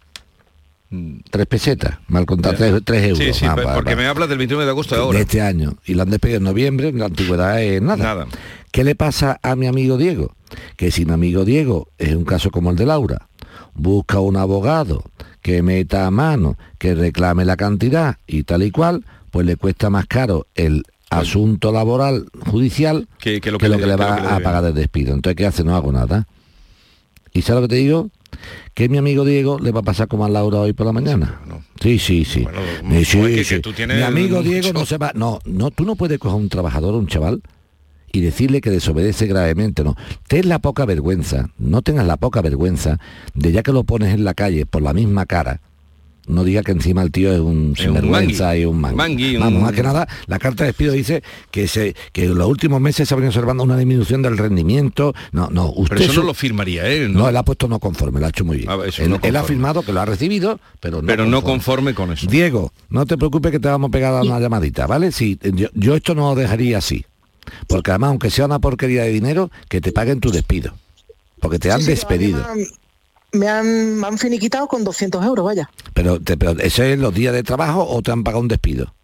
Tres 1.30 1.46
pesetas, 1.46 1.98
mal 2.08 2.26
contado, 2.26 2.56
tres, 2.82 3.04
euros. 3.04 3.18
Sí, 3.18 3.32
sí, 3.32 3.46
ah, 3.46 3.56
porque 3.74 3.94
me 3.94 4.06
habla 4.06 4.26
del 4.26 4.38
29 4.38 4.64
de 4.64 4.70
agosto 4.72 4.96
de 4.96 5.00
ahora. 5.00 5.18
De 5.18 5.22
este 5.22 5.40
año. 5.40 5.76
Y 5.86 5.94
lo 5.94 6.02
han 6.02 6.10
despedido 6.10 6.38
en 6.38 6.44
noviembre, 6.44 6.92
la 6.92 7.04
antigüedad 7.04 7.62
es 7.62 7.80
nada. 7.80 8.02
nada. 8.02 8.26
¿Qué 8.72 8.82
le 8.82 8.96
pasa 8.96 9.38
a 9.40 9.54
mi 9.54 9.68
amigo 9.68 9.96
Diego? 9.98 10.34
Que 10.76 10.90
si 10.90 11.04
mi 11.04 11.12
amigo 11.12 11.44
Diego 11.44 11.88
es 11.96 12.16
un 12.16 12.24
caso 12.24 12.50
como 12.50 12.70
el 12.70 12.76
de 12.76 12.86
Laura, 12.86 13.28
busca 13.74 14.20
un 14.20 14.36
abogado 14.36 15.02
que 15.42 15.62
meta 15.62 16.06
a 16.06 16.10
mano, 16.10 16.56
que 16.78 16.94
reclame 16.94 17.44
la 17.44 17.56
cantidad 17.56 18.18
y 18.26 18.42
tal 18.44 18.62
y 18.62 18.70
cual, 18.70 19.04
pues 19.30 19.46
le 19.46 19.56
cuesta 19.56 19.90
más 19.90 20.06
caro 20.06 20.46
el 20.54 20.84
asunto 21.10 21.72
laboral 21.72 22.26
judicial 22.46 23.08
que, 23.18 23.40
lo, 23.50 23.58
que, 23.58 23.68
le, 23.68 23.96
va 23.96 24.36
a 24.36 24.40
pagar 24.40 24.64
el 24.64 24.74
despido. 24.74 25.14
Entonces, 25.14 25.36
¿qué 25.36 25.46
hace? 25.46 25.64
No 25.64 25.74
hago 25.74 25.92
nada. 25.92 26.26
¿Y 27.32 27.42
sabes 27.42 27.62
lo 27.62 27.68
que 27.68 27.74
te 27.74 27.80
digo? 27.80 28.10
Que 28.74 28.88
mi 28.88 28.96
amigo 28.96 29.24
Diego 29.24 29.58
le 29.58 29.72
va 29.72 29.80
a 29.80 29.82
pasar 29.82 30.08
como 30.08 30.24
a 30.24 30.28
Laura 30.28 30.60
hoy 30.60 30.72
por 30.72 30.86
la 30.86 30.92
mañana. 30.92 31.40
Sí, 31.80 31.98
sí, 31.98 32.24
sí. 32.24 32.46
Mi 32.84 34.02
amigo 34.02 34.42
Diego 34.42 34.72
no 34.72 34.86
se 34.86 34.98
va. 34.98 35.12
No, 35.14 35.40
no, 35.44 35.70
tú 35.70 35.84
no 35.84 35.96
puedes 35.96 36.18
coger 36.18 36.38
un 36.38 36.48
trabajador, 36.48 36.94
un 36.94 37.06
chaval, 37.06 37.42
y 38.12 38.20
decirle 38.20 38.60
que 38.60 38.70
desobedece 38.70 39.26
gravemente, 39.26 39.84
no. 39.84 39.96
Ten 40.28 40.48
la 40.48 40.58
poca 40.58 40.84
vergüenza, 40.84 41.50
no 41.58 41.82
tengas 41.82 42.06
la 42.06 42.16
poca 42.16 42.42
vergüenza 42.42 42.98
de 43.34 43.52
ya 43.52 43.62
que 43.62 43.72
lo 43.72 43.84
pones 43.84 44.14
en 44.14 44.24
la 44.24 44.34
calle 44.34 44.66
por 44.66 44.82
la 44.82 44.92
misma 44.92 45.26
cara, 45.26 45.60
no 46.30 46.44
diga 46.44 46.62
que 46.62 46.72
encima 46.72 47.02
el 47.02 47.10
tío 47.10 47.32
es 47.32 47.40
un 47.40 47.74
sinvergüenza 47.76 48.56
y 48.56 48.64
un 48.64 48.80
mangui. 48.80 49.36
Vamos, 49.36 49.62
más 49.62 49.72
que 49.72 49.82
nada, 49.82 50.06
la 50.26 50.38
carta 50.38 50.64
de 50.64 50.68
despido 50.68 50.92
dice 50.92 51.22
que 51.50 51.66
se 51.66 51.94
que 52.12 52.24
en 52.24 52.36
los 52.36 52.46
últimos 52.46 52.80
meses 52.80 53.08
se 53.08 53.14
ha 53.14 53.16
venido 53.16 53.30
observando 53.30 53.62
una 53.64 53.76
disminución 53.76 54.22
del 54.22 54.38
rendimiento. 54.38 55.14
No, 55.32 55.48
no, 55.50 55.70
usted 55.70 55.96
pero 55.96 56.10
eso 56.10 56.20
no 56.20 56.26
lo 56.28 56.34
firmaría 56.34 56.86
él, 56.86 57.12
¿no? 57.12 57.28
él 57.28 57.36
ha 57.36 57.42
puesto 57.42 57.68
no 57.68 57.78
conforme, 57.78 58.20
lo 58.20 58.26
ha 58.26 58.28
hecho 58.28 58.44
muy 58.44 58.58
bien. 58.58 58.70
Ah, 58.70 58.78
él, 59.22 59.36
ha 59.36 59.42
firmado 59.42 59.82
que 59.82 59.92
lo 59.92 60.00
ha 60.00 60.04
recibido, 60.04 60.60
pero 60.78 61.02
no 61.02 61.06
Pero 61.06 61.24
conforme. 61.24 61.30
no 61.30 61.42
conforme 61.42 61.94
con 61.94 62.12
eso. 62.12 62.26
Diego, 62.30 62.72
no 62.90 63.06
te 63.06 63.16
preocupes 63.16 63.50
que 63.50 63.58
te 63.58 63.68
vamos 63.68 63.88
a 63.88 63.90
pegar 63.90 64.22
una 64.22 64.38
llamadita, 64.38 64.86
¿vale? 64.86 65.12
Si 65.12 65.38
yo, 65.74 65.94
esto 65.94 66.14
no 66.14 66.30
lo 66.30 66.40
dejaría 66.40 66.78
así. 66.78 67.04
Porque 67.66 67.90
además, 67.90 68.08
aunque 68.08 68.30
sea 68.30 68.46
una 68.46 68.58
porquería 68.58 69.02
de 69.02 69.10
dinero, 69.10 69.50
que 69.68 69.80
te 69.80 69.92
paguen 69.92 70.20
tu 70.20 70.30
despido. 70.30 70.74
Porque 71.40 71.58
te 71.58 71.72
han 71.72 71.84
despedido 71.84 72.44
me 73.32 73.48
han, 73.48 73.96
me 73.96 74.06
han 74.06 74.18
finiquitado 74.18 74.68
con 74.68 74.84
200 74.84 75.24
euros, 75.24 75.44
vaya. 75.44 75.70
Pero, 75.94 76.20
te, 76.20 76.36
pero 76.36 76.58
¿ese 76.60 76.92
es 76.92 76.98
los 76.98 77.14
días 77.14 77.34
de 77.34 77.42
trabajo 77.42 77.86
o 77.88 78.02
te 78.02 78.10
han 78.10 78.24
pagado 78.24 78.42
un 78.42 78.48
despido? 78.48 78.94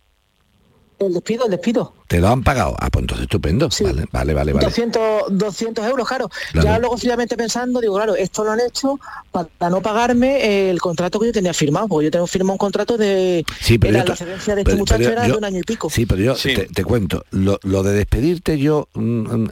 El 0.98 1.12
despido, 1.12 1.44
el 1.44 1.50
despido. 1.50 1.92
¿Te 2.08 2.20
lo 2.20 2.28
han 2.28 2.42
pagado? 2.42 2.74
Ah, 2.78 2.88
pues 2.90 3.02
entonces 3.02 3.24
estupendo. 3.24 3.68
Vale, 4.12 4.32
vale, 4.32 4.52
vale. 4.54 4.66
200, 4.66 5.24
200 5.30 5.86
euros, 5.86 6.08
claro. 6.08 6.30
Ya 6.54 6.78
luego 6.78 6.96
finalmente 6.96 7.36
pensando, 7.36 7.80
digo, 7.80 7.96
claro, 7.96 8.16
esto 8.16 8.44
lo 8.44 8.52
han 8.52 8.60
hecho 8.60 8.98
para 9.30 9.70
no 9.70 9.82
pagarme 9.82 10.70
el 10.70 10.80
contrato 10.80 11.20
que 11.20 11.26
yo 11.26 11.32
tenía 11.32 11.52
firmado, 11.52 11.86
porque 11.88 12.06
yo 12.06 12.10
tengo 12.10 12.26
firmado 12.26 12.52
un 12.52 12.58
contrato 12.58 12.96
de... 12.96 13.44
Sí, 13.60 13.76
pero 13.78 13.92
la 13.92 14.04
excedencia 14.04 14.54
de 14.54 14.62
este 14.62 14.74
muchacho 14.74 15.10
era 15.10 15.24
de 15.24 15.32
un 15.32 15.44
año 15.44 15.58
y 15.58 15.64
pico. 15.64 15.90
Sí, 15.90 16.06
pero 16.06 16.22
yo 16.22 16.34
te, 16.34 16.84
cuento, 16.84 17.24
lo, 17.30 17.82
de 17.82 17.92
despedirte 17.92 18.58
yo, 18.58 18.88
mm, 18.94 19.46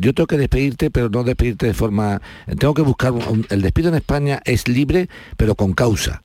yo 0.00 0.14
tengo 0.14 0.26
que 0.28 0.38
despedirte, 0.38 0.90
pero 0.92 1.08
no 1.08 1.24
despedirte 1.24 1.66
de 1.66 1.74
forma... 1.74 2.22
Tengo 2.58 2.74
que 2.74 2.82
buscar... 2.82 3.12
el 3.48 3.62
despido 3.62 3.88
en 3.88 3.96
España 3.96 4.40
es 4.44 4.68
libre, 4.68 5.08
pero 5.36 5.56
con 5.56 5.72
causa. 5.72 6.22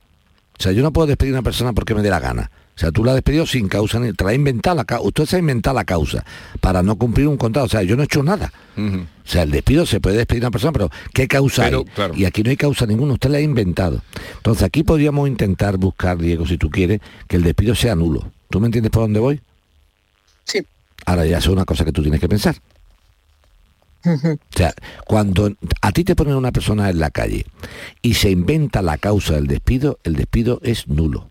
O 0.56 0.62
sea, 0.62 0.70
yo 0.70 0.82
no 0.82 0.92
puedo 0.92 1.08
despedir 1.08 1.34
a 1.34 1.38
una 1.38 1.42
persona 1.42 1.72
porque 1.72 1.94
me 1.96 2.02
dé 2.02 2.10
la 2.10 2.20
gana. 2.20 2.50
O 2.76 2.78
sea, 2.78 2.92
tú 2.92 3.02
la 3.02 3.12
has 3.12 3.16
despedido 3.16 3.46
sin 3.46 3.68
causa, 3.68 3.98
ni 3.98 4.12
te 4.12 4.22
la 4.22 4.30
ha 4.30 4.34
inventado 4.34 4.76
la 4.76 4.84
causa. 4.84 5.06
Usted 5.06 5.24
se 5.24 5.36
ha 5.36 5.38
inventado 5.38 5.74
la 5.74 5.84
causa 5.84 6.26
para 6.60 6.82
no 6.82 6.96
cumplir 6.96 7.26
un 7.26 7.38
contrato. 7.38 7.64
O 7.64 7.68
sea, 7.70 7.82
yo 7.82 7.96
no 7.96 8.02
he 8.02 8.04
hecho 8.04 8.22
nada. 8.22 8.52
O 8.76 9.28
sea, 9.28 9.44
el 9.44 9.50
despido 9.50 9.86
se 9.86 9.98
puede 9.98 10.18
despedir 10.18 10.44
a 10.44 10.48
una 10.48 10.50
persona, 10.50 10.72
pero 10.72 10.90
¿qué 11.14 11.26
causa 11.26 11.64
hay? 11.64 11.74
Y 12.14 12.26
aquí 12.26 12.42
no 12.42 12.50
hay 12.50 12.58
causa 12.58 12.84
ninguna, 12.84 13.14
usted 13.14 13.30
la 13.30 13.38
ha 13.38 13.40
inventado. 13.40 14.02
Entonces 14.36 14.62
aquí 14.62 14.82
podríamos 14.82 15.26
intentar 15.26 15.78
buscar, 15.78 16.18
Diego, 16.18 16.46
si 16.46 16.58
tú 16.58 16.68
quieres, 16.68 17.00
que 17.26 17.36
el 17.36 17.44
despido 17.44 17.74
sea 17.74 17.94
nulo. 17.94 18.30
¿Tú 18.50 18.60
me 18.60 18.66
entiendes 18.66 18.90
por 18.90 19.04
dónde 19.04 19.20
voy? 19.20 19.40
Sí. 20.44 20.66
Ahora 21.06 21.24
ya 21.24 21.38
es 21.38 21.46
una 21.46 21.64
cosa 21.64 21.82
que 21.82 21.92
tú 21.92 22.02
tienes 22.02 22.20
que 22.20 22.28
pensar. 22.28 22.56
O 24.04 24.36
sea, 24.54 24.74
cuando 25.06 25.50
a 25.80 25.92
ti 25.92 26.04
te 26.04 26.14
ponen 26.14 26.34
una 26.34 26.52
persona 26.52 26.90
en 26.90 26.98
la 27.00 27.10
calle 27.10 27.46
y 28.02 28.14
se 28.14 28.30
inventa 28.30 28.82
la 28.82 28.98
causa 28.98 29.34
del 29.34 29.46
despido, 29.46 29.98
el 30.04 30.14
despido 30.14 30.60
es 30.62 30.86
nulo. 30.88 31.30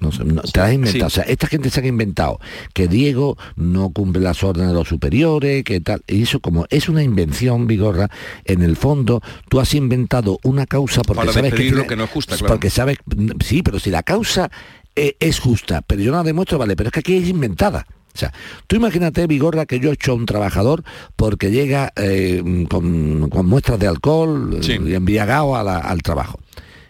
No, 0.00 0.10
te 0.42 0.60
has 0.60 0.72
inventado. 0.74 1.06
O 1.06 1.10
sea, 1.10 1.24
esta 1.24 1.46
gente 1.46 1.70
se 1.70 1.80
ha 1.80 1.86
inventado 1.86 2.38
que 2.74 2.86
Diego 2.86 3.38
no 3.56 3.90
cumple 3.90 4.22
las 4.22 4.42
órdenes 4.44 4.70
de 4.70 4.74
los 4.74 4.88
superiores, 4.88 5.64
que 5.64 5.80
tal. 5.80 6.02
Y 6.06 6.22
eso 6.22 6.40
como 6.40 6.66
es 6.68 6.88
una 6.88 7.02
invención, 7.02 7.66
Vigorra, 7.66 8.10
en 8.44 8.62
el 8.62 8.76
fondo 8.76 9.22
tú 9.48 9.58
has 9.58 9.74
inventado 9.74 10.38
una 10.42 10.66
causa 10.66 11.00
porque 11.02 11.32
sabes 11.32 11.54
que, 11.54 11.70
lo 11.70 11.86
que 11.86 11.96
no 11.96 12.04
es 12.04 12.10
justa, 12.10 12.36
Porque 12.46 12.68
sabes, 12.68 12.98
sí, 13.42 13.62
pero 13.62 13.78
si 13.78 13.90
la 13.90 14.02
causa 14.02 14.50
e, 14.94 15.16
es, 15.18 15.38
justa, 15.38 15.82
pero 15.86 16.02
yo 16.02 16.10
no 16.10 16.18
la 16.18 16.24
demuestro, 16.24 16.58
vale, 16.58 16.76
pero 16.76 16.88
es 16.88 16.92
que 16.92 17.00
aquí 17.00 17.16
es 17.16 17.28
inventada. 17.28 17.86
O 18.14 18.18
sea, 18.18 18.32
tú 18.66 18.76
imagínate, 18.76 19.26
Vigorra, 19.26 19.66
que 19.66 19.78
yo 19.78 19.90
he 19.90 19.94
hecho 19.94 20.12
a 20.12 20.14
un 20.14 20.24
trabajador 20.24 20.84
porque 21.16 21.50
llega 21.50 21.92
eh, 21.96 22.42
con, 22.68 23.28
muestras 23.46 23.78
de 23.78 23.86
alcohol 23.86 24.58
y 24.62 24.94
embriagado 24.94 25.56
al 25.56 26.02
trabajo 26.02 26.38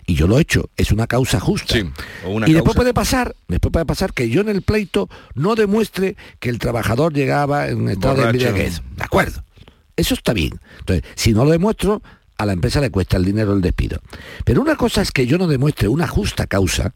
y 0.07 0.15
yo 0.15 0.29
lo 0.29 0.39
he 0.39 0.43
hecho, 0.43 0.71
es 0.77 0.93
una 0.93 1.07
causa 1.07 1.41
justa. 1.41 1.77
y 1.79 2.53
después 2.53 2.77
puede 2.77 2.95
pasar, 2.95 3.35
después 3.49 3.73
puede 3.73 3.85
pasar 3.85 4.13
que 4.13 4.29
yo 4.29 4.41
en 4.41 4.49
el 4.49 4.63
pleito 4.63 5.09
no 5.35 5.57
demuestre 5.57 6.17
que 6.39 6.49
el 6.49 6.59
trabajador 6.59 7.13
llegaba 7.13 7.69
en 7.69 7.89
estado 7.89 8.15
de 8.15 8.23
embriaguez. 8.23 8.83
De 8.97 9.03
acuerdo. 9.03 9.43
Eso 9.97 10.15
está 10.15 10.33
bien. 10.33 10.61
Entonces, 10.79 11.05
si 11.17 11.33
no 11.33 11.45
lo 11.45 11.51
demuestro, 11.51 12.03
a 12.39 12.47
la 12.47 12.53
empresa 12.53 12.81
le 12.81 12.91
cuesta 12.91 13.17
el 13.17 13.25
dinero 13.25 13.55
el 13.55 13.63
despido. 13.63 14.01
Pero 14.45 14.61
una 14.61 14.77
cosa 14.77 15.03
es 15.03 15.11
que 15.11 15.27
yo 15.27 15.39
no 15.39 15.49
demuestre 15.49 15.89
una 15.89 16.07
justa 16.07 16.47
causa 16.47 16.93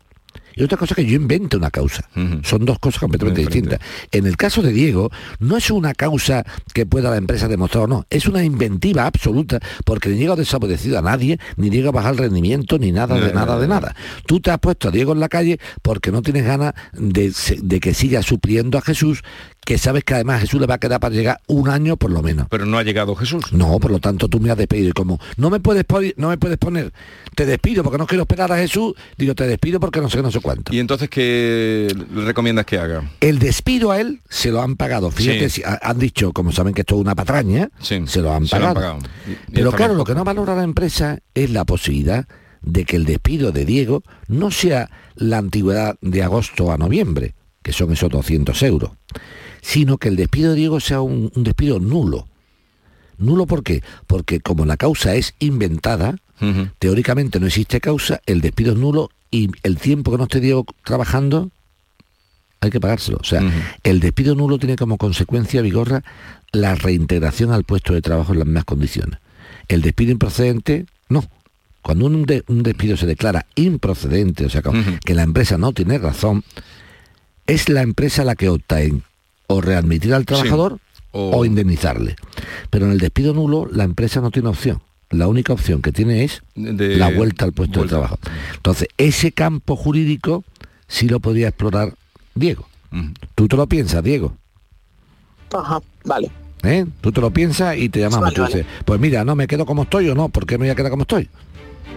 y 0.54 0.62
otra 0.62 0.78
cosa 0.78 0.94
que 0.94 1.04
yo 1.04 1.16
invente 1.16 1.56
una 1.56 1.70
causa. 1.70 2.08
Son 2.42 2.64
dos 2.64 2.78
cosas 2.78 3.00
completamente 3.00 3.40
distintas. 3.42 3.80
En 4.10 4.26
el 4.26 4.36
caso 4.36 4.62
de 4.62 4.72
Diego, 4.72 5.10
no 5.38 5.56
es 5.56 5.70
una 5.70 5.94
causa 5.94 6.44
que 6.74 6.86
pueda 6.86 7.10
la 7.10 7.16
empresa 7.16 7.48
demostrar 7.48 7.84
o 7.84 7.86
no, 7.86 8.06
es 8.10 8.26
una 8.26 8.44
inventiva 8.44 9.06
absoluta, 9.06 9.60
porque 9.84 10.08
ni 10.08 10.16
Diego 10.16 10.34
ha 10.34 10.36
desaparecido 10.36 10.98
a 10.98 11.02
nadie, 11.02 11.38
ni 11.56 11.70
Diego 11.70 11.90
a 11.90 11.92
bajar 11.92 12.12
el 12.12 12.18
rendimiento, 12.18 12.78
ni 12.78 12.92
nada 12.92 13.18
de 13.18 13.32
nada 13.32 13.58
de 13.58 13.68
nada. 13.68 13.94
Tú 14.26 14.40
te 14.40 14.50
has 14.50 14.58
puesto 14.58 14.88
a 14.88 14.90
Diego 14.90 15.12
en 15.12 15.20
la 15.20 15.28
calle 15.28 15.58
porque 15.82 16.12
no 16.12 16.22
tienes 16.22 16.44
ganas 16.44 16.74
de, 16.92 17.32
de 17.62 17.80
que 17.80 17.94
siga 17.94 18.22
supliendo 18.22 18.78
a 18.78 18.82
Jesús, 18.82 19.22
que 19.64 19.78
sabes 19.78 20.04
que 20.04 20.14
además 20.14 20.40
Jesús 20.40 20.60
le 20.60 20.66
va 20.66 20.74
a 20.74 20.78
quedar 20.78 21.00
para 21.00 21.14
llegar 21.14 21.40
un 21.46 21.68
año 21.68 21.96
por 21.96 22.10
lo 22.10 22.22
menos. 22.22 22.46
Pero 22.50 22.66
no 22.66 22.78
ha 22.78 22.82
llegado 22.82 23.14
Jesús. 23.14 23.52
No, 23.52 23.78
por 23.78 23.90
lo 23.90 23.98
tanto 24.00 24.28
tú 24.28 24.40
me 24.40 24.50
has 24.50 24.56
despedido 24.56 24.90
y 24.90 24.92
como 24.92 25.20
no 25.36 25.50
me 25.50 25.60
puedes 25.60 25.84
no 26.16 26.28
me 26.28 26.38
puedes 26.38 26.58
poner, 26.58 26.92
te 27.34 27.46
despido 27.46 27.82
porque 27.82 27.98
no 27.98 28.06
quiero 28.06 28.22
esperar 28.22 28.50
a 28.52 28.56
Jesús, 28.56 28.94
digo 29.16 29.34
te 29.34 29.46
despido 29.46 29.80
porque 29.80 30.00
no 30.00 30.08
sé 30.08 30.22
no 30.22 30.30
sé 30.30 30.40
cuánto. 30.40 30.74
¿Y 30.74 30.78
entonces 30.78 31.08
qué 31.08 31.94
le 32.12 32.24
recomiendas 32.24 32.66
que 32.66 32.78
haga? 32.78 33.10
El 33.20 33.38
despido 33.38 33.90
a 33.90 34.00
él 34.00 34.20
se 34.28 34.50
lo 34.50 34.62
han 34.62 34.76
pagado. 34.76 35.10
Fíjate, 35.10 35.50
si 35.50 35.62
han 35.64 35.98
dicho, 35.98 36.32
como 36.32 36.52
saben 36.52 36.74
que 36.74 36.82
esto 36.82 36.96
es 36.96 37.00
una 37.00 37.14
patraña, 37.14 37.70
se 37.80 38.20
lo 38.20 38.32
han 38.32 38.46
pagado. 38.46 38.98
Pero 39.52 39.72
claro, 39.72 39.94
lo 39.94 40.04
que 40.04 40.14
no 40.14 40.24
valora 40.24 40.54
la 40.54 40.64
empresa 40.64 41.18
es 41.34 41.50
la 41.50 41.64
posibilidad 41.64 42.26
de 42.62 42.84
que 42.84 42.96
el 42.96 43.04
despido 43.04 43.52
de 43.52 43.64
Diego 43.64 44.02
no 44.28 44.50
sea 44.50 44.90
la 45.14 45.38
antigüedad 45.38 45.96
de 46.00 46.22
agosto 46.22 46.72
a 46.72 46.76
noviembre, 46.76 47.34
que 47.62 47.72
son 47.72 47.92
esos 47.92 48.10
200 48.10 48.62
euros, 48.62 48.90
sino 49.60 49.98
que 49.98 50.08
el 50.08 50.16
despido 50.16 50.50
de 50.50 50.56
Diego 50.56 50.80
sea 50.80 51.00
un, 51.00 51.30
despido 51.34 51.78
nulo. 51.78 52.26
¿Nulo 53.18 53.46
por 53.46 53.62
qué? 53.62 53.82
Porque 54.06 54.40
como 54.40 54.64
la 54.64 54.76
causa 54.76 55.14
es 55.14 55.34
inventada, 55.40 56.16
teóricamente 56.78 57.38
no 57.38 57.46
existe 57.46 57.80
causa, 57.80 58.22
el 58.24 58.40
despido 58.40 58.72
es 58.72 58.78
nulo 58.78 59.10
y 59.30 59.50
el 59.62 59.76
tiempo 59.76 60.10
que 60.10 60.16
no 60.16 60.24
esté 60.24 60.40
Diego 60.40 60.64
trabajando 60.84 61.50
hay 62.60 62.70
que 62.70 62.80
pagárselo. 62.80 63.18
O 63.20 63.24
sea, 63.24 63.42
el 63.82 64.00
despido 64.00 64.34
nulo 64.34 64.58
tiene 64.58 64.76
como 64.76 64.96
consecuencia, 64.96 65.62
Vigorra, 65.62 66.02
la 66.52 66.74
reintegración 66.74 67.52
al 67.52 67.64
puesto 67.64 67.92
de 67.94 68.02
trabajo 68.02 68.32
en 68.32 68.38
las 68.38 68.46
mismas 68.46 68.64
condiciones. 68.64 69.18
El 69.68 69.82
despido 69.82 70.12
improcedente, 70.12 70.86
no. 71.08 71.24
Cuando 71.82 72.06
un, 72.06 72.26
despido 72.26 72.96
se 72.96 73.06
declara 73.06 73.46
improcedente, 73.54 74.44
o 74.44 74.50
sea, 74.50 74.62
que 75.04 75.14
la 75.14 75.22
empresa 75.22 75.56
no 75.56 75.72
tiene 75.72 75.96
razón, 75.96 76.44
es 77.50 77.68
la 77.68 77.82
empresa 77.82 78.24
la 78.24 78.36
que 78.36 78.48
opta 78.48 78.80
en 78.80 79.02
o 79.48 79.60
readmitir 79.60 80.14
al 80.14 80.24
trabajador 80.24 80.78
o... 81.10 81.44
indemnizarle. 81.44 82.14
Pero 82.70 82.86
en 82.86 82.92
el 82.92 82.98
despido 82.98 83.34
nulo 83.34 83.68
la 83.70 83.82
empresa 83.82 84.20
no 84.20 84.30
tiene 84.30 84.48
opción. 84.48 84.80
La 85.10 85.26
única 85.26 85.52
opción 85.52 85.82
que 85.82 85.90
tiene 85.90 86.22
es 86.22 86.42
la 86.54 87.10
vuelta 87.10 87.44
al 87.44 87.52
puesto 87.52 87.82
de 87.82 87.88
trabajo. 87.88 88.20
Entonces, 88.54 88.86
ese 88.96 89.32
campo 89.32 89.74
jurídico 89.74 90.44
sí 90.86 91.08
lo 91.08 91.18
podría 91.18 91.48
explorar 91.48 91.94
Diego. 92.36 92.68
Tú 93.34 93.48
te 93.48 93.56
lo 93.56 93.66
piensas, 93.66 94.04
Diego. 94.04 94.36
Ajá, 95.52 95.80
vale. 96.04 96.30
¿Eh? 96.62 96.86
Tú 97.00 97.10
te 97.10 97.20
lo 97.20 97.32
piensas 97.32 97.76
y 97.76 97.88
te 97.88 97.98
llamamos. 97.98 98.32
pues 98.84 99.00
mira, 99.00 99.24
no 99.24 99.34
me 99.34 99.48
quedo 99.48 99.66
como 99.66 99.82
estoy 99.82 100.08
o 100.10 100.14
no, 100.14 100.28
¿por 100.28 100.46
qué 100.46 100.58
me 100.58 100.66
voy 100.66 100.70
a 100.70 100.76
quedar 100.76 100.92
como 100.92 101.02
estoy? 101.02 101.28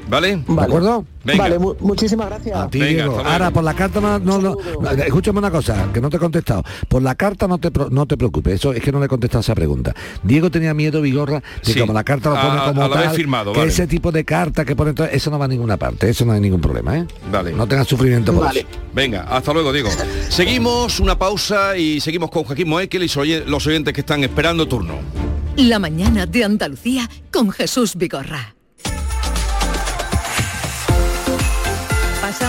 ¿Vale? 0.08 0.44
¿De 0.48 0.62
acuerdo? 0.62 1.06
Vale, 1.24 1.58
muchísimas 1.80 2.28
gracias. 2.28 2.58
A 2.58 2.70
ti, 2.70 2.82
Diego. 2.82 3.20
Ahora, 3.20 3.52
por 3.52 3.64
la 3.64 3.74
carta 3.74 4.02
no, 4.02 4.20
no, 4.20 4.58
escúchame 5.06 5.40
una 5.40 5.52
cosa, 5.52 5.88
que 5.94 6.02
no 6.02 6.10
te 6.10 6.18
he 6.18 6.20
contestado. 6.20 6.64
Por 6.88 7.02
la 7.02 7.16
carta 7.16 7.48
no 7.48 7.58
te 7.58 7.72
no 7.90 8.06
te 8.06 8.18
preocupes, 8.18 8.56
eso 8.56 8.74
es 8.74 8.82
que 8.82 8.92
no 8.92 9.00
le 9.00 9.06
he 9.06 9.10
contestado 9.10 9.42
esa 9.42 9.56
pregunta. 9.56 9.96
Diego 10.22 10.52
tenía 10.52 10.74
miedo, 10.74 11.02
Vigorra, 11.02 11.42
de 11.66 11.80
como 11.80 11.94
la 11.94 12.04
carta 12.04 12.30
lo 12.30 12.36
pone 12.36 12.74
como 12.74 12.90
tal, 12.90 13.10
firmado, 13.12 13.54
que 13.54 13.64
ese 13.64 13.88
tipo 13.88 14.12
de 14.12 14.26
carta 14.26 14.66
que 14.66 14.76
pone 14.76 14.94
eso 15.12 15.32
no 15.32 15.40
va 15.40 15.46
a 15.46 15.48
ninguna 15.48 15.78
parte, 15.78 16.10
eso 16.10 16.26
no 16.26 16.34
hay 16.34 16.42
ningún 16.42 16.62
problema, 16.62 16.98
¿eh? 16.98 17.08
Vale. 17.32 17.54
No 17.54 17.68
tengas 17.68 17.88
sufrimiento 17.88 18.34
por 18.34 18.56
eso. 18.56 18.68
Venga, 18.94 19.22
hasta 19.24 19.54
luego, 19.54 19.72
Diego. 19.72 19.90
seguimos 20.30 21.00
una 21.00 21.18
pausa 21.18 21.78
y 21.78 22.02
seguimos 22.02 22.30
con 22.30 22.44
Joaquín 22.44 22.68
Moekel 22.68 23.04
y 23.04 23.44
los 23.46 23.68
oyentes 23.68 23.94
que 23.94 24.02
están 24.02 24.24
esperando 24.24 24.68
turno. 24.68 24.96
La 25.56 25.80
mañana 25.80 26.26
de 26.26 26.44
Andalucía 26.44 27.10
con 27.32 27.52
Jesús 27.52 27.96
Vigorra. 27.96 28.53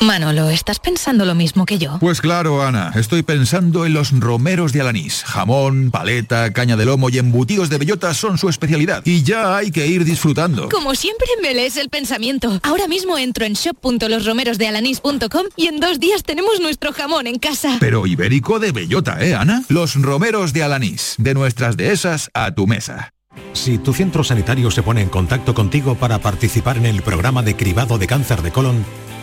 Manolo, 0.00 0.50
¿estás 0.50 0.78
pensando 0.78 1.24
lo 1.24 1.34
mismo 1.34 1.64
que 1.64 1.78
yo? 1.78 1.98
Pues 2.00 2.20
claro, 2.20 2.62
Ana, 2.62 2.92
estoy 2.96 3.22
pensando 3.22 3.86
en 3.86 3.94
los 3.94 4.12
romeros 4.18 4.72
de 4.72 4.82
Alanís. 4.82 5.24
Jamón, 5.24 5.90
paleta, 5.90 6.52
caña 6.52 6.76
de 6.76 6.84
lomo 6.84 7.08
y 7.08 7.18
embutidos 7.18 7.70
de 7.70 7.78
bellota 7.78 8.12
son 8.12 8.36
su 8.36 8.48
especialidad. 8.48 9.02
Y 9.06 9.22
ya 9.22 9.56
hay 9.56 9.70
que 9.70 9.86
ir 9.86 10.04
disfrutando. 10.04 10.68
Como 10.68 10.94
siempre 10.94 11.26
me 11.42 11.54
lees 11.54 11.78
el 11.78 11.88
pensamiento. 11.88 12.60
Ahora 12.62 12.88
mismo 12.88 13.16
entro 13.16 13.46
en 13.46 13.54
shop.losromerosdealanís.com 13.54 15.46
y 15.56 15.66
en 15.68 15.80
dos 15.80 15.98
días 15.98 16.22
tenemos 16.24 16.60
nuestro 16.60 16.92
jamón 16.92 17.26
en 17.26 17.38
casa. 17.38 17.78
Pero 17.80 18.06
ibérico 18.06 18.58
de 18.58 18.72
bellota, 18.72 19.24
¿eh, 19.24 19.34
Ana? 19.34 19.64
Los 19.68 19.94
romeros 19.94 20.52
de 20.52 20.62
Alanís. 20.62 21.14
De 21.16 21.32
nuestras 21.32 21.76
dehesas 21.76 22.30
a 22.34 22.54
tu 22.54 22.66
mesa. 22.66 23.12
Si 23.52 23.78
tu 23.78 23.94
centro 23.94 24.24
sanitario 24.24 24.70
se 24.70 24.82
pone 24.82 25.00
en 25.00 25.08
contacto 25.08 25.54
contigo 25.54 25.94
para 25.94 26.18
participar 26.18 26.76
en 26.76 26.86
el 26.86 27.02
programa 27.02 27.42
de 27.42 27.56
cribado 27.56 27.98
de 27.98 28.06
cáncer 28.06 28.42
de 28.42 28.50
colon, 28.50 28.84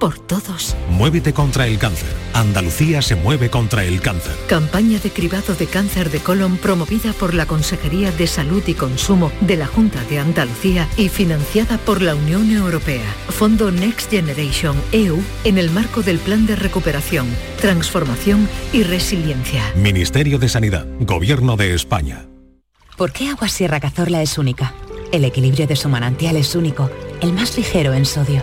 por 0.00 0.18
todos. 0.18 0.74
Muévete 0.88 1.32
contra 1.32 1.68
el 1.68 1.78
cáncer. 1.78 2.08
Andalucía 2.32 3.02
se 3.02 3.14
mueve 3.14 3.50
contra 3.50 3.84
el 3.84 4.00
cáncer. 4.00 4.32
Campaña 4.48 4.98
de 4.98 5.10
cribado 5.10 5.54
de 5.54 5.66
cáncer 5.66 6.10
de 6.10 6.18
colon 6.18 6.56
promovida 6.56 7.12
por 7.12 7.34
la 7.34 7.46
Consejería 7.46 8.10
de 8.10 8.26
Salud 8.26 8.62
y 8.66 8.74
Consumo 8.74 9.30
de 9.42 9.56
la 9.56 9.66
Junta 9.66 10.02
de 10.04 10.18
Andalucía 10.18 10.88
y 10.96 11.08
financiada 11.10 11.78
por 11.78 12.02
la 12.02 12.16
Unión 12.16 12.50
Europea. 12.50 13.04
Fondo 13.28 13.70
Next 13.70 14.10
Generation 14.10 14.74
EU 14.92 15.18
en 15.44 15.58
el 15.58 15.70
marco 15.70 16.02
del 16.02 16.18
Plan 16.18 16.46
de 16.46 16.56
Recuperación, 16.56 17.28
Transformación 17.60 18.48
y 18.72 18.82
Resiliencia. 18.82 19.62
Ministerio 19.76 20.38
de 20.38 20.48
Sanidad. 20.48 20.86
Gobierno 21.00 21.56
de 21.56 21.74
España. 21.74 22.26
¿Por 22.96 23.12
qué 23.12 23.28
Agua 23.28 23.48
Sierra 23.48 23.80
Cazorla 23.80 24.22
es 24.22 24.38
única? 24.38 24.74
El 25.12 25.24
equilibrio 25.24 25.66
de 25.66 25.76
su 25.76 25.88
manantial 25.88 26.36
es 26.36 26.54
único, 26.54 26.90
el 27.20 27.32
más 27.32 27.56
ligero 27.56 27.92
en 27.94 28.06
sodio, 28.06 28.42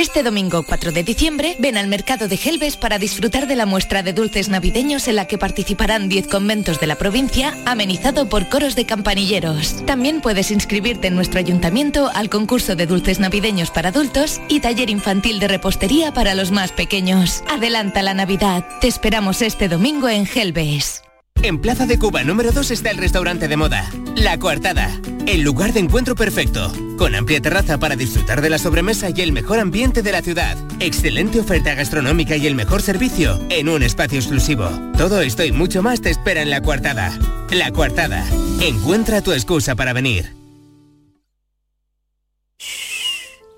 Este 0.00 0.22
domingo 0.22 0.62
4 0.62 0.92
de 0.92 1.04
diciembre 1.04 1.56
ven 1.58 1.76
al 1.76 1.86
mercado 1.86 2.26
de 2.26 2.38
Gelbes 2.38 2.78
para 2.78 2.98
disfrutar 2.98 3.46
de 3.46 3.54
la 3.54 3.66
muestra 3.66 4.02
de 4.02 4.14
dulces 4.14 4.48
navideños 4.48 5.08
en 5.08 5.16
la 5.16 5.26
que 5.26 5.36
participarán 5.36 6.08
10 6.08 6.26
conventos 6.26 6.80
de 6.80 6.86
la 6.86 6.96
provincia, 6.96 7.54
amenizado 7.66 8.26
por 8.26 8.48
coros 8.48 8.76
de 8.76 8.86
campanilleros. 8.86 9.84
También 9.84 10.22
puedes 10.22 10.52
inscribirte 10.52 11.08
en 11.08 11.16
nuestro 11.16 11.38
ayuntamiento 11.38 12.10
al 12.14 12.30
concurso 12.30 12.76
de 12.76 12.86
dulces 12.86 13.20
navideños 13.20 13.70
para 13.70 13.90
adultos 13.90 14.40
y 14.48 14.60
taller 14.60 14.88
infantil 14.88 15.38
de 15.38 15.48
repostería 15.48 16.14
para 16.14 16.34
los 16.34 16.50
más 16.50 16.72
pequeños. 16.72 17.44
Adelanta 17.50 18.02
la 18.02 18.14
Navidad. 18.14 18.64
Te 18.80 18.88
esperamos 18.88 19.42
este 19.42 19.68
domingo 19.68 20.08
en 20.08 20.24
Gelbes. 20.24 21.02
En 21.42 21.60
Plaza 21.60 21.84
de 21.84 21.98
Cuba 21.98 22.22
número 22.22 22.52
2 22.52 22.70
está 22.70 22.90
el 22.90 22.96
restaurante 22.96 23.48
de 23.48 23.56
moda, 23.56 23.90
La 24.14 24.38
Coartada, 24.38 24.98
el 25.26 25.42
lugar 25.42 25.72
de 25.72 25.80
encuentro 25.80 26.14
perfecto, 26.14 26.72
con 26.96 27.14
amplia 27.14 27.40
terraza 27.40 27.78
para 27.78 27.96
disfrutar 27.96 28.40
de 28.40 28.50
la 28.50 28.58
sobremesa 28.58 29.08
y 29.14 29.20
el 29.20 29.32
mejor 29.32 29.58
ambiente 29.58 30.02
de 30.02 30.12
la 30.12 30.22
ciudad, 30.22 30.56
excelente 30.80 31.40
oferta 31.40 31.74
gastronómica 31.74 32.36
y 32.36 32.46
el 32.46 32.54
mejor 32.54 32.82
servicio 32.82 33.40
en 33.48 33.68
un 33.68 33.82
espacio 33.82 34.18
exclusivo. 34.18 34.68
Todo 34.96 35.20
esto 35.20 35.44
y 35.44 35.52
mucho 35.52 35.82
más 35.82 36.00
te 36.00 36.10
espera 36.10 36.42
en 36.42 36.50
La 36.50 36.62
Coartada. 36.62 37.18
La 37.50 37.70
Coartada, 37.72 38.24
encuentra 38.60 39.22
tu 39.22 39.32
excusa 39.32 39.74
para 39.74 39.92
venir. 39.92 40.40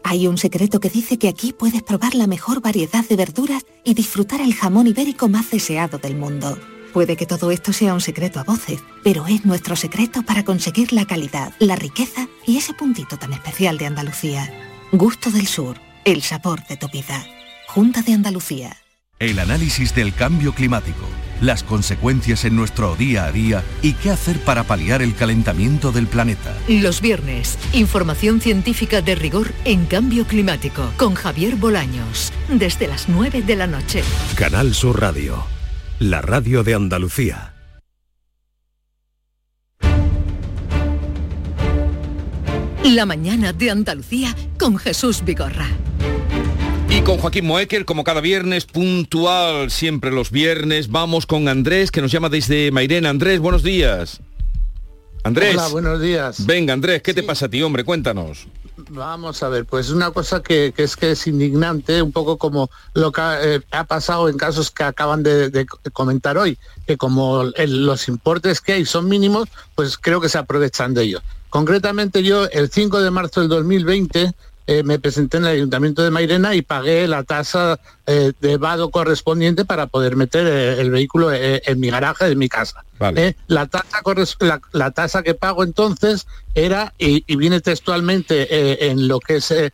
Hay 0.05 0.27
un 0.27 0.37
secreto 0.37 0.81
que 0.81 0.91
dice 0.91 1.19
que 1.19 1.29
aquí 1.29 1.53
puedes 1.53 1.83
probar 1.83 2.15
la 2.15 2.27
mejor 2.27 2.61
variedad 2.61 3.05
de 3.09 3.17
verduras 3.17 3.65
y 3.85 3.95
disfrutar 3.95 4.41
el 4.41 4.55
jamón 4.55 4.87
ibérico 4.87 5.29
más 5.29 5.51
deseado 5.51 5.99
del 5.99 6.17
mundo. 6.17 6.59
Puede 6.93 7.17
que 7.17 7.27
todo 7.27 7.51
esto 7.51 7.73
sea 7.73 7.95
un 7.95 8.03
secreto 8.03 8.39
a 8.39 8.45
voces, 8.45 8.83
pero 9.03 9.27
es 9.27 9.47
nuestro 9.47 9.77
secreto 9.77 10.23
para 10.23 10.45
conseguir 10.45 10.93
la 10.93 11.07
calidad, 11.07 11.55
la 11.59 11.75
riqueza 11.75 12.29
y 12.47 12.59
ese 12.59 12.75
puntito 12.75 13.17
tan 13.17 13.33
especial 13.33 13.79
de 13.79 13.87
Andalucía. 13.87 14.53
Gusto 14.93 15.31
del 15.31 15.47
Sur, 15.47 15.79
el 16.05 16.23
sabor 16.23 16.67
de 16.67 16.77
tu 16.77 16.89
vida. 16.89 17.25
Junta 17.67 18.03
de 18.03 18.13
Andalucía. 18.13 18.77
El 19.19 19.39
análisis 19.39 19.95
del 19.95 20.13
cambio 20.13 20.53
climático, 20.53 21.07
las 21.41 21.63
consecuencias 21.63 22.45
en 22.45 22.57
nuestro 22.57 22.95
día 22.97 23.25
a 23.25 23.33
día 23.33 23.63
y 23.81 23.95
qué 23.95 24.11
hacer 24.11 24.39
para 24.41 24.65
paliar 24.65 25.01
el 25.01 25.15
calentamiento 25.15 25.93
del 25.93 26.09
planeta. 26.09 26.55
Los 26.69 27.01
viernes, 27.01 27.57
información 27.73 28.41
científica 28.41 29.01
de 29.01 29.15
rigor 29.15 29.53
en 29.65 29.87
cambio 29.87 30.27
climático 30.27 30.93
con 30.99 31.15
Javier 31.15 31.57
Bolaños, 31.57 32.33
desde 32.49 32.89
las 32.89 33.09
9 33.09 33.43
de 33.43 33.57
la 33.57 33.69
noche. 33.69 34.03
Canal 34.35 34.75
Sur 34.75 35.01
Radio, 35.01 35.47
la 36.03 36.21
radio 36.21 36.65
de 36.65 36.75
Andalucía. 36.75 37.55
La 42.85 43.07
mañana 43.07 43.53
de 43.53 43.71
Andalucía 43.71 44.35
con 44.59 44.79
Jesús 44.79 45.25
Vigorra. 45.25 45.69
Y 46.91 47.03
con 47.03 47.19
Joaquín 47.19 47.47
Moecker, 47.47 47.85
como 47.85 48.03
cada 48.03 48.21
viernes, 48.21 48.65
puntual, 48.67 49.71
siempre 49.71 50.11
los 50.11 50.33
viernes, 50.33 50.91
vamos 50.91 51.25
con 51.27 51.47
Andrés, 51.47 51.93
que 51.93 52.01
nos 52.01 52.11
llama 52.11 52.29
desde 52.29 52.73
Mairena. 52.73 53.09
Andrés, 53.09 53.39
buenos 53.39 53.63
días. 53.63 54.21
Andrés. 55.23 55.55
Hola, 55.55 55.69
buenos 55.69 56.03
días. 56.03 56.45
Venga, 56.45 56.73
Andrés, 56.73 57.01
¿qué 57.03 57.15
te 57.15 57.23
pasa 57.23 57.47
a 57.47 57.49
ti, 57.49 57.63
hombre? 57.63 57.85
Cuéntanos. 57.85 58.49
Vamos 58.95 59.43
a 59.43 59.49
ver, 59.49 59.65
pues 59.65 59.89
una 59.89 60.11
cosa 60.11 60.43
que, 60.43 60.75
es 60.77 60.97
que 60.97 61.13
es 61.13 61.27
indignante, 61.27 62.03
un 62.03 62.13
poco 62.13 62.37
como 62.37 62.69
lo 62.93 63.11
que 63.11 63.23
eh, 63.23 63.61
ha 63.71 63.85
pasado 63.85 64.29
en 64.29 64.37
casos 64.37 64.71
que 64.71 64.85
acaban 64.85 65.23
de, 65.23 65.67
comentar 65.95 66.37
hoy, 66.37 66.59
que 66.87 66.99
como 66.99 67.45
los 67.57 68.09
importes 68.09 68.61
que 68.61 68.75
hay 68.75 68.85
son 68.85 69.09
mínimos, 69.09 69.49
pues 69.75 69.97
creo 69.97 70.21
que 70.21 70.29
se 70.29 70.37
aprovechan 70.37 70.93
de 70.93 71.05
ellos. 71.05 71.23
Concretamente 71.49 72.23
yo 72.23 72.45
el 72.51 72.71
5 72.71 73.01
de 73.01 73.11
marzo 73.11 73.41
del 73.41 73.49
2020 73.49 74.35
eh, 74.67 74.83
me 74.83 74.99
presenté 74.99 75.39
en 75.39 75.45
el 75.45 75.51
Ayuntamiento 75.51 76.03
de 76.03 76.11
Mairena 76.11 76.55
y 76.55 76.63
pagué 76.63 77.09
la 77.09 77.23
tasa 77.25 77.81
eh, 78.07 78.33
de 78.41 78.57
vado 78.57 78.91
correspondiente 78.91 79.65
para 79.65 79.87
poder 79.87 80.17
meter 80.17 80.47
eh, 80.47 80.81
el 80.81 80.91
vehículo 80.91 81.33
eh, 81.33 81.63
en 81.67 81.81
mi 81.81 81.91
garaje 81.91 82.29
de 82.29 82.37
mi 82.37 82.49
casa. 82.49 82.85
Eh, 83.17 83.35
la, 83.49 83.67
tasa 83.67 84.01
la, 84.41 84.61
la 84.73 84.91
tasa 84.93 85.23
que 85.23 85.35
pago 85.35 85.65
entonces 85.65 86.27
era, 86.55 86.95
y, 86.99 87.25
y 87.27 87.37
viene 87.37 87.61
textualmente 87.61 88.91
en 88.91 89.09
lo 89.09 89.19
que 89.19 89.37
es 89.37 89.51
el, 89.51 89.73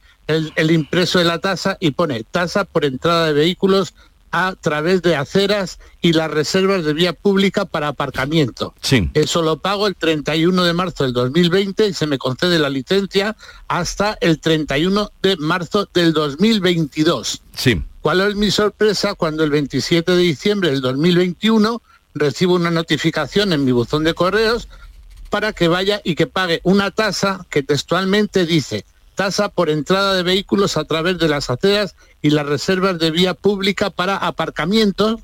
el 0.57 0.71
impreso 0.71 1.19
de 1.19 1.27
la 1.27 1.39
tasa, 1.39 1.77
y 1.79 1.91
pone 1.91 2.25
tasa 2.25 2.65
por 2.65 2.85
entrada 2.85 3.27
de 3.27 3.35
vehículos 3.35 3.95
a 4.31 4.55
través 4.61 5.03
de 5.03 5.17
aceras 5.17 5.79
y 6.01 6.13
las 6.13 6.31
reservas 6.31 6.85
de 6.85 6.93
vía 6.93 7.13
pública 7.13 7.65
para 7.65 7.89
aparcamiento. 7.89 8.75
Sí. 8.81 9.11
Eso 9.15 9.43
lo 9.43 9.59
pago 9.59 9.87
el 9.87 9.97
31 9.97 10.65
de 10.65 10.73
marzo 10.73 11.05
del 11.05 11.13
2020 11.13 11.89
y 11.89 11.95
se 11.95 12.07
me 12.07 12.19
concede 12.19 12.59
la 12.59 12.69
licencia 12.69 13.37
hasta 13.69 14.17
el 14.21 14.41
31 14.41 15.11
de 15.23 15.37
marzo 15.37 15.89
del 15.93 16.13
2022. 16.13 17.43
Sí. 17.55 17.83
¿Cuál 18.01 18.21
es 18.21 18.37
mi 18.37 18.51
sorpresa 18.51 19.15
cuando 19.15 19.45
el 19.45 19.51
27 19.51 20.13
de 20.13 20.19
diciembre 20.19 20.71
del 20.71 20.81
2021 20.81 21.83
recibo 22.15 22.55
una 22.55 22.71
notificación 22.71 23.53
en 23.53 23.65
mi 23.65 23.73
buzón 23.73 24.05
de 24.05 24.15
correos 24.15 24.69
para 25.31 25.53
que 25.53 25.69
vaya 25.69 26.01
y 26.05 26.15
que 26.15 26.27
pague 26.27 26.61
una 26.63 26.91
tasa 26.91 27.47
que 27.51 27.63
textualmente 27.63 28.47
dice 28.47 28.85
tasa 29.19 29.49
por 29.49 29.69
entrada 29.69 30.15
de 30.15 30.23
vehículos 30.23 30.77
a 30.77 30.85
través 30.85 31.19
de 31.19 31.27
las 31.27 31.51
aceras 31.51 31.97
y 32.23 32.31
las 32.31 32.47
reservas 32.47 33.01
de 33.01 33.11
vía 33.11 33.35
pública 33.35 33.91
para 33.91 34.17
aparcamientos, 34.17 35.19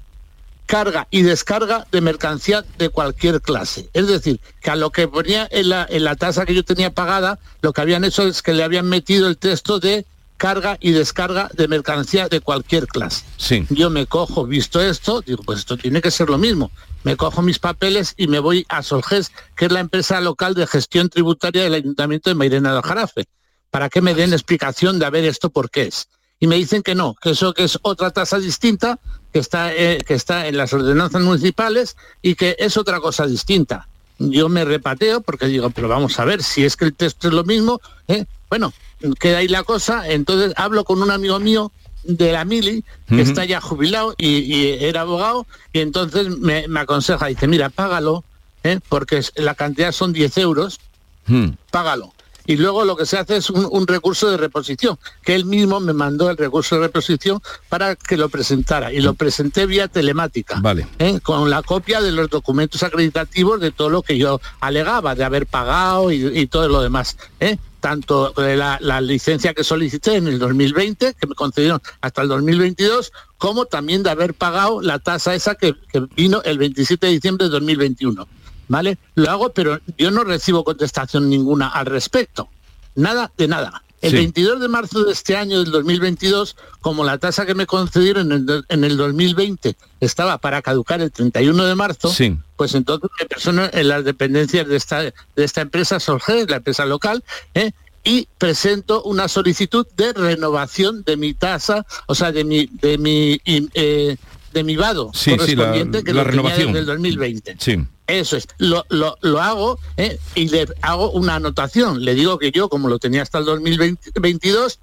carga 0.66 1.06
y 1.12 1.22
descarga 1.22 1.86
de 1.92 2.00
mercancía 2.00 2.64
de 2.76 2.88
cualquier 2.88 3.40
clase. 3.40 3.88
Es 3.92 4.08
decir, 4.08 4.40
que 4.60 4.70
a 4.70 4.74
lo 4.74 4.90
que 4.90 5.06
ponía 5.06 5.46
en 5.48 5.68
la, 5.68 5.86
en 5.88 6.02
la 6.02 6.16
tasa 6.16 6.44
que 6.44 6.56
yo 6.56 6.64
tenía 6.64 6.90
pagada, 6.90 7.38
lo 7.62 7.72
que 7.72 7.82
habían 7.82 8.02
hecho 8.02 8.24
es 8.24 8.42
que 8.42 8.52
le 8.52 8.64
habían 8.64 8.88
metido 8.88 9.28
el 9.28 9.38
texto 9.38 9.78
de 9.78 10.04
carga 10.38 10.76
y 10.80 10.90
descarga 10.90 11.48
de 11.54 11.68
mercancía 11.68 12.28
de 12.28 12.40
cualquier 12.40 12.88
clase. 12.88 13.24
Sí. 13.36 13.64
Yo 13.70 13.90
me 13.90 14.06
cojo, 14.06 14.44
visto 14.44 14.82
esto, 14.82 15.20
digo, 15.20 15.44
pues 15.44 15.60
esto 15.60 15.76
tiene 15.76 16.02
que 16.02 16.10
ser 16.10 16.28
lo 16.30 16.38
mismo. 16.38 16.72
Me 17.04 17.16
cojo 17.16 17.42
mis 17.42 17.60
papeles 17.60 18.14
y 18.16 18.26
me 18.26 18.40
voy 18.40 18.66
a 18.68 18.82
Solges, 18.82 19.30
que 19.54 19.66
es 19.66 19.72
la 19.72 19.78
empresa 19.78 20.20
local 20.20 20.54
de 20.54 20.66
gestión 20.66 21.08
tributaria 21.10 21.62
del 21.62 21.74
Ayuntamiento 21.74 22.28
de 22.28 22.34
Mairena 22.34 22.74
del 22.74 22.82
Jarafe, 22.82 23.26
para 23.74 23.88
que 23.88 24.00
me 24.00 24.14
den 24.14 24.32
explicación 24.32 25.00
de 25.00 25.04
a 25.04 25.10
ver 25.10 25.24
esto 25.24 25.50
por 25.50 25.68
qué 25.68 25.88
es. 25.88 26.06
Y 26.38 26.46
me 26.46 26.54
dicen 26.54 26.84
que 26.84 26.94
no, 26.94 27.16
que 27.20 27.30
eso 27.30 27.52
que 27.54 27.64
es 27.64 27.76
otra 27.82 28.12
tasa 28.12 28.38
distinta, 28.38 29.00
que 29.32 29.40
está, 29.40 29.74
eh, 29.74 29.98
que 30.06 30.14
está 30.14 30.46
en 30.46 30.56
las 30.56 30.72
ordenanzas 30.72 31.22
municipales 31.22 31.96
y 32.22 32.36
que 32.36 32.54
es 32.60 32.76
otra 32.76 33.00
cosa 33.00 33.26
distinta. 33.26 33.88
Yo 34.20 34.48
me 34.48 34.64
repateo 34.64 35.22
porque 35.22 35.46
digo, 35.46 35.70
pero 35.70 35.88
vamos 35.88 36.20
a 36.20 36.24
ver, 36.24 36.44
si 36.44 36.64
es 36.64 36.76
que 36.76 36.84
el 36.84 36.94
texto 36.94 37.26
es 37.26 37.34
lo 37.34 37.42
mismo, 37.42 37.80
¿eh? 38.06 38.26
bueno, 38.48 38.72
queda 39.18 39.38
ahí 39.38 39.48
la 39.48 39.64
cosa, 39.64 40.08
entonces 40.08 40.52
hablo 40.54 40.84
con 40.84 41.02
un 41.02 41.10
amigo 41.10 41.40
mío 41.40 41.72
de 42.04 42.30
la 42.30 42.44
Mili, 42.44 42.84
que 43.08 43.22
está 43.22 43.44
ya 43.44 43.60
jubilado 43.60 44.14
y, 44.16 44.54
y 44.54 44.84
era 44.84 45.00
abogado, 45.00 45.48
y 45.72 45.80
entonces 45.80 46.28
me, 46.38 46.68
me 46.68 46.78
aconseja, 46.78 47.26
dice, 47.26 47.48
mira, 47.48 47.70
págalo, 47.70 48.22
¿eh? 48.62 48.78
porque 48.88 49.20
la 49.34 49.56
cantidad 49.56 49.90
son 49.90 50.12
10 50.12 50.38
euros, 50.38 50.78
Hmm. 51.26 51.52
págalo. 51.70 52.12
Y 52.46 52.56
luego 52.56 52.84
lo 52.84 52.96
que 52.96 53.06
se 53.06 53.18
hace 53.18 53.36
es 53.36 53.50
un, 53.50 53.66
un 53.70 53.86
recurso 53.86 54.30
de 54.30 54.36
reposición, 54.36 54.98
que 55.22 55.34
él 55.34 55.44
mismo 55.44 55.80
me 55.80 55.92
mandó 55.92 56.30
el 56.30 56.36
recurso 56.36 56.76
de 56.76 56.82
reposición 56.82 57.40
para 57.68 57.96
que 57.96 58.16
lo 58.16 58.28
presentara. 58.28 58.92
Y 58.92 59.00
lo 59.00 59.14
presenté 59.14 59.66
vía 59.66 59.88
telemática. 59.88 60.58
Vale. 60.60 60.86
¿eh? 60.98 61.20
con 61.22 61.50
la 61.50 61.62
copia 61.62 62.00
de 62.00 62.12
los 62.12 62.30
documentos 62.30 62.82
acreditativos 62.82 63.60
de 63.60 63.70
todo 63.70 63.90
lo 63.90 64.02
que 64.02 64.18
yo 64.18 64.40
alegaba, 64.60 65.14
de 65.14 65.24
haber 65.24 65.46
pagado 65.46 66.10
y, 66.10 66.26
y 66.38 66.46
todo 66.46 66.68
lo 66.68 66.82
demás. 66.82 67.16
¿eh? 67.40 67.58
Tanto 67.80 68.30
de 68.30 68.56
la, 68.56 68.78
la 68.80 69.00
licencia 69.00 69.52
que 69.52 69.64
solicité 69.64 70.16
en 70.16 70.28
el 70.28 70.38
2020, 70.38 71.14
que 71.14 71.26
me 71.26 71.34
concedieron 71.34 71.80
hasta 72.00 72.22
el 72.22 72.28
2022, 72.28 73.12
como 73.36 73.66
también 73.66 74.02
de 74.02 74.10
haber 74.10 74.34
pagado 74.34 74.80
la 74.80 74.98
tasa 74.98 75.34
esa 75.34 75.54
que, 75.54 75.74
que 75.92 76.00
vino 76.16 76.42
el 76.44 76.58
27 76.58 77.06
de 77.06 77.12
diciembre 77.12 77.46
de 77.46 77.50
2021. 77.50 78.26
¿Vale? 78.68 78.98
Lo 79.14 79.30
hago, 79.30 79.50
pero 79.52 79.80
yo 79.98 80.10
no 80.10 80.24
recibo 80.24 80.64
contestación 80.64 81.28
ninguna 81.28 81.68
al 81.68 81.86
respecto. 81.86 82.48
Nada 82.94 83.30
de 83.36 83.48
nada. 83.48 83.82
El 84.00 84.10
Sí. 84.10 84.16
22 84.16 84.60
de 84.60 84.68
marzo 84.68 85.02
de 85.04 85.12
este 85.12 85.34
año, 85.34 85.60
del 85.62 85.70
2022, 85.72 86.56
como 86.82 87.04
la 87.04 87.16
tasa 87.16 87.46
que 87.46 87.54
me 87.54 87.64
concedieron 87.66 88.32
en 88.32 88.48
el, 88.48 88.64
en 88.68 88.84
el 88.84 88.96
2020 88.98 89.76
estaba 90.00 90.36
para 90.38 90.60
caducar 90.60 91.00
el 91.00 91.10
31 91.10 91.64
de 91.64 91.74
marzo, 91.74 92.08
Sí. 92.12 92.36
pues 92.56 92.74
entonces 92.74 93.08
me 93.18 93.26
persono 93.26 93.62
en 93.72 93.88
las 93.88 94.04
dependencias 94.04 94.68
de 94.68 94.76
esta, 94.76 95.00
de 95.02 95.12
esta 95.36 95.62
empresa 95.62 95.98
Solges, 96.00 96.50
la 96.50 96.56
empresa 96.56 96.84
local, 96.84 97.24
¿eh? 97.54 97.72
y 98.04 98.28
presento 98.36 99.02
una 99.04 99.26
solicitud 99.28 99.86
de 99.96 100.12
renovación 100.12 101.02
de 101.04 101.16
mi 101.16 101.32
tasa, 101.32 101.86
o 102.06 102.14
sea, 102.14 102.30
de 102.30 102.44
mi, 102.44 102.66
de 102.82 102.98
mi, 102.98 103.40
eh, 103.46 104.16
de 104.52 104.64
mi 104.64 104.76
vado 104.76 105.10
Sí, 105.14 105.24
sí, 105.24 105.30
la- 105.30 105.36
correspondiente 105.38 106.04
que 106.04 106.12
la 106.12 106.22
lo 106.24 106.30
tenía 106.30 106.42
renovación. 106.42 106.66
desde 106.74 106.80
el 106.80 106.86
2020. 106.86 107.56
Sí. 107.58 107.78
Eso 108.06 108.36
es, 108.36 108.46
lo, 108.58 108.84
lo, 108.90 109.16
lo 109.22 109.40
hago 109.40 109.78
¿eh? 109.96 110.18
y 110.34 110.48
le 110.48 110.66
hago 110.82 111.10
una 111.10 111.36
anotación. 111.36 112.04
Le 112.04 112.14
digo 112.14 112.38
que 112.38 112.50
yo, 112.50 112.68
como 112.68 112.88
lo 112.88 112.98
tenía 112.98 113.22
hasta 113.22 113.38
el 113.38 113.46
2022, 113.46 114.78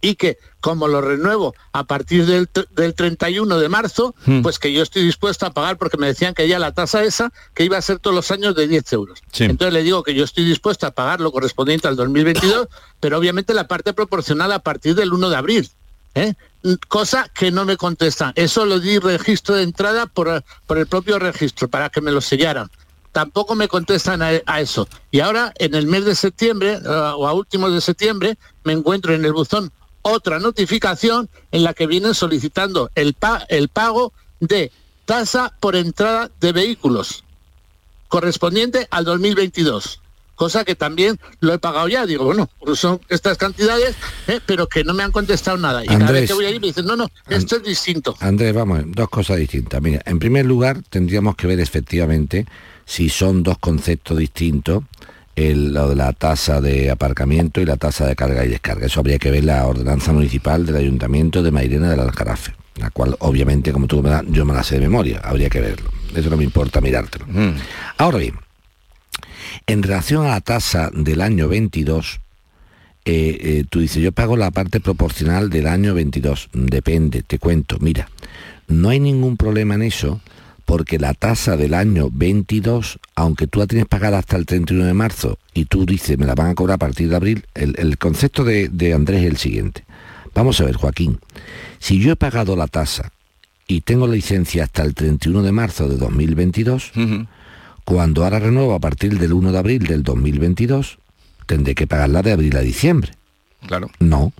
y 0.00 0.14
que 0.14 0.38
como 0.60 0.88
lo 0.88 1.00
renuevo 1.00 1.54
a 1.72 1.84
partir 1.84 2.26
del, 2.26 2.48
del 2.70 2.94
31 2.94 3.58
de 3.58 3.68
marzo, 3.68 4.14
Hmm. 4.26 4.42
pues 4.42 4.58
que 4.58 4.72
yo 4.72 4.82
estoy 4.82 5.02
dispuesto 5.04 5.46
a 5.46 5.50
pagar 5.50 5.76
porque 5.78 5.96
me 5.96 6.06
decían 6.06 6.34
que 6.34 6.46
ya 6.48 6.58
la 6.58 6.72
tasa 6.72 7.02
esa, 7.04 7.32
que 7.54 7.64
iba 7.64 7.78
a 7.78 7.82
ser 7.82 7.98
todos 7.98 8.14
los 8.14 8.30
años 8.30 8.54
de 8.54 8.68
10 8.68 8.92
euros. 8.92 9.20
Sí. 9.32 9.44
Entonces 9.44 9.72
le 9.72 9.82
digo 9.82 10.02
que 10.02 10.14
yo 10.14 10.24
estoy 10.24 10.44
dispuesto 10.44 10.86
a 10.86 10.90
pagar 10.90 11.20
lo 11.20 11.32
correspondiente 11.32 11.88
al 11.88 11.96
2022, 11.96 12.68
pero 13.00 13.18
obviamente 13.18 13.54
la 13.54 13.68
parte 13.68 13.92
proporcional 13.92 14.52
a 14.52 14.60
partir 14.60 14.94
del 14.94 15.12
1 15.12 15.30
de 15.30 15.36
abril. 15.36 15.70
¿Eh? 16.14 16.34
Cosa 16.88 17.28
que 17.34 17.50
no 17.50 17.64
me 17.64 17.76
contestan. 17.76 18.32
Eso 18.34 18.66
lo 18.66 18.80
di 18.80 18.98
registro 18.98 19.54
de 19.54 19.62
entrada 19.62 20.06
por, 20.06 20.42
por 20.66 20.78
el 20.78 20.86
propio 20.86 21.18
registro, 21.18 21.68
para 21.68 21.88
que 21.90 22.00
me 22.00 22.10
lo 22.12 22.20
sellaran 22.20 22.68
tampoco 23.10 23.56
me 23.56 23.66
contestan 23.66 24.22
a, 24.22 24.30
a 24.46 24.60
eso. 24.60 24.86
Y 25.10 25.20
ahora, 25.20 25.52
en 25.58 25.74
el 25.74 25.86
mes 25.86 26.04
de 26.04 26.14
septiembre, 26.14 26.74
eh, 26.74 26.88
o 27.16 27.26
a 27.26 27.32
últimos 27.32 27.72
de 27.72 27.80
septiembre, 27.80 28.38
me 28.62 28.74
encuentro 28.74 29.12
en 29.12 29.24
el 29.24 29.32
buzón 29.32 29.72
otra 30.02 30.38
notificación 30.38 31.28
en 31.50 31.64
la 31.64 31.74
que 31.74 31.88
vienen 31.88 32.14
solicitando 32.14 32.90
el, 32.94 33.14
pa- 33.14 33.44
el 33.48 33.70
pago 33.70 34.12
de 34.38 34.70
tasa 35.04 35.52
por 35.58 35.74
entrada 35.74 36.30
de 36.38 36.52
vehículos, 36.52 37.24
correspondiente 38.08 38.86
al 38.90 39.04
2022. 39.04 40.00
Cosa 40.38 40.64
que 40.64 40.76
también 40.76 41.18
lo 41.40 41.52
he 41.52 41.58
pagado 41.58 41.88
ya. 41.88 42.06
Digo, 42.06 42.24
bueno, 42.24 42.48
pues 42.60 42.78
son 42.78 43.00
estas 43.08 43.36
cantidades, 43.36 43.96
¿eh? 44.28 44.38
pero 44.46 44.68
que 44.68 44.84
no 44.84 44.94
me 44.94 45.02
han 45.02 45.10
contestado 45.10 45.56
nada. 45.58 45.82
Y 45.84 45.88
cada 45.88 46.12
vez 46.12 46.28
que 46.28 46.34
voy 46.34 46.46
allí 46.46 46.60
me 46.60 46.68
dicen, 46.68 46.86
no, 46.86 46.94
no, 46.94 47.08
esto 47.28 47.56
es 47.56 47.64
distinto. 47.64 48.14
Andrés, 48.20 48.54
vamos, 48.54 48.82
dos 48.86 49.08
cosas 49.08 49.38
distintas. 49.38 49.82
Mira, 49.82 50.00
en 50.06 50.20
primer 50.20 50.46
lugar, 50.46 50.80
tendríamos 50.88 51.34
que 51.34 51.48
ver 51.48 51.58
efectivamente 51.58 52.46
si 52.86 53.08
son 53.08 53.42
dos 53.42 53.58
conceptos 53.58 54.16
distintos, 54.16 54.84
el- 55.34 55.72
lo 55.74 55.88
de 55.88 55.96
la 55.96 56.12
tasa 56.12 56.60
de 56.60 56.88
aparcamiento 56.92 57.60
y 57.60 57.64
la 57.66 57.76
tasa 57.76 58.06
de 58.06 58.14
carga 58.14 58.44
y 58.44 58.48
descarga. 58.48 58.86
Eso 58.86 59.00
habría 59.00 59.18
que 59.18 59.32
ver 59.32 59.42
la 59.42 59.66
ordenanza 59.66 60.12
municipal 60.12 60.64
del 60.64 60.76
Ayuntamiento 60.76 61.42
de 61.42 61.50
Mairena 61.50 61.90
del 61.90 61.98
Aljarafe, 62.00 62.54
la 62.76 62.90
cual 62.90 63.16
obviamente, 63.18 63.72
como 63.72 63.88
tú 63.88 64.00
me 64.04 64.10
das, 64.10 64.22
yo 64.28 64.44
me 64.44 64.54
la 64.54 64.62
sé 64.62 64.76
de 64.76 64.82
memoria, 64.82 65.20
habría 65.24 65.48
que 65.50 65.60
verlo. 65.60 65.90
Eso 66.14 66.30
no 66.30 66.36
me 66.36 66.44
importa 66.44 66.80
mirártelo. 66.80 67.26
Ahora 67.98 68.18
bien, 68.18 68.34
en 69.66 69.82
relación 69.82 70.24
a 70.24 70.30
la 70.30 70.40
tasa 70.40 70.90
del 70.92 71.20
año 71.20 71.48
22, 71.48 72.20
eh, 73.04 73.38
eh, 73.40 73.64
tú 73.68 73.80
dices, 73.80 74.02
yo 74.02 74.12
pago 74.12 74.36
la 74.36 74.50
parte 74.50 74.80
proporcional 74.80 75.50
del 75.50 75.66
año 75.66 75.94
22. 75.94 76.50
Depende, 76.52 77.22
te 77.22 77.38
cuento. 77.38 77.78
Mira, 77.80 78.10
no 78.66 78.90
hay 78.90 79.00
ningún 79.00 79.36
problema 79.36 79.74
en 79.74 79.82
eso 79.82 80.20
porque 80.66 80.98
la 80.98 81.14
tasa 81.14 81.56
del 81.56 81.72
año 81.72 82.10
22, 82.12 82.98
aunque 83.14 83.46
tú 83.46 83.60
la 83.60 83.66
tienes 83.66 83.86
pagada 83.88 84.18
hasta 84.18 84.36
el 84.36 84.44
31 84.44 84.84
de 84.84 84.92
marzo 84.92 85.38
y 85.54 85.64
tú 85.64 85.86
dices, 85.86 86.18
me 86.18 86.26
la 86.26 86.34
van 86.34 86.50
a 86.50 86.54
cobrar 86.54 86.74
a 86.74 86.78
partir 86.78 87.08
de 87.08 87.16
abril, 87.16 87.46
el, 87.54 87.96
concepto 87.96 88.44
de, 88.44 88.68
de 88.68 88.92
Andrés 88.92 89.22
es 89.22 89.30
el 89.30 89.36
siguiente. 89.38 89.84
Vamos 90.34 90.60
a 90.60 90.64
ver, 90.64 90.76
Joaquín, 90.76 91.18
si 91.78 91.98
yo 91.98 92.12
he 92.12 92.16
pagado 92.16 92.54
la 92.54 92.66
tasa 92.66 93.10
y 93.66 93.80
tengo 93.80 94.06
la 94.06 94.14
licencia 94.14 94.64
hasta 94.64 94.82
el 94.82 94.94
31 94.94 95.42
de 95.42 95.52
marzo 95.52 95.88
de 95.88 95.96
2022, 95.96 96.92
cuando 97.88 98.22
ahora 98.22 98.38
renuevo 98.38 98.74
a 98.74 98.80
partir 98.80 99.18
del 99.18 99.32
1 99.32 99.50
de 99.50 99.58
abril 99.58 99.86
del 99.86 100.02
2022, 100.02 100.98
tendré 101.46 101.74
que 101.74 101.86
pagarla 101.86 102.20
de 102.20 102.32
abril 102.32 102.54
a 102.58 102.60
diciembre. 102.60 103.12
Claro. 103.66 103.88
No, 103.98 104.34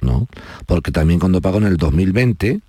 no, 0.00 0.26
porque 0.66 0.90
también 0.90 1.20
cuando 1.20 1.40
pago 1.40 1.58
en 1.58 1.66
el 1.66 1.76
2020 1.76 2.60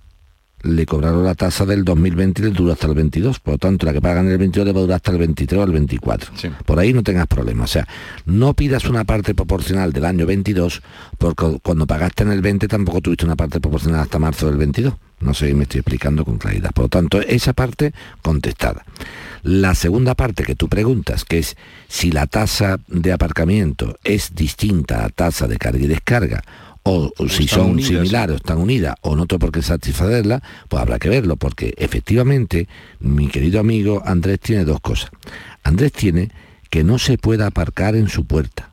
le 0.62 0.86
cobraron 0.86 1.24
la 1.24 1.34
tasa 1.34 1.66
del 1.66 1.84
2020 1.84 2.42
y 2.42 2.44
le 2.44 2.50
dura 2.52 2.74
hasta 2.74 2.86
el 2.86 2.94
22, 2.94 3.40
por 3.40 3.54
lo 3.54 3.58
tanto 3.58 3.86
la 3.86 3.92
que 3.92 4.00
pagan 4.00 4.26
en 4.26 4.30
el 4.30 4.38
22 4.38 4.66
le 4.68 4.72
va 4.72 4.78
a 4.78 4.82
durar 4.82 4.96
hasta 4.98 5.10
el 5.10 5.18
23 5.18 5.60
o 5.62 5.64
el 5.64 5.72
24. 5.72 6.32
Por 6.64 6.78
ahí 6.78 6.92
no 6.92 7.02
tengas 7.02 7.26
problemas, 7.26 7.68
o 7.68 7.72
sea, 7.72 7.88
no 8.24 8.54
pidas 8.54 8.84
una 8.84 9.02
parte 9.02 9.34
proporcional 9.34 9.92
del 9.92 10.04
año 10.04 10.26
22 10.26 10.80
porque 11.18 11.58
cuando 11.60 11.88
pagaste 11.88 12.22
en 12.22 12.30
el 12.30 12.40
20 12.40 12.68
tampoco 12.68 13.00
tuviste 13.00 13.24
una 13.24 13.34
parte 13.34 13.58
proporcional 13.58 14.02
hasta 14.02 14.20
marzo 14.20 14.46
del 14.46 14.58
22. 14.58 14.94
No 15.20 15.34
sé 15.34 15.48
si 15.48 15.54
me 15.54 15.64
estoy 15.64 15.80
explicando 15.80 16.24
con 16.24 16.38
claridad. 16.38 16.70
Por 16.72 16.86
lo 16.86 16.88
tanto, 16.88 17.20
esa 17.20 17.52
parte 17.52 17.92
contestada. 18.22 18.84
La 19.42 19.74
segunda 19.74 20.14
parte 20.14 20.44
que 20.44 20.54
tú 20.54 20.68
preguntas, 20.68 21.24
que 21.24 21.38
es 21.38 21.56
si 21.88 22.10
la 22.10 22.26
tasa 22.26 22.78
de 22.88 23.12
aparcamiento 23.12 23.98
es 24.04 24.34
distinta 24.34 25.04
a 25.04 25.08
tasa 25.10 25.46
de 25.46 25.56
carga 25.56 25.82
y 25.82 25.86
descarga, 25.86 26.42
o, 26.82 27.12
o 27.16 27.28
si 27.28 27.46
son 27.46 27.72
unidas, 27.72 27.88
similares 27.88 28.34
o 28.34 28.36
están 28.36 28.58
unidas, 28.58 28.96
o 29.02 29.16
no 29.16 29.26
tengo 29.26 29.40
por 29.40 29.52
qué 29.52 29.62
satisfacerla, 29.62 30.42
pues 30.68 30.80
habrá 30.80 30.98
que 30.98 31.08
verlo, 31.08 31.36
porque 31.36 31.74
efectivamente 31.76 32.68
mi 33.00 33.28
querido 33.28 33.60
amigo 33.60 34.02
Andrés 34.04 34.40
tiene 34.40 34.64
dos 34.64 34.80
cosas. 34.80 35.10
Andrés 35.62 35.92
tiene 35.92 36.30
que 36.70 36.84
no 36.84 36.98
se 36.98 37.18
pueda 37.18 37.46
aparcar 37.46 37.96
en 37.96 38.08
su 38.08 38.24
puerta, 38.24 38.72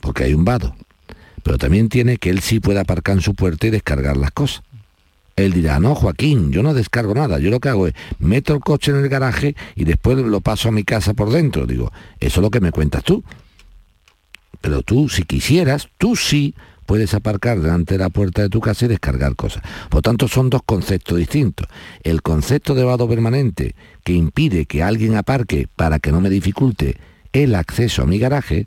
porque 0.00 0.24
hay 0.24 0.34
un 0.34 0.44
vado, 0.44 0.76
pero 1.42 1.58
también 1.58 1.88
tiene 1.88 2.18
que 2.18 2.30
él 2.30 2.40
sí 2.40 2.60
pueda 2.60 2.82
aparcar 2.82 3.16
en 3.16 3.22
su 3.22 3.34
puerta 3.34 3.66
y 3.66 3.70
descargar 3.70 4.16
las 4.16 4.32
cosas. 4.32 4.62
Él 5.36 5.52
dirá, 5.52 5.78
no, 5.80 5.94
Joaquín, 5.94 6.50
yo 6.50 6.62
no 6.62 6.72
descargo 6.72 7.14
nada, 7.14 7.38
yo 7.38 7.50
lo 7.50 7.60
que 7.60 7.68
hago 7.68 7.86
es 7.86 7.94
meto 8.18 8.54
el 8.54 8.60
coche 8.60 8.90
en 8.90 8.98
el 8.98 9.08
garaje 9.10 9.54
y 9.74 9.84
después 9.84 10.16
lo 10.16 10.40
paso 10.40 10.70
a 10.70 10.72
mi 10.72 10.82
casa 10.82 11.12
por 11.12 11.30
dentro. 11.30 11.66
Digo, 11.66 11.92
eso 12.20 12.40
es 12.40 12.42
lo 12.42 12.50
que 12.50 12.60
me 12.60 12.72
cuentas 12.72 13.04
tú. 13.04 13.22
Pero 14.62 14.80
tú, 14.82 15.10
si 15.10 15.24
quisieras, 15.24 15.88
tú 15.98 16.16
sí 16.16 16.54
puedes 16.86 17.12
aparcar 17.12 17.60
delante 17.60 17.94
de 17.94 17.98
la 17.98 18.08
puerta 18.08 18.40
de 18.40 18.48
tu 18.48 18.60
casa 18.60 18.86
y 18.86 18.88
descargar 18.88 19.36
cosas. 19.36 19.62
Por 19.90 20.00
tanto, 20.00 20.26
son 20.26 20.48
dos 20.48 20.62
conceptos 20.64 21.18
distintos. 21.18 21.68
El 22.02 22.22
concepto 22.22 22.74
de 22.74 22.84
vado 22.84 23.06
permanente 23.06 23.74
que 24.04 24.14
impide 24.14 24.64
que 24.64 24.82
alguien 24.82 25.16
aparque 25.16 25.68
para 25.76 25.98
que 25.98 26.12
no 26.12 26.22
me 26.22 26.30
dificulte 26.30 26.96
el 27.32 27.54
acceso 27.54 28.02
a 28.02 28.06
mi 28.06 28.18
garaje, 28.18 28.64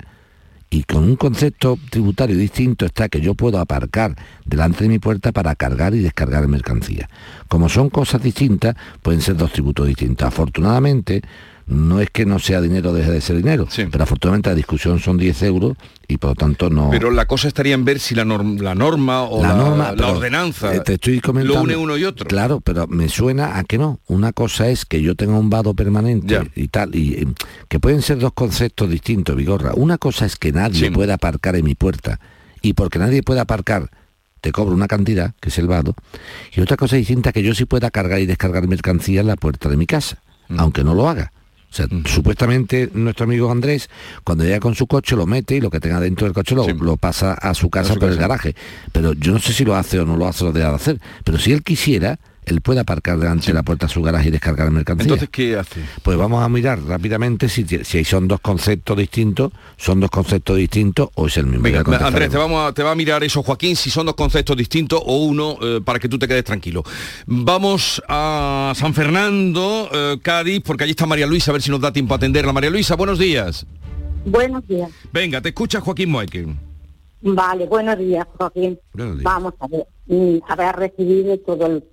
y 0.69 0.83
con 0.83 1.03
un 1.03 1.15
concepto 1.15 1.77
tributario 1.89 2.37
distinto 2.37 2.85
está 2.85 3.09
que 3.09 3.21
yo 3.21 3.33
puedo 3.33 3.59
aparcar 3.59 4.15
delante 4.45 4.83
de 4.83 4.89
mi 4.89 4.99
puerta 4.99 5.31
para 5.31 5.55
cargar 5.55 5.95
y 5.95 5.99
descargar 5.99 6.47
mercancía. 6.47 7.09
Como 7.47 7.69
son 7.69 7.89
cosas 7.89 8.21
distintas, 8.21 8.75
pueden 9.01 9.21
ser 9.21 9.35
dos 9.35 9.51
tributos 9.51 9.87
distintos. 9.87 10.27
Afortunadamente, 10.27 11.23
no 11.69 12.01
es 12.01 12.09
que 12.09 12.25
no 12.25 12.39
sea 12.39 12.61
dinero, 12.61 12.93
deje 12.93 13.11
de 13.11 13.21
ser 13.21 13.37
dinero, 13.37 13.67
pero 13.91 14.03
afortunadamente 14.03 14.49
la 14.49 14.55
discusión 14.55 14.99
son 14.99 15.17
10 15.17 15.43
euros 15.43 15.77
y 16.07 16.17
por 16.17 16.31
lo 16.31 16.35
tanto 16.35 16.71
no... 16.71 16.89
Pero 16.89 17.11
la 17.11 17.27
cosa 17.27 17.47
estaría 17.47 17.75
en 17.75 17.85
ver 17.85 17.99
si 17.99 18.15
la, 18.15 18.25
la 18.25 18.73
norma 18.73 19.23
o 19.23 19.43
la, 19.43 19.53
norma, 19.53 19.91
la 19.91 20.07
ordenanza 20.07 20.73
eh, 20.73 20.79
te 20.79 20.95
estoy 20.95 21.19
comentando, 21.21 21.59
lo 21.59 21.63
une 21.63 21.75
uno 21.75 21.97
y 21.97 22.05
otro. 22.05 22.25
Claro, 22.25 22.59
pero 22.59 22.87
me 22.87 23.07
suena 23.07 23.59
a 23.59 23.63
que 23.63 23.77
no. 23.77 23.99
Una 24.07 24.33
cosa 24.33 24.67
es 24.67 24.85
que 24.85 25.03
yo 25.03 25.13
tenga 25.13 25.37
un 25.37 25.51
vado 25.51 25.75
permanente 25.75 26.41
y 26.55 26.69
tal, 26.69 26.95
y 26.95 27.27
que 27.67 27.79
pueden 27.79 28.01
ser 28.01 28.17
dos 28.17 28.33
conceptos 28.33 28.89
distintos, 28.89 29.35
Vigorra. 29.35 29.73
Una 29.75 29.99
cosa 29.99 30.25
es 30.25 30.37
que 30.37 30.51
nadie 30.51 30.89
pueda 30.89 31.13
aparcar 31.13 31.55
en 31.55 31.65
mi 31.65 31.75
puerta 31.75 32.19
y 32.63 32.73
porque 32.73 32.97
nadie 32.97 33.21
pueda 33.21 33.41
aparcar 33.41 33.91
te 34.41 34.53
cobro 34.53 34.73
una 34.73 34.87
cantidad, 34.87 35.35
que 35.41 35.49
es 35.49 35.57
el 35.59 35.67
vado, 35.67 35.95
y 36.55 36.61
otra 36.61 36.77
cosa 36.77 36.95
distinta 36.95 37.33
que 37.33 37.43
yo 37.43 37.53
sí 37.53 37.65
pueda 37.65 37.91
cargar 37.91 38.21
y 38.21 38.25
descargar 38.25 38.69
mercancía 38.69 39.19
en 39.19 39.27
la 39.27 39.35
puerta 39.35 39.67
de 39.67 39.75
mi 39.75 39.85
casa, 39.85 40.19
mm. 40.47 40.59
aunque 40.61 40.85
no 40.85 40.95
lo 40.95 41.09
haga. 41.09 41.33
O 41.71 41.73
sea, 41.73 41.87
supuestamente 42.05 42.89
nuestro 42.93 43.25
amigo 43.25 43.51
Andrés, 43.51 43.89
cuando 44.23 44.43
llega 44.43 44.59
con 44.59 44.73
su 44.73 44.87
coche, 44.87 45.15
lo 45.15 45.27
mete 45.27 45.55
y 45.55 45.61
lo 45.61 45.69
que 45.69 45.79
tenga 45.79 45.99
dentro 45.99 46.25
del 46.25 46.33
coche 46.33 46.55
lo, 46.55 46.67
lo 46.67 46.97
pasa 46.97 47.33
a 47.33 47.53
su 47.53 47.69
casa 47.69 47.95
por 47.95 48.09
el 48.09 48.17
garaje. 48.17 48.55
Pero 48.91 49.13
yo 49.13 49.33
no 49.33 49.39
sé 49.39 49.53
si 49.53 49.65
lo 49.65 49.75
hace 49.75 49.99
o 49.99 50.05
no 50.05 50.17
lo 50.17 50.27
hace 50.27 50.43
o 50.43 50.47
lo 50.47 50.53
deja 50.53 50.69
de 50.69 50.75
hacer. 50.75 51.01
Pero 51.23 51.37
si 51.37 51.51
él 51.51 51.61
quisiera, 51.61 52.19
él 52.45 52.61
puede 52.61 52.79
aparcar 52.79 53.17
delante 53.19 53.47
de 53.47 53.53
la 53.53 53.63
puerta 53.63 53.87
de 53.87 53.93
su 53.93 54.01
garaje 54.01 54.29
y 54.29 54.31
descargar 54.31 54.71
mercancía. 54.71 55.03
Entonces, 55.03 55.29
¿qué 55.29 55.57
hace? 55.57 55.81
Pues 56.03 56.17
vamos 56.17 56.43
a 56.43 56.49
mirar 56.49 56.81
rápidamente 56.83 57.49
si, 57.49 57.65
si 57.65 58.03
son 58.03 58.27
dos 58.27 58.39
conceptos 58.39 58.97
distintos, 58.97 59.51
son 59.77 59.99
dos 59.99 60.09
conceptos 60.09 60.57
distintos 60.57 61.09
o 61.15 61.27
es 61.27 61.37
el 61.37 61.45
mismo. 61.45 61.63
Venga, 61.63 61.83
Andrés, 62.05 62.29
te, 62.29 62.37
vamos 62.37 62.67
a, 62.67 62.73
te 62.73 62.83
va 62.83 62.91
a 62.91 62.95
mirar 62.95 63.23
eso, 63.23 63.43
Joaquín, 63.43 63.75
si 63.75 63.89
son 63.89 64.05
dos 64.05 64.15
conceptos 64.15 64.57
distintos 64.57 65.01
o 65.05 65.25
uno, 65.25 65.57
eh, 65.61 65.81
para 65.83 65.99
que 65.99 66.09
tú 66.09 66.17
te 66.17 66.27
quedes 66.27 66.43
tranquilo. 66.43 66.83
Vamos 67.25 68.01
a 68.07 68.73
San 68.75 68.93
Fernando, 68.93 69.89
eh, 69.91 70.17
Cádiz, 70.21 70.61
porque 70.63 70.83
allí 70.83 70.91
está 70.91 71.05
María 71.05 71.27
Luisa, 71.27 71.51
a 71.51 71.53
ver 71.53 71.61
si 71.61 71.71
nos 71.71 71.81
da 71.81 71.93
tiempo 71.93 72.13
a 72.13 72.17
atenderla. 72.17 72.53
María 72.53 72.69
Luisa, 72.69 72.95
buenos 72.95 73.19
días. 73.19 73.65
Buenos 74.25 74.67
días. 74.67 74.89
Venga, 75.11 75.41
te 75.41 75.49
escucha 75.49 75.81
Joaquín 75.81 76.09
Moeque. 76.09 76.47
Vale, 77.21 77.65
buenos 77.65 77.97
días, 77.97 78.25
Joaquín. 78.37 78.79
Vamos 78.93 79.53
a 79.59 79.67
ver, 79.67 79.85
mm, 80.07 80.37
habrá 80.47 80.71
recibido 80.71 81.37
todo 81.39 81.65
el, 81.65 81.83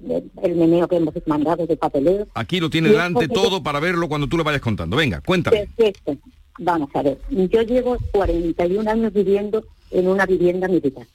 meneo 0.55 0.87
que 0.87 0.97
hemos 0.97 1.15
mandado 1.27 1.67
de 1.67 1.77
papeleo. 1.77 2.29
Aquí 2.35 2.61
lo 2.61 2.71
tiene 2.71 2.91
delante 2.91 3.27
todo 3.27 3.63
para 3.63 3.81
verlo 3.81 4.09
cuando 4.09 4.29
tú 4.29 4.37
le 4.37 4.45
vayas 4.45 4.61
contando. 4.61 4.97
Venga, 4.97 5.21
cuéntame. 5.21 5.67
Perfecto. 5.67 6.17
Vamos 6.59 6.89
a 6.95 7.03
ver, 7.03 7.19
yo 7.29 7.63
llevo 7.63 7.99
41 8.13 8.91
años 8.91 9.13
viviendo 9.13 9.65
en 9.91 10.09
una 10.09 10.25
vivienda 10.25 10.69
militar. 10.69 11.07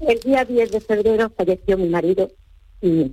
El 0.00 0.20
día 0.20 0.44
10 0.44 0.72
de 0.72 0.80
febrero 0.80 1.30
falleció 1.36 1.78
mi 1.78 1.88
marido 1.88 2.30
y, 2.80 3.12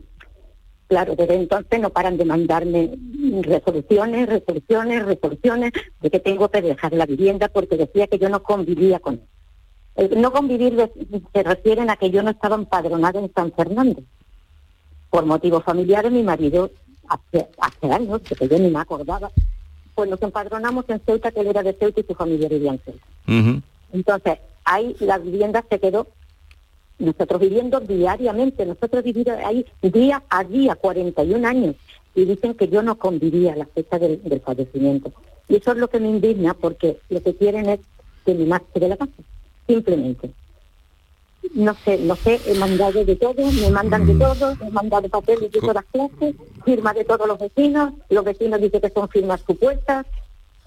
claro, 0.87 1.15
desde 1.15 1.35
entonces 1.35 1.79
no 1.79 1.91
paran 1.91 2.17
de 2.17 2.25
mandarme 2.25 2.97
resoluciones, 3.41 4.27
resoluciones, 4.27 5.05
resoluciones 5.05 5.71
de 6.01 6.09
que 6.09 6.19
tengo 6.19 6.49
que 6.49 6.61
dejar 6.61 6.93
la 6.93 7.05
vivienda 7.05 7.47
porque 7.49 7.77
decía 7.77 8.07
que 8.07 8.17
yo 8.17 8.29
no 8.29 8.41
convivía 8.41 8.99
con 8.99 9.15
él. 9.15 9.27
Eh, 9.95 10.09
no 10.17 10.31
convivir 10.31 10.89
se 11.33 11.43
refieren 11.43 11.89
a 11.89 11.97
que 11.97 12.09
yo 12.09 12.23
no 12.23 12.31
estaba 12.31 12.55
empadronada 12.55 13.19
en 13.19 13.31
San 13.33 13.51
Fernando. 13.51 14.01
Por 15.09 15.25
motivos 15.25 15.63
familiares, 15.63 16.11
mi 16.11 16.23
marido, 16.23 16.71
hace, 17.07 17.47
años, 17.93 18.21
que 18.21 18.47
yo 18.47 18.57
ni 18.57 18.69
me 18.69 18.79
acordaba, 18.79 19.31
pues 19.93 20.09
nos 20.09 20.21
empadronamos 20.21 20.85
en 20.87 20.99
Ceuta, 21.01 21.31
que 21.31 21.41
él 21.41 21.47
era 21.47 21.61
de 21.61 21.73
Ceuta 21.73 22.01
y 22.01 22.03
su 22.03 22.15
familia 22.15 22.49
vivía 22.49 22.71
en 22.71 22.79
Ceuta. 22.79 23.61
Entonces, 23.91 24.39
ahí 24.65 24.95
la 24.99 25.19
vivienda 25.19 25.63
se 25.69 25.79
quedó, 25.79 26.07
nosotros 26.97 27.39
viviendo 27.39 27.79
diariamente, 27.79 28.65
nosotros 28.65 29.03
vivimos 29.03 29.37
ahí 29.45 29.65
día 29.81 30.23
a 30.29 30.43
día, 30.43 30.75
41 30.75 31.47
años, 31.47 31.75
y 32.15 32.25
dicen 32.25 32.55
que 32.55 32.67
yo 32.67 32.81
no 32.81 32.97
convivía 32.97 33.53
a 33.53 33.57
la 33.57 33.65
fecha 33.67 33.99
del, 33.99 34.23
del 34.23 34.39
fallecimiento. 34.39 35.11
Y 35.47 35.57
eso 35.57 35.73
es 35.73 35.77
lo 35.77 35.89
que 35.89 35.99
me 35.99 36.09
indigna, 36.09 36.55
porque 36.55 36.97
lo 37.09 37.21
que 37.21 37.35
quieren 37.35 37.69
es 37.69 37.79
que 38.25 38.33
me 38.33 38.45
marche 38.45 38.79
de 38.79 38.87
la 38.87 38.97
casa 38.97 39.13
simplemente. 39.67 40.31
No 41.53 41.75
sé, 41.83 41.97
no 41.97 42.15
sé, 42.15 42.39
he 42.47 42.55
mandado 42.55 43.03
de 43.03 43.15
todo, 43.15 43.51
me 43.51 43.69
mandan 43.69 44.05
de 44.05 44.13
mm. 44.13 44.19
todo, 44.19 44.57
he 44.65 44.71
mandado 44.71 45.09
papeles 45.09 45.51
de 45.51 45.59
todas 45.59 45.83
clases, 45.91 46.35
firmas 46.63 46.95
de 46.95 47.03
todos 47.03 47.27
los 47.27 47.37
vecinos, 47.37 47.93
los 48.09 48.23
vecinos 48.23 48.61
dicen 48.61 48.79
que 48.79 48.89
son 48.89 49.09
firmas 49.09 49.41
supuestas, 49.45 50.05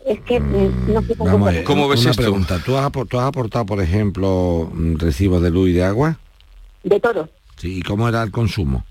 es 0.05 0.21
que 0.21 0.39
mm, 0.39 0.93
no 0.93 1.03
sé 1.03 1.17
cómo, 1.17 1.49
¿Cómo 1.65 1.89
ves 1.89 2.05
una 2.05 2.15
pregunta, 2.15 2.61
¿Tú 2.65 2.77
has, 2.77 2.93
¿tú 3.09 3.19
has 3.19 3.27
aportado, 3.27 3.65
por 3.67 3.81
ejemplo, 3.81 4.71
recibos 4.97 5.43
de 5.43 5.51
luz 5.51 5.71
y 5.71 5.73
de 5.73 5.85
agua? 5.85 6.19
De 6.85 7.01
todo. 7.01 7.29
Sí, 7.57 7.79
¿y 7.79 7.83
cómo 7.83 8.09
era 8.09 8.23
el 8.23 8.31
consumo? 8.31 8.85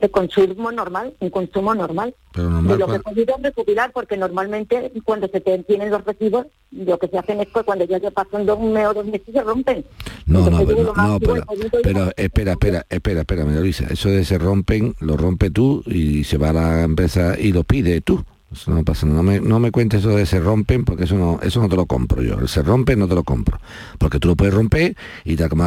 El 0.00 0.10
consumo 0.10 0.72
normal, 0.72 1.14
un 1.20 1.30
consumo 1.30 1.74
normal. 1.74 2.14
Pero 2.32 2.48
normal, 2.48 2.78
lo 2.78 2.86
que 2.86 2.96
he 2.96 3.00
podido 3.00 3.36
recuperar, 3.42 3.92
porque 3.92 4.16
normalmente 4.16 4.92
cuando 5.04 5.28
se 5.28 5.40
te 5.40 5.58
tienen 5.64 5.90
los 5.90 6.04
recibos, 6.04 6.46
lo 6.70 6.98
que 6.98 7.08
se 7.08 7.18
hacen 7.18 7.40
es 7.40 7.48
que 7.48 7.62
cuando 7.62 7.84
ya 7.84 7.98
se 7.98 8.10
pasan 8.10 8.46
dos 8.46 8.60
mes 8.60 8.86
o 8.86 8.94
dos 8.94 9.04
meses 9.04 9.32
se 9.32 9.42
rompen. 9.42 9.84
No, 10.26 10.48
no, 10.48 10.64
pero, 10.64 10.94
no, 10.94 11.18
pero, 11.20 12.12
espera, 12.16 12.52
espera, 12.52 12.86
espera, 12.88 13.20
espera, 13.20 13.44
Luisa, 13.44 13.86
eso 13.90 14.08
de 14.08 14.24
se 14.24 14.38
rompen, 14.38 14.94
lo 15.00 15.16
rompe 15.16 15.50
tú 15.50 15.82
y 15.86 16.24
se 16.24 16.38
va 16.38 16.50
a 16.50 16.52
la 16.52 16.82
empresa 16.82 17.38
y 17.38 17.52
lo 17.52 17.64
pide 17.64 18.00
tú. 18.00 18.24
Eso 18.52 18.72
no 18.72 18.84
pasa, 18.84 19.06
no 19.06 19.22
me, 19.22 19.38
no 19.38 19.60
me 19.60 19.70
cuentes 19.70 20.00
eso 20.00 20.10
de 20.10 20.26
se 20.26 20.40
rompen, 20.40 20.84
porque 20.84 21.04
eso 21.04 21.14
no, 21.14 21.38
eso 21.42 21.60
no 21.60 21.68
te 21.68 21.76
lo 21.76 21.86
compro 21.86 22.22
yo. 22.22 22.38
El 22.38 22.48
se 22.48 22.62
rompe 22.62 22.96
no 22.96 23.06
te 23.06 23.14
lo 23.14 23.22
compro. 23.22 23.60
Porque 23.98 24.18
tú 24.18 24.28
lo 24.28 24.36
puedes 24.36 24.54
romper 24.54 24.96
y 25.24 25.36
tal 25.36 25.48
como 25.50 25.64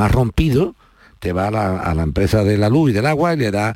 has 0.00 0.12
rompido, 0.12 0.76
te 1.22 1.32
va 1.32 1.46
a 1.46 1.94
la, 1.94 2.02
empresa 2.02 2.42
de 2.42 2.58
la 2.58 2.68
luz 2.68 2.90
y 2.90 2.92
del 2.94 3.06
agua 3.06 3.32
y 3.32 3.36
le 3.36 3.52
da 3.52 3.72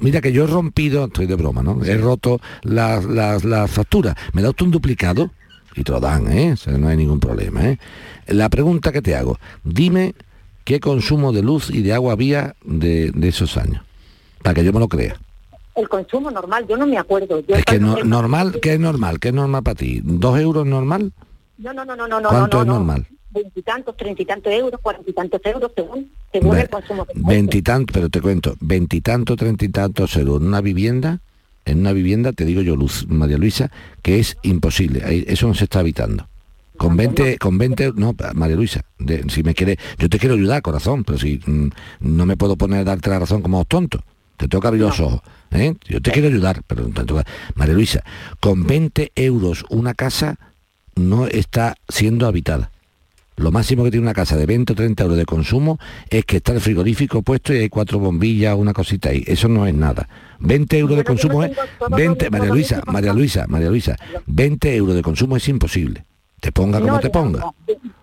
mira 0.00 0.20
que 0.20 0.30
yo 0.30 0.44
he 0.44 0.46
rompido, 0.46 1.06
estoy 1.06 1.26
de 1.26 1.36
broma, 1.36 1.62
¿no? 1.62 1.82
He 1.82 1.96
roto 1.96 2.38
las 2.62 3.06
la, 3.06 3.66
facturas. 3.66 4.14
Me 4.34 4.42
da 4.42 4.50
usted 4.50 4.66
un 4.66 4.72
duplicado 4.72 5.30
y 5.74 5.84
te 5.84 5.90
lo 5.90 6.00
dan, 6.00 6.30
¿eh? 6.30 6.54
no 6.66 6.88
hay 6.88 6.98
ningún 6.98 7.18
problema, 7.18 7.64
¿eh? 7.66 7.78
La 8.26 8.50
pregunta 8.50 8.92
que 8.92 9.00
te 9.00 9.16
hago, 9.16 9.38
dime 9.64 10.14
qué 10.64 10.80
consumo 10.80 11.32
de 11.32 11.42
luz 11.42 11.70
y 11.70 11.80
de 11.80 11.94
agua 11.94 12.12
había 12.12 12.56
de, 12.62 13.10
esos 13.22 13.56
años, 13.56 13.82
para 14.42 14.54
que 14.54 14.62
yo 14.62 14.74
me 14.74 14.78
lo 14.78 14.88
crea. 14.88 15.16
El 15.74 15.88
consumo 15.88 16.30
normal, 16.30 16.66
yo 16.68 16.76
no 16.76 16.86
me 16.86 16.98
acuerdo. 16.98 17.42
es 17.48 17.64
que 17.64 17.80
no, 17.80 18.04
normal, 18.04 18.60
¿qué 18.60 18.74
es 18.74 18.80
normal? 18.80 19.18
¿Qué 19.18 19.28
es 19.28 19.34
normal 19.34 19.62
para 19.62 19.76
ti? 19.76 20.02
¿Dos 20.04 20.38
euros 20.38 20.66
normal? 20.66 21.10
No, 21.56 21.72
no, 21.72 21.86
no, 21.86 21.96
no, 21.96 22.06
no. 22.06 22.28
¿Cuánto 22.28 22.60
es 22.60 22.66
normal? 22.66 23.06
Veintitantos, 23.32 23.96
treinta 23.96 24.22
y 24.22 24.26
tantos 24.26 24.52
euros, 24.52 24.80
cuarenta 24.80 25.10
y 25.10 25.12
tantos 25.12 25.40
euros, 25.44 25.72
según, 25.74 26.10
según 26.32 26.58
el 26.58 26.68
consumo. 26.68 27.06
Veintitantos, 27.14 27.92
pero 27.92 28.08
te 28.08 28.20
cuento, 28.20 28.54
veintitantos, 28.60 29.36
treinta 29.36 29.64
y 29.64 29.68
tantos 29.68 30.16
euros 30.16 30.40
en 30.40 30.48
una 30.48 30.60
vivienda, 30.60 31.20
en 31.64 31.80
una 31.80 31.92
vivienda, 31.92 32.32
te 32.32 32.44
digo 32.44 32.62
yo, 32.62 32.76
Luz, 32.76 33.06
María 33.08 33.38
Luisa, 33.38 33.70
que 34.02 34.18
es 34.18 34.36
imposible, 34.42 35.24
eso 35.28 35.46
no 35.46 35.54
se 35.54 35.64
está 35.64 35.80
habitando. 35.80 36.28
Con 36.76 36.96
20, 36.96 37.38
con 37.38 37.58
20, 37.58 37.92
no, 37.94 38.16
María 38.34 38.56
Luisa, 38.56 38.82
si 39.28 39.42
me 39.42 39.54
quiere, 39.54 39.78
yo 39.98 40.08
te 40.08 40.18
quiero 40.18 40.34
ayudar, 40.34 40.62
corazón, 40.62 41.04
pero 41.04 41.18
si 41.18 41.38
mm, 41.44 41.68
no 42.00 42.26
me 42.26 42.36
puedo 42.36 42.56
poner 42.56 42.80
a 42.80 42.84
darte 42.84 43.10
la 43.10 43.20
razón 43.20 43.40
como 43.40 43.64
tonto, 43.64 44.02
te 44.36 44.48
tengo 44.48 44.60
que 44.60 44.68
abrir 44.68 44.82
los 44.82 44.98
ojos. 44.98 45.20
¿eh? 45.52 45.74
Yo 45.88 46.00
te 46.00 46.10
quiero 46.10 46.26
ayudar, 46.26 46.62
pero 46.66 46.88
María 47.54 47.74
Luisa, 47.74 48.02
con 48.40 48.66
20 48.66 49.12
euros 49.14 49.64
una 49.68 49.94
casa 49.94 50.38
no 50.96 51.28
está 51.28 51.76
siendo 51.88 52.26
habitada. 52.26 52.71
Lo 53.42 53.50
máximo 53.50 53.82
que 53.82 53.90
tiene 53.90 54.04
una 54.04 54.14
casa 54.14 54.36
de 54.36 54.46
20 54.46 54.72
o 54.72 54.76
30 54.76 55.02
euros 55.02 55.18
de 55.18 55.24
consumo 55.24 55.78
es 56.08 56.24
que 56.24 56.36
está 56.36 56.52
el 56.52 56.60
frigorífico 56.60 57.22
puesto 57.22 57.52
y 57.52 57.58
hay 57.58 57.68
cuatro 57.68 57.98
bombillas, 57.98 58.56
una 58.56 58.72
cosita 58.72 59.08
ahí. 59.08 59.24
Eso 59.26 59.48
no 59.48 59.66
es 59.66 59.74
nada. 59.74 60.08
20 60.38 60.78
euros 60.78 60.96
de 60.96 61.02
consumo 61.02 61.42
es... 61.42 61.50
20, 61.90 62.30
María 62.30 62.50
Luisa, 62.50 62.82
María 62.86 63.12
Luisa, 63.12 63.46
María 63.48 63.68
Luisa, 63.68 63.96
20 64.26 64.76
euros 64.76 64.94
de 64.94 65.02
consumo 65.02 65.36
es 65.36 65.48
imposible. 65.48 66.04
Te 66.40 66.52
ponga 66.52 66.80
como 66.80 67.00
te 67.00 67.10
ponga. 67.10 67.52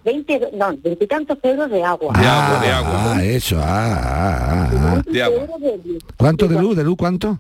20, 0.04 0.52
no, 0.56 0.76
20 0.78 1.08
tantos 1.08 1.38
euros 1.42 1.70
de 1.72 1.84
agua. 1.84 2.14
De 2.20 2.28
agua, 2.28 2.62
de 2.62 2.72
agua. 2.72 3.14
Ah, 3.16 3.24
eso, 3.24 3.60
ah, 3.60 3.64
ah, 3.64 4.70
ah. 4.74 5.04
De 5.10 5.24
agua. 5.24 5.48
¿Cuánto 6.18 6.50
de 6.50 6.60
luz? 6.60 6.76
¿De 6.76 6.84
luz 6.84 6.98
cuánto? 6.98 7.40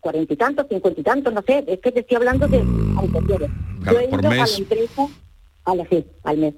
Cuarenta 0.00 0.34
y 0.34 0.36
tantos, 0.36 0.66
cincuenta 0.68 1.00
y 1.00 1.04
tantos, 1.04 1.32
no 1.32 1.42
sé, 1.46 1.64
es 1.66 1.80
que 1.80 1.90
te 1.90 2.00
estoy 2.00 2.18
hablando 2.18 2.46
de 2.46 2.58
anteriores. 2.58 3.50
Yo 3.90 3.98
he 3.98 4.04
ido 4.04 4.18
a 4.18 4.20
la 4.34 4.46
empresa, 4.46 5.08
a 5.64 5.74
la, 5.74 5.86
sí, 5.88 6.04
al 6.24 6.36
mes 6.36 6.54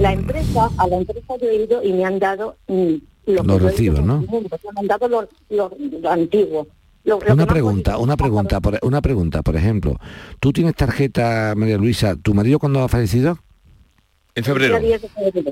la 0.00 0.12
empresa, 0.12 0.70
a 0.78 0.86
la 0.86 0.96
empresa 0.96 1.34
yo 1.40 1.48
he 1.48 1.64
ido 1.64 1.82
y 1.82 1.92
me 1.92 2.04
han 2.04 2.18
dado 2.18 2.56
mm, 2.68 2.94
los 3.26 3.62
recibos, 3.62 4.00
¿no? 4.00 4.20
me 4.20 4.40
han 4.76 4.86
dado 4.86 5.08
lo, 5.50 5.70
antiguo. 6.10 6.66
una 7.04 7.46
pregunta, 7.46 7.98
una 7.98 8.16
pregunta, 8.16 8.60
por, 8.60 8.78
una 8.82 9.00
pregunta, 9.02 9.42
por 9.42 9.56
ejemplo, 9.56 9.98
¿tú 10.40 10.52
tienes 10.52 10.74
tarjeta, 10.74 11.54
María 11.56 11.76
Luisa? 11.76 12.16
¿Tu 12.16 12.34
marido 12.34 12.58
cuándo 12.58 12.80
ha 12.80 12.88
fallecido? 12.88 13.38
En 14.34 14.44
febrero. 14.44 14.78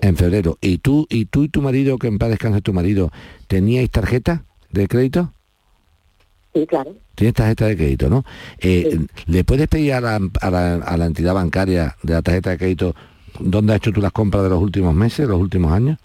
En 0.00 0.16
febrero. 0.16 0.58
¿Y 0.60 0.78
tú 0.78 1.06
y 1.10 1.24
tú 1.24 1.42
y 1.42 1.48
tu 1.48 1.60
marido, 1.60 1.98
que 1.98 2.06
en 2.06 2.18
paz 2.18 2.30
descanse 2.30 2.60
tu 2.62 2.72
marido, 2.72 3.10
teníais 3.48 3.90
tarjeta 3.90 4.44
de 4.70 4.86
crédito? 4.86 5.32
Sí, 6.54 6.66
claro. 6.66 6.94
Tienes 7.16 7.34
tarjeta 7.34 7.66
de 7.66 7.76
crédito, 7.76 8.08
¿no? 8.08 8.24
Eh, 8.60 8.98
¿Le 9.26 9.42
puedes 9.42 9.66
pedir 9.68 9.94
a 9.94 10.00
la, 10.00 10.20
a, 10.40 10.50
la, 10.50 10.74
a 10.76 10.96
la 10.96 11.06
entidad 11.06 11.34
bancaria 11.34 11.96
de 12.02 12.12
la 12.12 12.22
tarjeta 12.22 12.50
de 12.50 12.58
crédito 12.58 12.94
¿Dónde 13.40 13.72
has 13.72 13.78
hecho 13.78 13.92
tú 13.92 14.00
las 14.00 14.12
compras 14.12 14.42
de 14.44 14.50
los 14.50 14.60
últimos 14.60 14.94
meses, 14.94 15.28
los 15.28 15.40
últimos 15.40 15.72
años? 15.72 15.98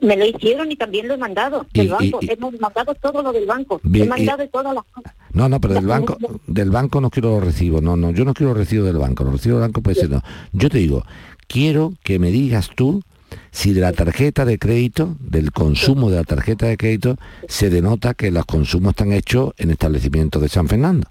Me 0.00 0.16
lo 0.16 0.24
hicieron 0.24 0.70
y 0.70 0.76
también 0.76 1.08
lo 1.08 1.14
he 1.14 1.18
mandado 1.18 1.66
Y- 1.72 1.78
del 1.80 1.88
banco. 1.88 2.18
y- 2.22 2.30
Hemos 2.30 2.60
mandado 2.60 2.94
todo 2.94 3.20
lo 3.22 3.32
del 3.32 3.46
banco. 3.46 3.80
Bien, 3.82 4.06
he 4.06 4.08
mandado 4.08 4.46
todas 4.48 4.72
las 4.74 4.84
cosas. 4.92 5.12
No, 5.32 5.48
no, 5.48 5.60
pero 5.60 5.74
del 5.74 5.86
banco, 5.86 6.16
del 6.46 6.70
banco 6.70 7.00
no 7.00 7.10
quiero 7.10 7.30
los 7.36 7.44
recibos, 7.44 7.82
no, 7.82 7.96
no, 7.96 8.10
yo 8.12 8.24
no 8.24 8.32
quiero 8.32 8.54
recibo 8.54 8.84
del 8.84 8.96
banco, 8.98 9.24
los 9.24 9.32
recibos 9.34 9.56
del 9.58 9.68
banco 9.68 9.80
puede 9.82 9.96
ser 9.96 10.10
no. 10.10 10.22
Yo 10.52 10.70
te 10.70 10.78
digo, 10.78 11.04
quiero 11.48 11.94
que 12.04 12.18
me 12.20 12.30
digas 12.30 12.70
tú 12.76 13.02
si 13.50 13.72
de 13.72 13.80
la 13.80 13.92
tarjeta 13.92 14.44
de 14.44 14.58
crédito, 14.58 15.16
del 15.20 15.50
consumo 15.52 16.10
de 16.10 16.16
la 16.16 16.24
tarjeta 16.24 16.66
de 16.66 16.76
crédito, 16.76 17.16
se 17.48 17.68
denota 17.68 18.14
que 18.14 18.30
los 18.30 18.46
consumos 18.46 18.90
están 18.90 19.12
hechos 19.12 19.52
en 19.58 19.70
establecimientos 19.72 20.40
de 20.40 20.48
San 20.48 20.68
Fernando. 20.68 21.08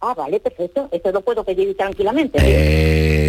Ah, 0.00 0.14
vale, 0.14 0.40
perfecto. 0.40 0.88
Eso 0.92 1.10
lo 1.12 1.20
puedo 1.22 1.42
pedir 1.44 1.76
tranquilamente. 1.76 2.38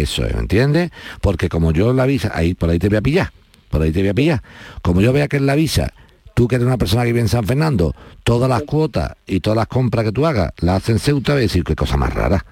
Eso, 0.02 0.22
¿me 0.22 0.40
entiendes? 0.40 0.90
Porque 1.20 1.48
como 1.48 1.72
yo 1.72 1.92
la 1.92 2.06
visa, 2.06 2.30
ahí 2.34 2.54
por 2.54 2.70
ahí 2.70 2.78
te 2.78 2.88
voy 2.88 2.98
a 2.98 3.02
pillar, 3.02 3.32
por 3.70 3.82
ahí 3.82 3.90
te 3.92 4.00
voy 4.00 4.08
a 4.10 4.14
pillar. 4.14 4.42
Como 4.82 5.00
yo 5.00 5.12
vea 5.12 5.28
que 5.28 5.38
en 5.38 5.46
la 5.46 5.54
visa, 5.54 5.92
tú 6.34 6.46
que 6.46 6.56
eres 6.56 6.66
una 6.66 6.76
persona 6.78 7.02
que 7.02 7.08
vive 7.08 7.20
en 7.20 7.28
San 7.28 7.44
Fernando, 7.46 7.94
todas 8.22 8.48
las 8.48 8.62
cuotas 8.62 9.14
y 9.26 9.40
todas 9.40 9.56
las 9.56 9.66
compras 9.66 10.04
que 10.04 10.12
tú 10.12 10.26
hagas 10.26 10.52
las 10.58 10.82
hacen 10.82 10.98
Ceuta, 10.98 11.32
voy 11.32 11.40
a 11.40 11.42
decir 11.42 11.64
qué 11.64 11.74
cosa 11.74 11.96
más 11.96 12.12
rara. 12.14 12.44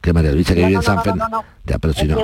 Que 0.00 0.12
María 0.12 0.32
Luisa 0.32 0.54
que 0.54 0.60
No, 0.60 0.66
vive 0.66 0.74
no, 0.76 0.80
en 0.80 0.84
San 0.86 0.96
no, 0.96 1.02
Fernando. 1.02 1.28
no, 1.30 1.42
no. 1.42 1.44
Ya, 1.64 1.78
pero 1.78 1.94
si 1.94 2.04
no. 2.06 2.16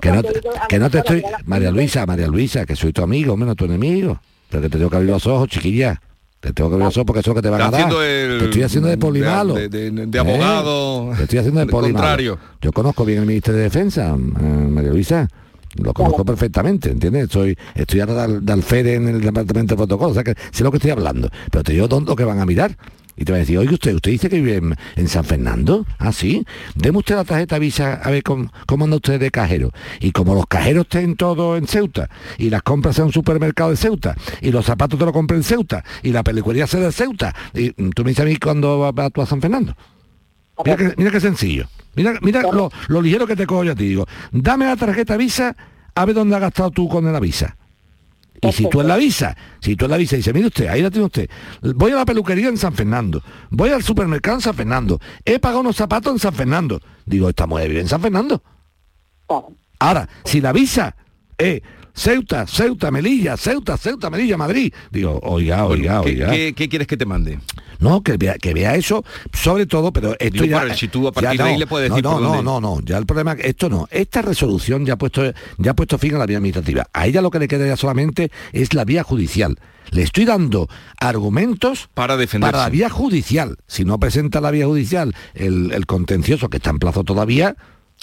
Que 0.00 0.10
no, 0.10 0.22
te, 0.22 0.40
que 0.68 0.78
no 0.78 0.88
te 0.90 0.98
estoy. 0.98 1.22
María 1.44 1.70
Luisa, 1.70 2.06
María 2.06 2.26
Luisa, 2.26 2.64
que 2.64 2.74
soy 2.74 2.92
tu 2.92 3.02
amigo, 3.02 3.36
menos 3.36 3.54
tu 3.54 3.66
enemigo. 3.66 4.18
Pero 4.48 4.62
que 4.62 4.68
te 4.70 4.78
tengo 4.78 4.88
que 4.88 4.96
abrir 4.96 5.10
los 5.12 5.26
ojos, 5.26 5.46
chiquilla. 5.48 6.00
Te 6.48 6.54
tengo 6.54 6.70
que 6.70 6.78
los 6.78 6.96
ojos 6.96 7.04
porque 7.06 7.20
eso 7.20 7.30
es 7.30 7.36
lo 7.36 7.42
que 7.42 7.46
te 7.46 7.50
van 7.50 7.60
a 7.60 7.70
dar. 7.70 7.82
el- 8.02 8.38
Te 8.38 8.44
estoy 8.46 8.62
haciendo 8.62 8.88
de 8.88 8.96
polimalo. 8.96 9.54
de- 9.54 9.68
de- 9.68 9.90
de 10.06 10.18
abogado, 10.18 11.12
¿Eh? 11.12 11.16
Te 11.18 11.22
estoy 11.24 11.38
haciendo 11.40 11.60
de 11.60 11.66
polimalo. 11.66 11.94
contrario. 12.06 12.38
Yo 12.62 12.72
conozco 12.72 13.04
bien 13.04 13.18
el 13.20 13.26
Ministerio 13.26 13.58
de 13.58 13.64
Defensa, 13.64 14.14
eh, 14.16 14.42
María 14.42 14.90
Luisa. 14.90 15.28
Lo 15.76 15.92
conozco 15.92 16.24
perfectamente, 16.24 16.90
¿entiendes? 16.90 17.24
Estoy, 17.24 17.56
estoy 17.74 18.00
ahora 18.00 18.14
de, 18.14 18.20
al- 18.22 18.44
de 18.46 18.52
alférez 18.54 18.96
en 18.96 19.08
el 19.08 19.20
departamento 19.20 19.74
de 19.74 19.76
protocolo, 19.76 20.10
o 20.10 20.14
sea 20.14 20.24
que 20.24 20.34
sé 20.50 20.64
lo 20.64 20.70
que 20.70 20.78
estoy 20.78 20.90
hablando. 20.90 21.28
Pero 21.50 21.62
te 21.62 21.72
digo 21.74 21.86
dónde 21.86 22.08
lo 22.10 22.16
que 22.16 22.24
van 22.24 22.40
a 22.40 22.46
mirar. 22.46 22.74
Y 23.18 23.24
te 23.24 23.32
van 23.32 23.38
a 23.38 23.40
decir, 23.40 23.58
oye 23.58 23.74
usted, 23.74 23.94
usted 23.94 24.12
dice 24.12 24.28
que 24.28 24.40
vive 24.40 24.76
en, 24.96 25.08
San 25.08 25.24
Fernando. 25.24 25.84
Ah, 25.98 26.12
sí. 26.12 26.46
Deme 26.76 26.98
usted 26.98 27.16
la 27.16 27.24
tarjeta 27.24 27.58
Visa 27.58 27.94
a 27.94 28.10
ver 28.10 28.22
cómo, 28.22 28.52
cómo 28.66 28.84
anda 28.84 28.96
usted 28.96 29.18
de 29.18 29.32
cajero. 29.32 29.72
Y 30.00 30.12
como 30.12 30.34
los 30.34 30.46
cajeros 30.46 30.82
estén 30.84 31.16
todos 31.16 31.58
en 31.58 31.66
Ceuta, 31.66 32.08
y 32.38 32.48
las 32.48 32.62
compras 32.62 32.98
en 33.00 33.06
un 33.06 33.12
supermercado 33.12 33.70
de 33.70 33.76
Ceuta, 33.76 34.14
y 34.40 34.52
los 34.52 34.64
zapatos 34.64 34.98
te 34.98 35.04
lo 35.04 35.12
compré 35.12 35.36
en 35.36 35.42
Ceuta, 35.42 35.84
y 36.02 36.12
la 36.12 36.22
peluquería 36.22 36.68
sea 36.68 36.80
de 36.80 36.92
Ceuta, 36.92 37.34
y 37.54 37.72
tú 37.72 38.04
me 38.04 38.10
dices 38.10 38.24
a 38.24 38.28
mí 38.28 38.36
cuando 38.36 38.92
vas 38.92 39.12
tú 39.12 39.20
a 39.20 39.26
San 39.26 39.40
Fernando. 39.40 39.74
Mira 40.96 41.10
qué 41.10 41.20
sencillo. 41.20 41.68
Mira, 41.96 42.14
mira 42.22 42.42
lo, 42.42 42.70
lo 42.86 43.02
ligero 43.02 43.26
que 43.26 43.34
te 43.34 43.46
cojo 43.46 43.64
yo 43.64 43.72
a 43.72 43.74
ti. 43.74 43.88
Digo, 43.88 44.06
dame 44.30 44.66
la 44.66 44.76
tarjeta 44.76 45.16
Visa, 45.16 45.56
a 45.94 46.04
ver 46.04 46.14
dónde 46.14 46.36
has 46.36 46.40
gastado 46.40 46.70
tú 46.70 46.88
con 46.88 47.12
la 47.12 47.18
Visa. 47.18 47.56
Y 48.40 48.52
si 48.52 48.68
tú 48.68 48.80
en 48.80 48.88
la 48.88 48.96
visa, 48.96 49.36
si 49.60 49.76
tú 49.76 49.86
en 49.86 49.90
la 49.90 49.96
visa 49.96 50.16
dices, 50.16 50.32
mire 50.32 50.46
usted, 50.46 50.68
ahí 50.68 50.82
la 50.82 50.90
tiene 50.90 51.06
usted, 51.06 51.28
voy 51.74 51.92
a 51.92 51.96
la 51.96 52.04
peluquería 52.04 52.48
en 52.48 52.56
San 52.56 52.74
Fernando, 52.74 53.22
voy 53.50 53.70
al 53.70 53.82
supermercado 53.82 54.36
en 54.36 54.42
San 54.42 54.54
Fernando, 54.54 55.00
he 55.24 55.38
pagado 55.38 55.60
unos 55.60 55.76
zapatos 55.76 56.12
en 56.12 56.18
San 56.18 56.34
Fernando. 56.34 56.80
Digo, 57.04 57.28
esta 57.28 57.46
mujer 57.46 57.68
vive 57.68 57.80
en 57.80 57.88
San 57.88 58.00
Fernando. 58.00 58.42
Ahora, 59.78 60.08
si 60.24 60.40
la 60.40 60.52
visa 60.52 60.96
es 61.36 61.62
Ceuta, 61.98 62.46
Ceuta, 62.46 62.90
Melilla, 62.90 63.36
Ceuta, 63.36 63.76
Ceuta, 63.76 64.08
Melilla, 64.08 64.36
Madrid, 64.36 64.72
digo, 64.90 65.18
oiga, 65.22 65.64
oiga, 65.66 66.00
¿Qué, 66.02 66.08
oiga. 66.10 66.30
qué- 66.30 66.54
qué 66.54 66.68
quieres 66.68 66.86
que 66.86 66.96
te 66.96 67.04
mande? 67.04 67.40
No, 67.80 68.02
que 68.02 68.16
vea, 68.16 68.34
que 68.38 68.54
vea 68.54 68.76
eso, 68.76 69.04
sobre 69.32 69.66
todo, 69.66 69.92
pero 69.92 70.12
esto 70.18 70.42
Digo, 70.42 70.46
ya... 70.46 70.58
para- 70.60 70.74
si 70.74 70.88
tú 70.88 71.06
a 71.08 71.12
partir 71.12 71.36
ya 71.38 71.42
de 71.44 71.48
ahí 71.50 71.54
no, 71.54 71.58
le 71.60 71.66
puedes 71.66 71.90
no, 71.90 71.94
decir 71.96 72.04
No, 72.04 72.12
por 72.12 72.22
no, 72.22 72.28
dónde- 72.28 72.42
no, 72.44 72.60
no, 72.60 72.80
ya 72.84 72.98
el 72.98 73.06
problema, 73.06 73.32
esto 73.32 73.68
no. 73.68 73.88
Esta 73.90 74.22
resolución 74.22 74.86
ya 74.86 74.94
ha 74.94 74.98
puesto, 74.98 75.22
ya 75.58 75.70
ha 75.72 75.74
puesto 75.74 75.98
fin 75.98 76.14
a 76.14 76.18
la 76.18 76.26
vía 76.26 76.38
administrativa. 76.38 76.86
A 76.92 77.06
ella 77.06 77.20
lo 77.20 77.30
que 77.30 77.38
le 77.40 77.48
queda 77.48 77.66
ya 77.66 77.76
solamente 77.76 78.30
es 78.52 78.74
la 78.74 78.84
vía 78.84 79.02
judicial. 79.02 79.58
Le 79.90 80.02
estoy 80.02 80.24
dando 80.24 80.68
argumentos 81.00 81.88
para 81.94 82.16
defenderse. 82.16 82.52
Para 82.52 82.64
la 82.64 82.70
vía 82.70 82.90
judicial. 82.90 83.56
Si 83.66 83.84
no 83.84 83.98
presenta 83.98 84.40
la 84.40 84.50
vía 84.50 84.66
judicial 84.66 85.14
el, 85.34 85.72
el 85.72 85.86
contencioso 85.86 86.48
que 86.48 86.58
está 86.58 86.70
en 86.70 86.78
plazo 86.78 87.04
todavía, 87.04 87.56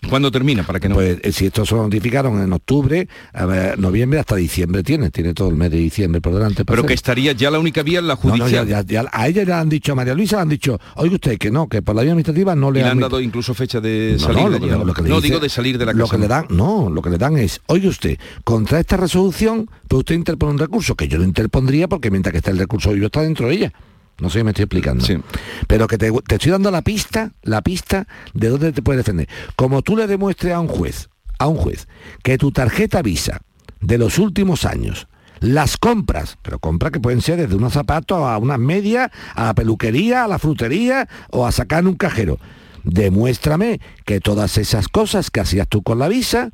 ¿Cuándo 0.09 0.29
termina? 0.29 0.63
Para 0.63 0.79
que 0.79 0.87
no... 0.89 0.95
Pues 0.95 1.17
eh, 1.23 1.31
si 1.31 1.47
esto 1.47 1.65
se 1.65 1.73
lo 1.73 1.81
notificaron 1.83 2.39
en 2.41 2.53
octubre, 2.53 3.07
a 3.33 3.45
ver, 3.45 3.79
noviembre 3.79 4.19
hasta 4.19 4.35
diciembre 4.35 4.83
tiene, 4.83 5.09
tiene 5.09 5.33
todo 5.33 5.49
el 5.49 5.55
mes 5.55 5.71
de 5.71 5.77
diciembre 5.77 6.21
por 6.21 6.33
delante. 6.33 6.63
Pero 6.63 6.85
que 6.85 6.93
estaría 6.93 7.31
ya 7.31 7.49
la 7.49 7.57
única 7.59 7.81
vía 7.81 7.99
en 7.99 8.07
la 8.07 8.15
No, 8.15 8.19
no, 8.23 8.37
judicial. 8.37 8.67
ya- 8.67 8.81
ya- 8.83 9.03
ya- 9.03 9.09
a 9.11 9.27
ella 9.27 9.43
ya 9.43 9.59
han 9.59 9.69
dicho, 9.69 9.93
a 9.93 9.95
María 9.95 10.13
Luisa 10.13 10.35
le 10.35 10.41
han 10.43 10.49
dicho, 10.49 10.79
oiga 10.95 11.15
usted 11.15 11.37
que 11.39 11.49
no, 11.49 11.67
que 11.67 11.81
por 11.81 11.95
la 11.95 12.03
vía 12.03 12.11
administrativa 12.11 12.55
no 12.55 12.69
y 12.69 12.73
le 12.73 12.79
le 12.81 12.85
han 12.85 12.91
han 12.91 12.99
dado 12.99 13.19
incluso 13.19 13.53
fecha 13.55 13.81
de 13.81 14.17
salir 14.19 14.43
no, 14.43 14.49
de 14.51 14.59
lo, 14.59 14.85
lo 14.85 14.93
que 14.93 15.01
le 15.01 15.09
No, 15.09 15.15
dice- 15.15 15.27
digo 15.29 15.39
de 15.39 15.49
salir 15.49 15.77
de 15.77 15.85
la 15.87 15.93
lo 15.93 16.05
casa. 16.05 16.15
que 16.17 16.21
le 16.21 16.27
dan 16.27 16.45
no 16.49 16.89
lo 16.89 17.01
que 17.01 17.09
le 17.09 17.17
dan 17.17 17.37
es 17.37 17.61
oye 17.67 17.87
usted 17.87 18.17
contra 18.43 18.79
esta 18.79 18.97
resolución 18.97 19.69
pues 19.87 19.99
usted 19.99 20.15
interpone 20.15 20.51
un 20.53 20.59
recurso 20.59 20.95
que 20.95 21.07
yo 21.07 21.17
lo 21.17 21.23
interpondría 21.23 21.87
porque 21.87 22.11
mientras 22.11 22.31
que 22.31 22.37
está 22.39 22.51
el 22.51 22.59
recurso 22.59 22.93
yo 22.95 23.05
está 23.07 23.21
dentro 23.21 23.47
de 23.47 23.53
ella 23.55 23.73
no 24.20 24.30
sé 24.30 24.39
si 24.39 24.43
me 24.43 24.51
estoy 24.51 24.63
explicando 24.63 25.05
pero 25.68 25.88
que 25.88 25.97
te, 25.97 26.11
te 26.11 26.36
estoy 26.36 26.51
dando 26.51 26.72
la 26.72 26.82
pista 26.82 27.32
la 27.43 27.61
pista 27.61 28.07
de 28.34 28.49
dónde 28.49 28.72
te 28.72 28.82
puedes 28.82 28.99
defender 28.99 29.28
como 29.55 29.82
tú 29.82 29.97
le 29.97 30.07
demuestres 30.07 30.53
a 30.53 30.59
un 30.59 30.68
juez 30.68 31.09
a 31.38 31.47
un 31.47 31.57
juez 31.57 31.88
que 32.24 32.38
tu 32.38 32.51
tarjeta 32.51 33.01
visa 33.01 33.41
de 33.82 33.97
los 33.97 34.18
últimos 34.18 34.66
años 34.66 35.07
las 35.41 35.78
compras, 35.78 36.38
pero 36.41 36.59
compras 36.59 36.91
que 36.91 36.99
pueden 36.99 37.22
ser 37.22 37.38
desde 37.38 37.55
unos 37.55 37.74
zapatos 37.74 38.20
a 38.20 38.38
unas 38.38 38.57
medias, 38.57 39.11
a 39.36 39.45
la 39.45 39.53
peluquería, 39.53 40.24
a 40.24 40.28
la 40.28 40.39
frutería 40.39 41.07
o 41.30 41.45
a 41.45 41.51
sacar 41.51 41.82
en 41.82 41.88
un 41.88 41.95
cajero. 41.95 42.39
Demuéstrame 42.84 43.80
que 44.05 44.20
todas 44.20 44.57
esas 44.57 44.88
cosas 44.88 45.32
que 45.32 45.41
hacías 45.41 45.68
tú 45.68 45.84
con 45.84 45.99
la 45.99 46.07
visa 46.07 46.51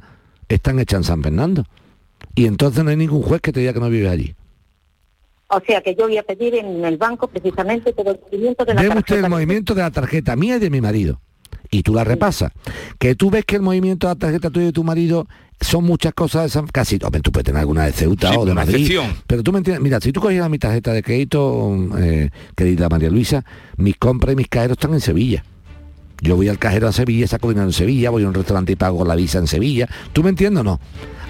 están 0.50 0.80
hechas 0.80 1.00
en 1.00 1.04
San 1.04 1.24
Fernando. 1.24 1.66
Y 2.36 2.46
entonces 2.46 2.84
no 2.84 2.90
hay 2.90 2.98
ningún 2.98 3.22
juez 3.22 3.42
que 3.42 3.52
te 3.52 3.60
diga 3.60 3.74
que 3.74 3.80
no 3.80 3.90
vive 3.90 4.10
allí. 4.10 4.36
O 5.54 5.62
sea 5.66 5.82
que 5.82 5.96
yo 5.96 6.06
voy 6.08 6.18
a 6.18 6.24
pedir 6.24 6.56
en 6.56 6.84
el 6.86 6.98
banco 6.98 7.28
precisamente 7.28 7.92
todo 7.94 8.12
el 8.12 8.20
movimiento 8.22 8.64
de 8.66 8.74
la 8.74 8.82
Deme 8.82 8.96
usted 8.96 9.06
tarjeta. 9.08 9.28
el 9.28 9.30
movimiento 9.32 9.76
de 9.76 9.82
la 9.82 9.92
tarjeta 9.92 10.36
mía 10.36 10.56
y 10.56 10.60
de 10.60 10.70
mi 10.70 10.82
marido. 10.82 11.20
Y 11.70 11.84
tú 11.84 11.94
la 11.94 12.04
repasas. 12.04 12.52
Que 13.00 13.16
tú 13.16 13.30
ves 13.30 13.46
que 13.46 13.56
el 13.58 13.62
movimiento 13.62 14.08
de 14.08 14.14
la 14.14 14.20
tarjeta 14.20 14.50
tuya 14.50 14.64
y 14.64 14.68
de 14.68 14.72
tu 14.74 14.84
marido 14.84 15.28
son 15.60 15.84
muchas 15.84 16.14
cosas 16.14 16.44
de 16.44 16.50
San 16.50 16.68
casi 16.68 16.98
hombre, 17.04 17.22
tú 17.22 17.32
puedes 17.32 17.46
tener 17.46 17.60
alguna 17.60 17.86
de 17.86 17.92
Ceuta 17.92 18.30
Sí, 18.32 18.36
o 18.38 18.46
de 18.46 18.52
una 18.52 18.62
Madrid. 18.62 18.76
excepción. 18.82 19.06
Pero 19.28 19.44
tú 19.44 19.52
me 19.52 19.60
entiendes, 19.60 19.82
mira, 19.84 20.00
si 20.02 20.12
tú 20.12 20.20
cogieras 20.22 20.50
mi 20.50 20.58
tarjeta 20.58 20.92
de 20.92 21.04
crédito, 21.04 21.76
eh, 22.00 22.30
querida 22.56 22.90
María 22.90 23.10
Luisa, 23.10 23.46
mis 23.78 23.96
compras 23.98 24.34
y 24.34 24.36
mis 24.38 24.48
cajeros 24.48 24.78
están 24.78 24.94
en 24.94 25.02
Sevilla. 25.02 25.44
Yo 26.24 26.36
voy 26.36 26.50
al 26.50 26.60
cajero 26.60 26.88
a 26.88 26.92
Sevilla, 26.92 27.28
saco 27.28 27.50
dinero 27.50 27.68
en 27.68 27.74
Sevilla, 27.74 28.10
voy 28.12 28.24
a 28.24 28.28
un 28.28 28.34
restaurante 28.34 28.72
y 28.72 28.76
pago 28.76 29.04
la 29.06 29.16
visa 29.16 29.40
en 29.40 29.48
Sevilla. 29.48 29.88
¿Tú 30.14 30.24
me 30.24 30.30
entiendes 30.30 30.62
o 30.62 30.64
no? 30.64 30.80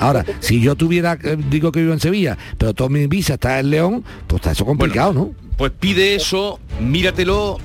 Ahora, 0.01 0.25
si 0.39 0.59
yo 0.59 0.75
tuviera, 0.75 1.15
eh, 1.23 1.37
digo 1.49 1.71
que 1.71 1.79
vivo 1.79 1.93
en 1.93 1.99
Sevilla, 1.99 2.35
pero 2.57 2.73
toda 2.73 2.89
mi 2.89 3.05
visa 3.05 3.35
está 3.35 3.59
en 3.59 3.69
León, 3.69 4.03
pues 4.25 4.41
está 4.41 4.51
eso 4.51 4.65
complicado, 4.65 5.13
¿no? 5.13 5.31
Pues 5.57 5.71
pide 5.79 6.15
eso, 6.15 6.59
míratelo, 6.79 7.57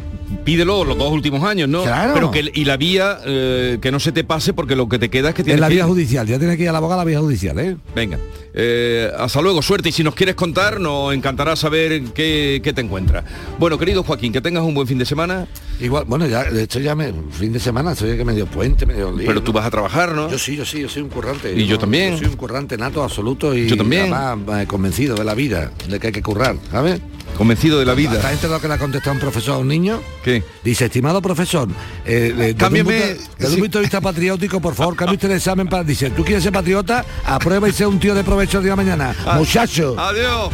pídelo 0.45 0.84
los 0.84 0.99
dos 0.99 1.12
últimos 1.12 1.43
años, 1.45 1.68
¿no? 1.68 1.82
Claro. 1.82 2.14
Pero 2.14 2.30
que 2.30 2.51
y 2.55 2.64
la 2.64 2.76
vía 2.76 3.18
eh, 3.24 3.78
que 3.80 3.91
no 3.91 4.01
se 4.01 4.12
te 4.12 4.24
pase 4.24 4.53
porque 4.53 4.76
lo 4.76 4.89
que 4.89 4.99
te 4.99 5.09
queda 5.09 5.30
es 5.30 5.34
que 5.34 5.43
tienes 5.43 5.59
En 5.59 5.61
la 5.61 5.68
vía 5.68 5.84
judicial, 5.84 6.26
ya 6.26 6.39
tienes 6.39 6.57
que 6.57 6.64
ir 6.64 6.68
a 6.68 6.72
la 6.72 6.78
abogada 6.78 7.03
a 7.03 7.05
la 7.05 7.09
vía 7.09 7.20
judicial, 7.20 7.59
¿eh? 7.59 7.76
Venga, 7.95 8.18
eh, 8.59 9.11
hasta 9.18 9.43
luego, 9.43 9.61
suerte. 9.62 9.91
Y 9.91 9.93
si 9.93 10.03
nos 10.03 10.14
quieres 10.14 10.34
contar, 10.34 10.80
nos 10.80 11.14
encantará 11.14 11.57
saber 11.57 12.03
qué, 12.14 12.61
qué 12.62 12.72
te 12.72 12.80
encuentras. 12.80 13.24
Bueno, 13.59 13.78
querido 13.78 14.03
Joaquín, 14.03 14.32
que 14.32 14.41
tengas 14.41 14.64
un 14.64 14.74
buen 14.74 14.87
fin 14.87 14.99
de 14.99 15.05
semana. 15.05 15.47
Igual, 15.78 16.05
bueno, 16.07 16.26
ya, 16.26 16.45
de 16.45 16.62
hecho 16.62 16.80
ya 16.80 16.95
me, 16.95 17.12
fin 17.32 17.53
de 17.53 17.61
semana, 17.61 17.95
soy 17.95 18.16
que 18.16 18.24
medio 18.24 18.47
puente, 18.47 18.87
medio 18.87 19.12
lío, 19.12 19.26
Pero 19.26 19.43
tú 19.43 19.53
vas 19.53 19.66
a 19.66 19.70
trabajar, 19.70 20.14
¿no? 20.14 20.30
Yo 20.30 20.39
sí, 20.39 20.57
yo 20.57 20.64
sí, 20.64 20.80
yo 20.80 20.89
soy 20.89 21.03
un 21.03 21.11
currante. 21.11 21.55
Y 21.55 21.66
yo 21.66 21.78
también. 21.78 22.12
Yo 22.12 22.18
soy 22.18 22.28
un 22.28 22.37
currante 22.37 22.78
nato 22.78 23.03
absoluto 23.03 23.55
y 23.55 23.68
Yo 23.68 23.76
también. 23.76 24.12
además, 24.12 24.62
eh, 24.62 24.66
convencido 24.66 25.16
de 25.16 25.24
la 25.24 25.34
vida, 25.34 25.70
de 25.89 26.01
que 26.01 26.07
hay 26.07 26.12
que 26.14 26.22
currar, 26.22 26.57
¿sabes? 26.70 27.01
Convencido 27.37 27.79
de 27.79 27.85
la 27.85 27.95
vida. 27.95 28.14
¿Está 28.14 28.33
enterado 28.33 28.61
que 28.61 28.68
le 28.68 28.74
ha 28.74 28.79
contestado 28.79 29.12
un 29.12 29.20
profesor 29.20 29.57
a 29.57 29.59
un 29.59 29.68
niño? 29.68 30.01
¿Qué? 30.24 30.43
Dice, 30.64 30.87
estimado 30.87 31.20
profesor, 31.20 31.68
eh, 31.68 31.74
eh, 32.07 32.33
desde 32.35 32.53
un 32.53 32.57
Cámbiame- 32.59 33.14
punto- 33.16 33.31
desde 33.39 33.49
un 33.49 33.55
sí. 33.57 33.61
punto 33.61 33.79
de 33.79 33.83
vista 33.83 34.01
patriótico, 34.01 34.61
por 34.61 34.74
favor, 34.74 34.97
cambie 34.97 35.16
usted 35.16 35.31
el 35.31 35.37
examen 35.37 35.68
para... 35.68 35.85
Dice, 35.85 36.11
¿tú 36.11 36.24
quieres 36.24 36.43
ser 36.45 36.53
patriota? 36.53 37.05
Aprueba 37.27 37.68
y 37.68 37.72
sea 37.72 37.89
un 37.89 37.99
tío 38.01 38.14
de 38.14 38.24
provecho 38.24 38.57
el 38.59 38.64
día 38.64 38.72
de 38.72 38.77
mañana. 38.77 39.14
Ah. 39.27 39.37
Muchacho. 39.37 39.97
Adiós. 39.99 40.51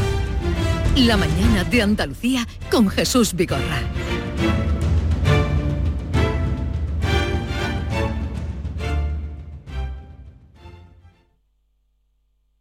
La 0.96 1.16
mañana 1.16 1.62
de 1.64 1.82
Andalucía 1.82 2.46
con 2.70 2.88
Jesús 2.88 3.32
Vigorra. 3.34 3.80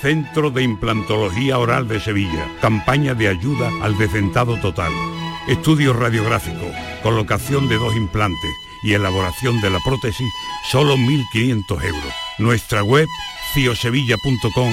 Centro 0.02 0.50
de 0.50 0.64
Implantología 0.64 1.58
Oral 1.58 1.88
de 1.88 1.98
Sevilla. 2.00 2.46
Campaña 2.60 3.14
de 3.14 3.28
ayuda 3.28 3.70
al 3.80 3.96
decentado 3.96 4.60
total. 4.60 4.92
Estudio 5.48 5.94
radiográfico, 5.94 6.70
colocación 7.02 7.66
de 7.68 7.76
dos 7.76 7.96
implantes 7.96 8.50
y 8.82 8.92
elaboración 8.92 9.60
de 9.60 9.70
la 9.70 9.78
prótesis, 9.84 10.28
solo 10.70 10.96
1.500 10.96 11.84
euros. 11.84 12.12
Nuestra 12.38 12.82
web, 12.82 13.06
ciosevilla.com 13.54 14.72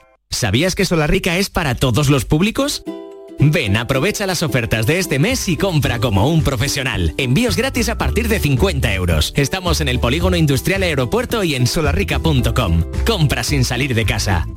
¿Sabías 0.31 0.75
que 0.75 0.85
Solarrica 0.85 1.37
es 1.37 1.49
para 1.49 1.75
todos 1.75 2.09
los 2.09 2.25
públicos? 2.25 2.83
Ven, 3.39 3.75
aprovecha 3.75 4.27
las 4.27 4.43
ofertas 4.43 4.85
de 4.85 4.99
este 4.99 5.19
mes 5.19 5.47
y 5.49 5.57
compra 5.57 5.99
como 5.99 6.29
un 6.29 6.43
profesional. 6.43 7.13
Envíos 7.17 7.55
gratis 7.55 7.89
a 7.89 7.97
partir 7.97 8.27
de 8.27 8.39
50 8.39 8.93
euros. 8.93 9.33
Estamos 9.35 9.81
en 9.81 9.87
el 9.87 9.99
Polígono 9.99 10.37
Industrial 10.37 10.83
Aeropuerto 10.83 11.43
y 11.43 11.55
en 11.55 11.67
solarrica.com. 11.67 12.83
Compra 13.05 13.43
sin 13.43 13.65
salir 13.65 13.95
de 13.95 14.05
casa. 14.05 14.47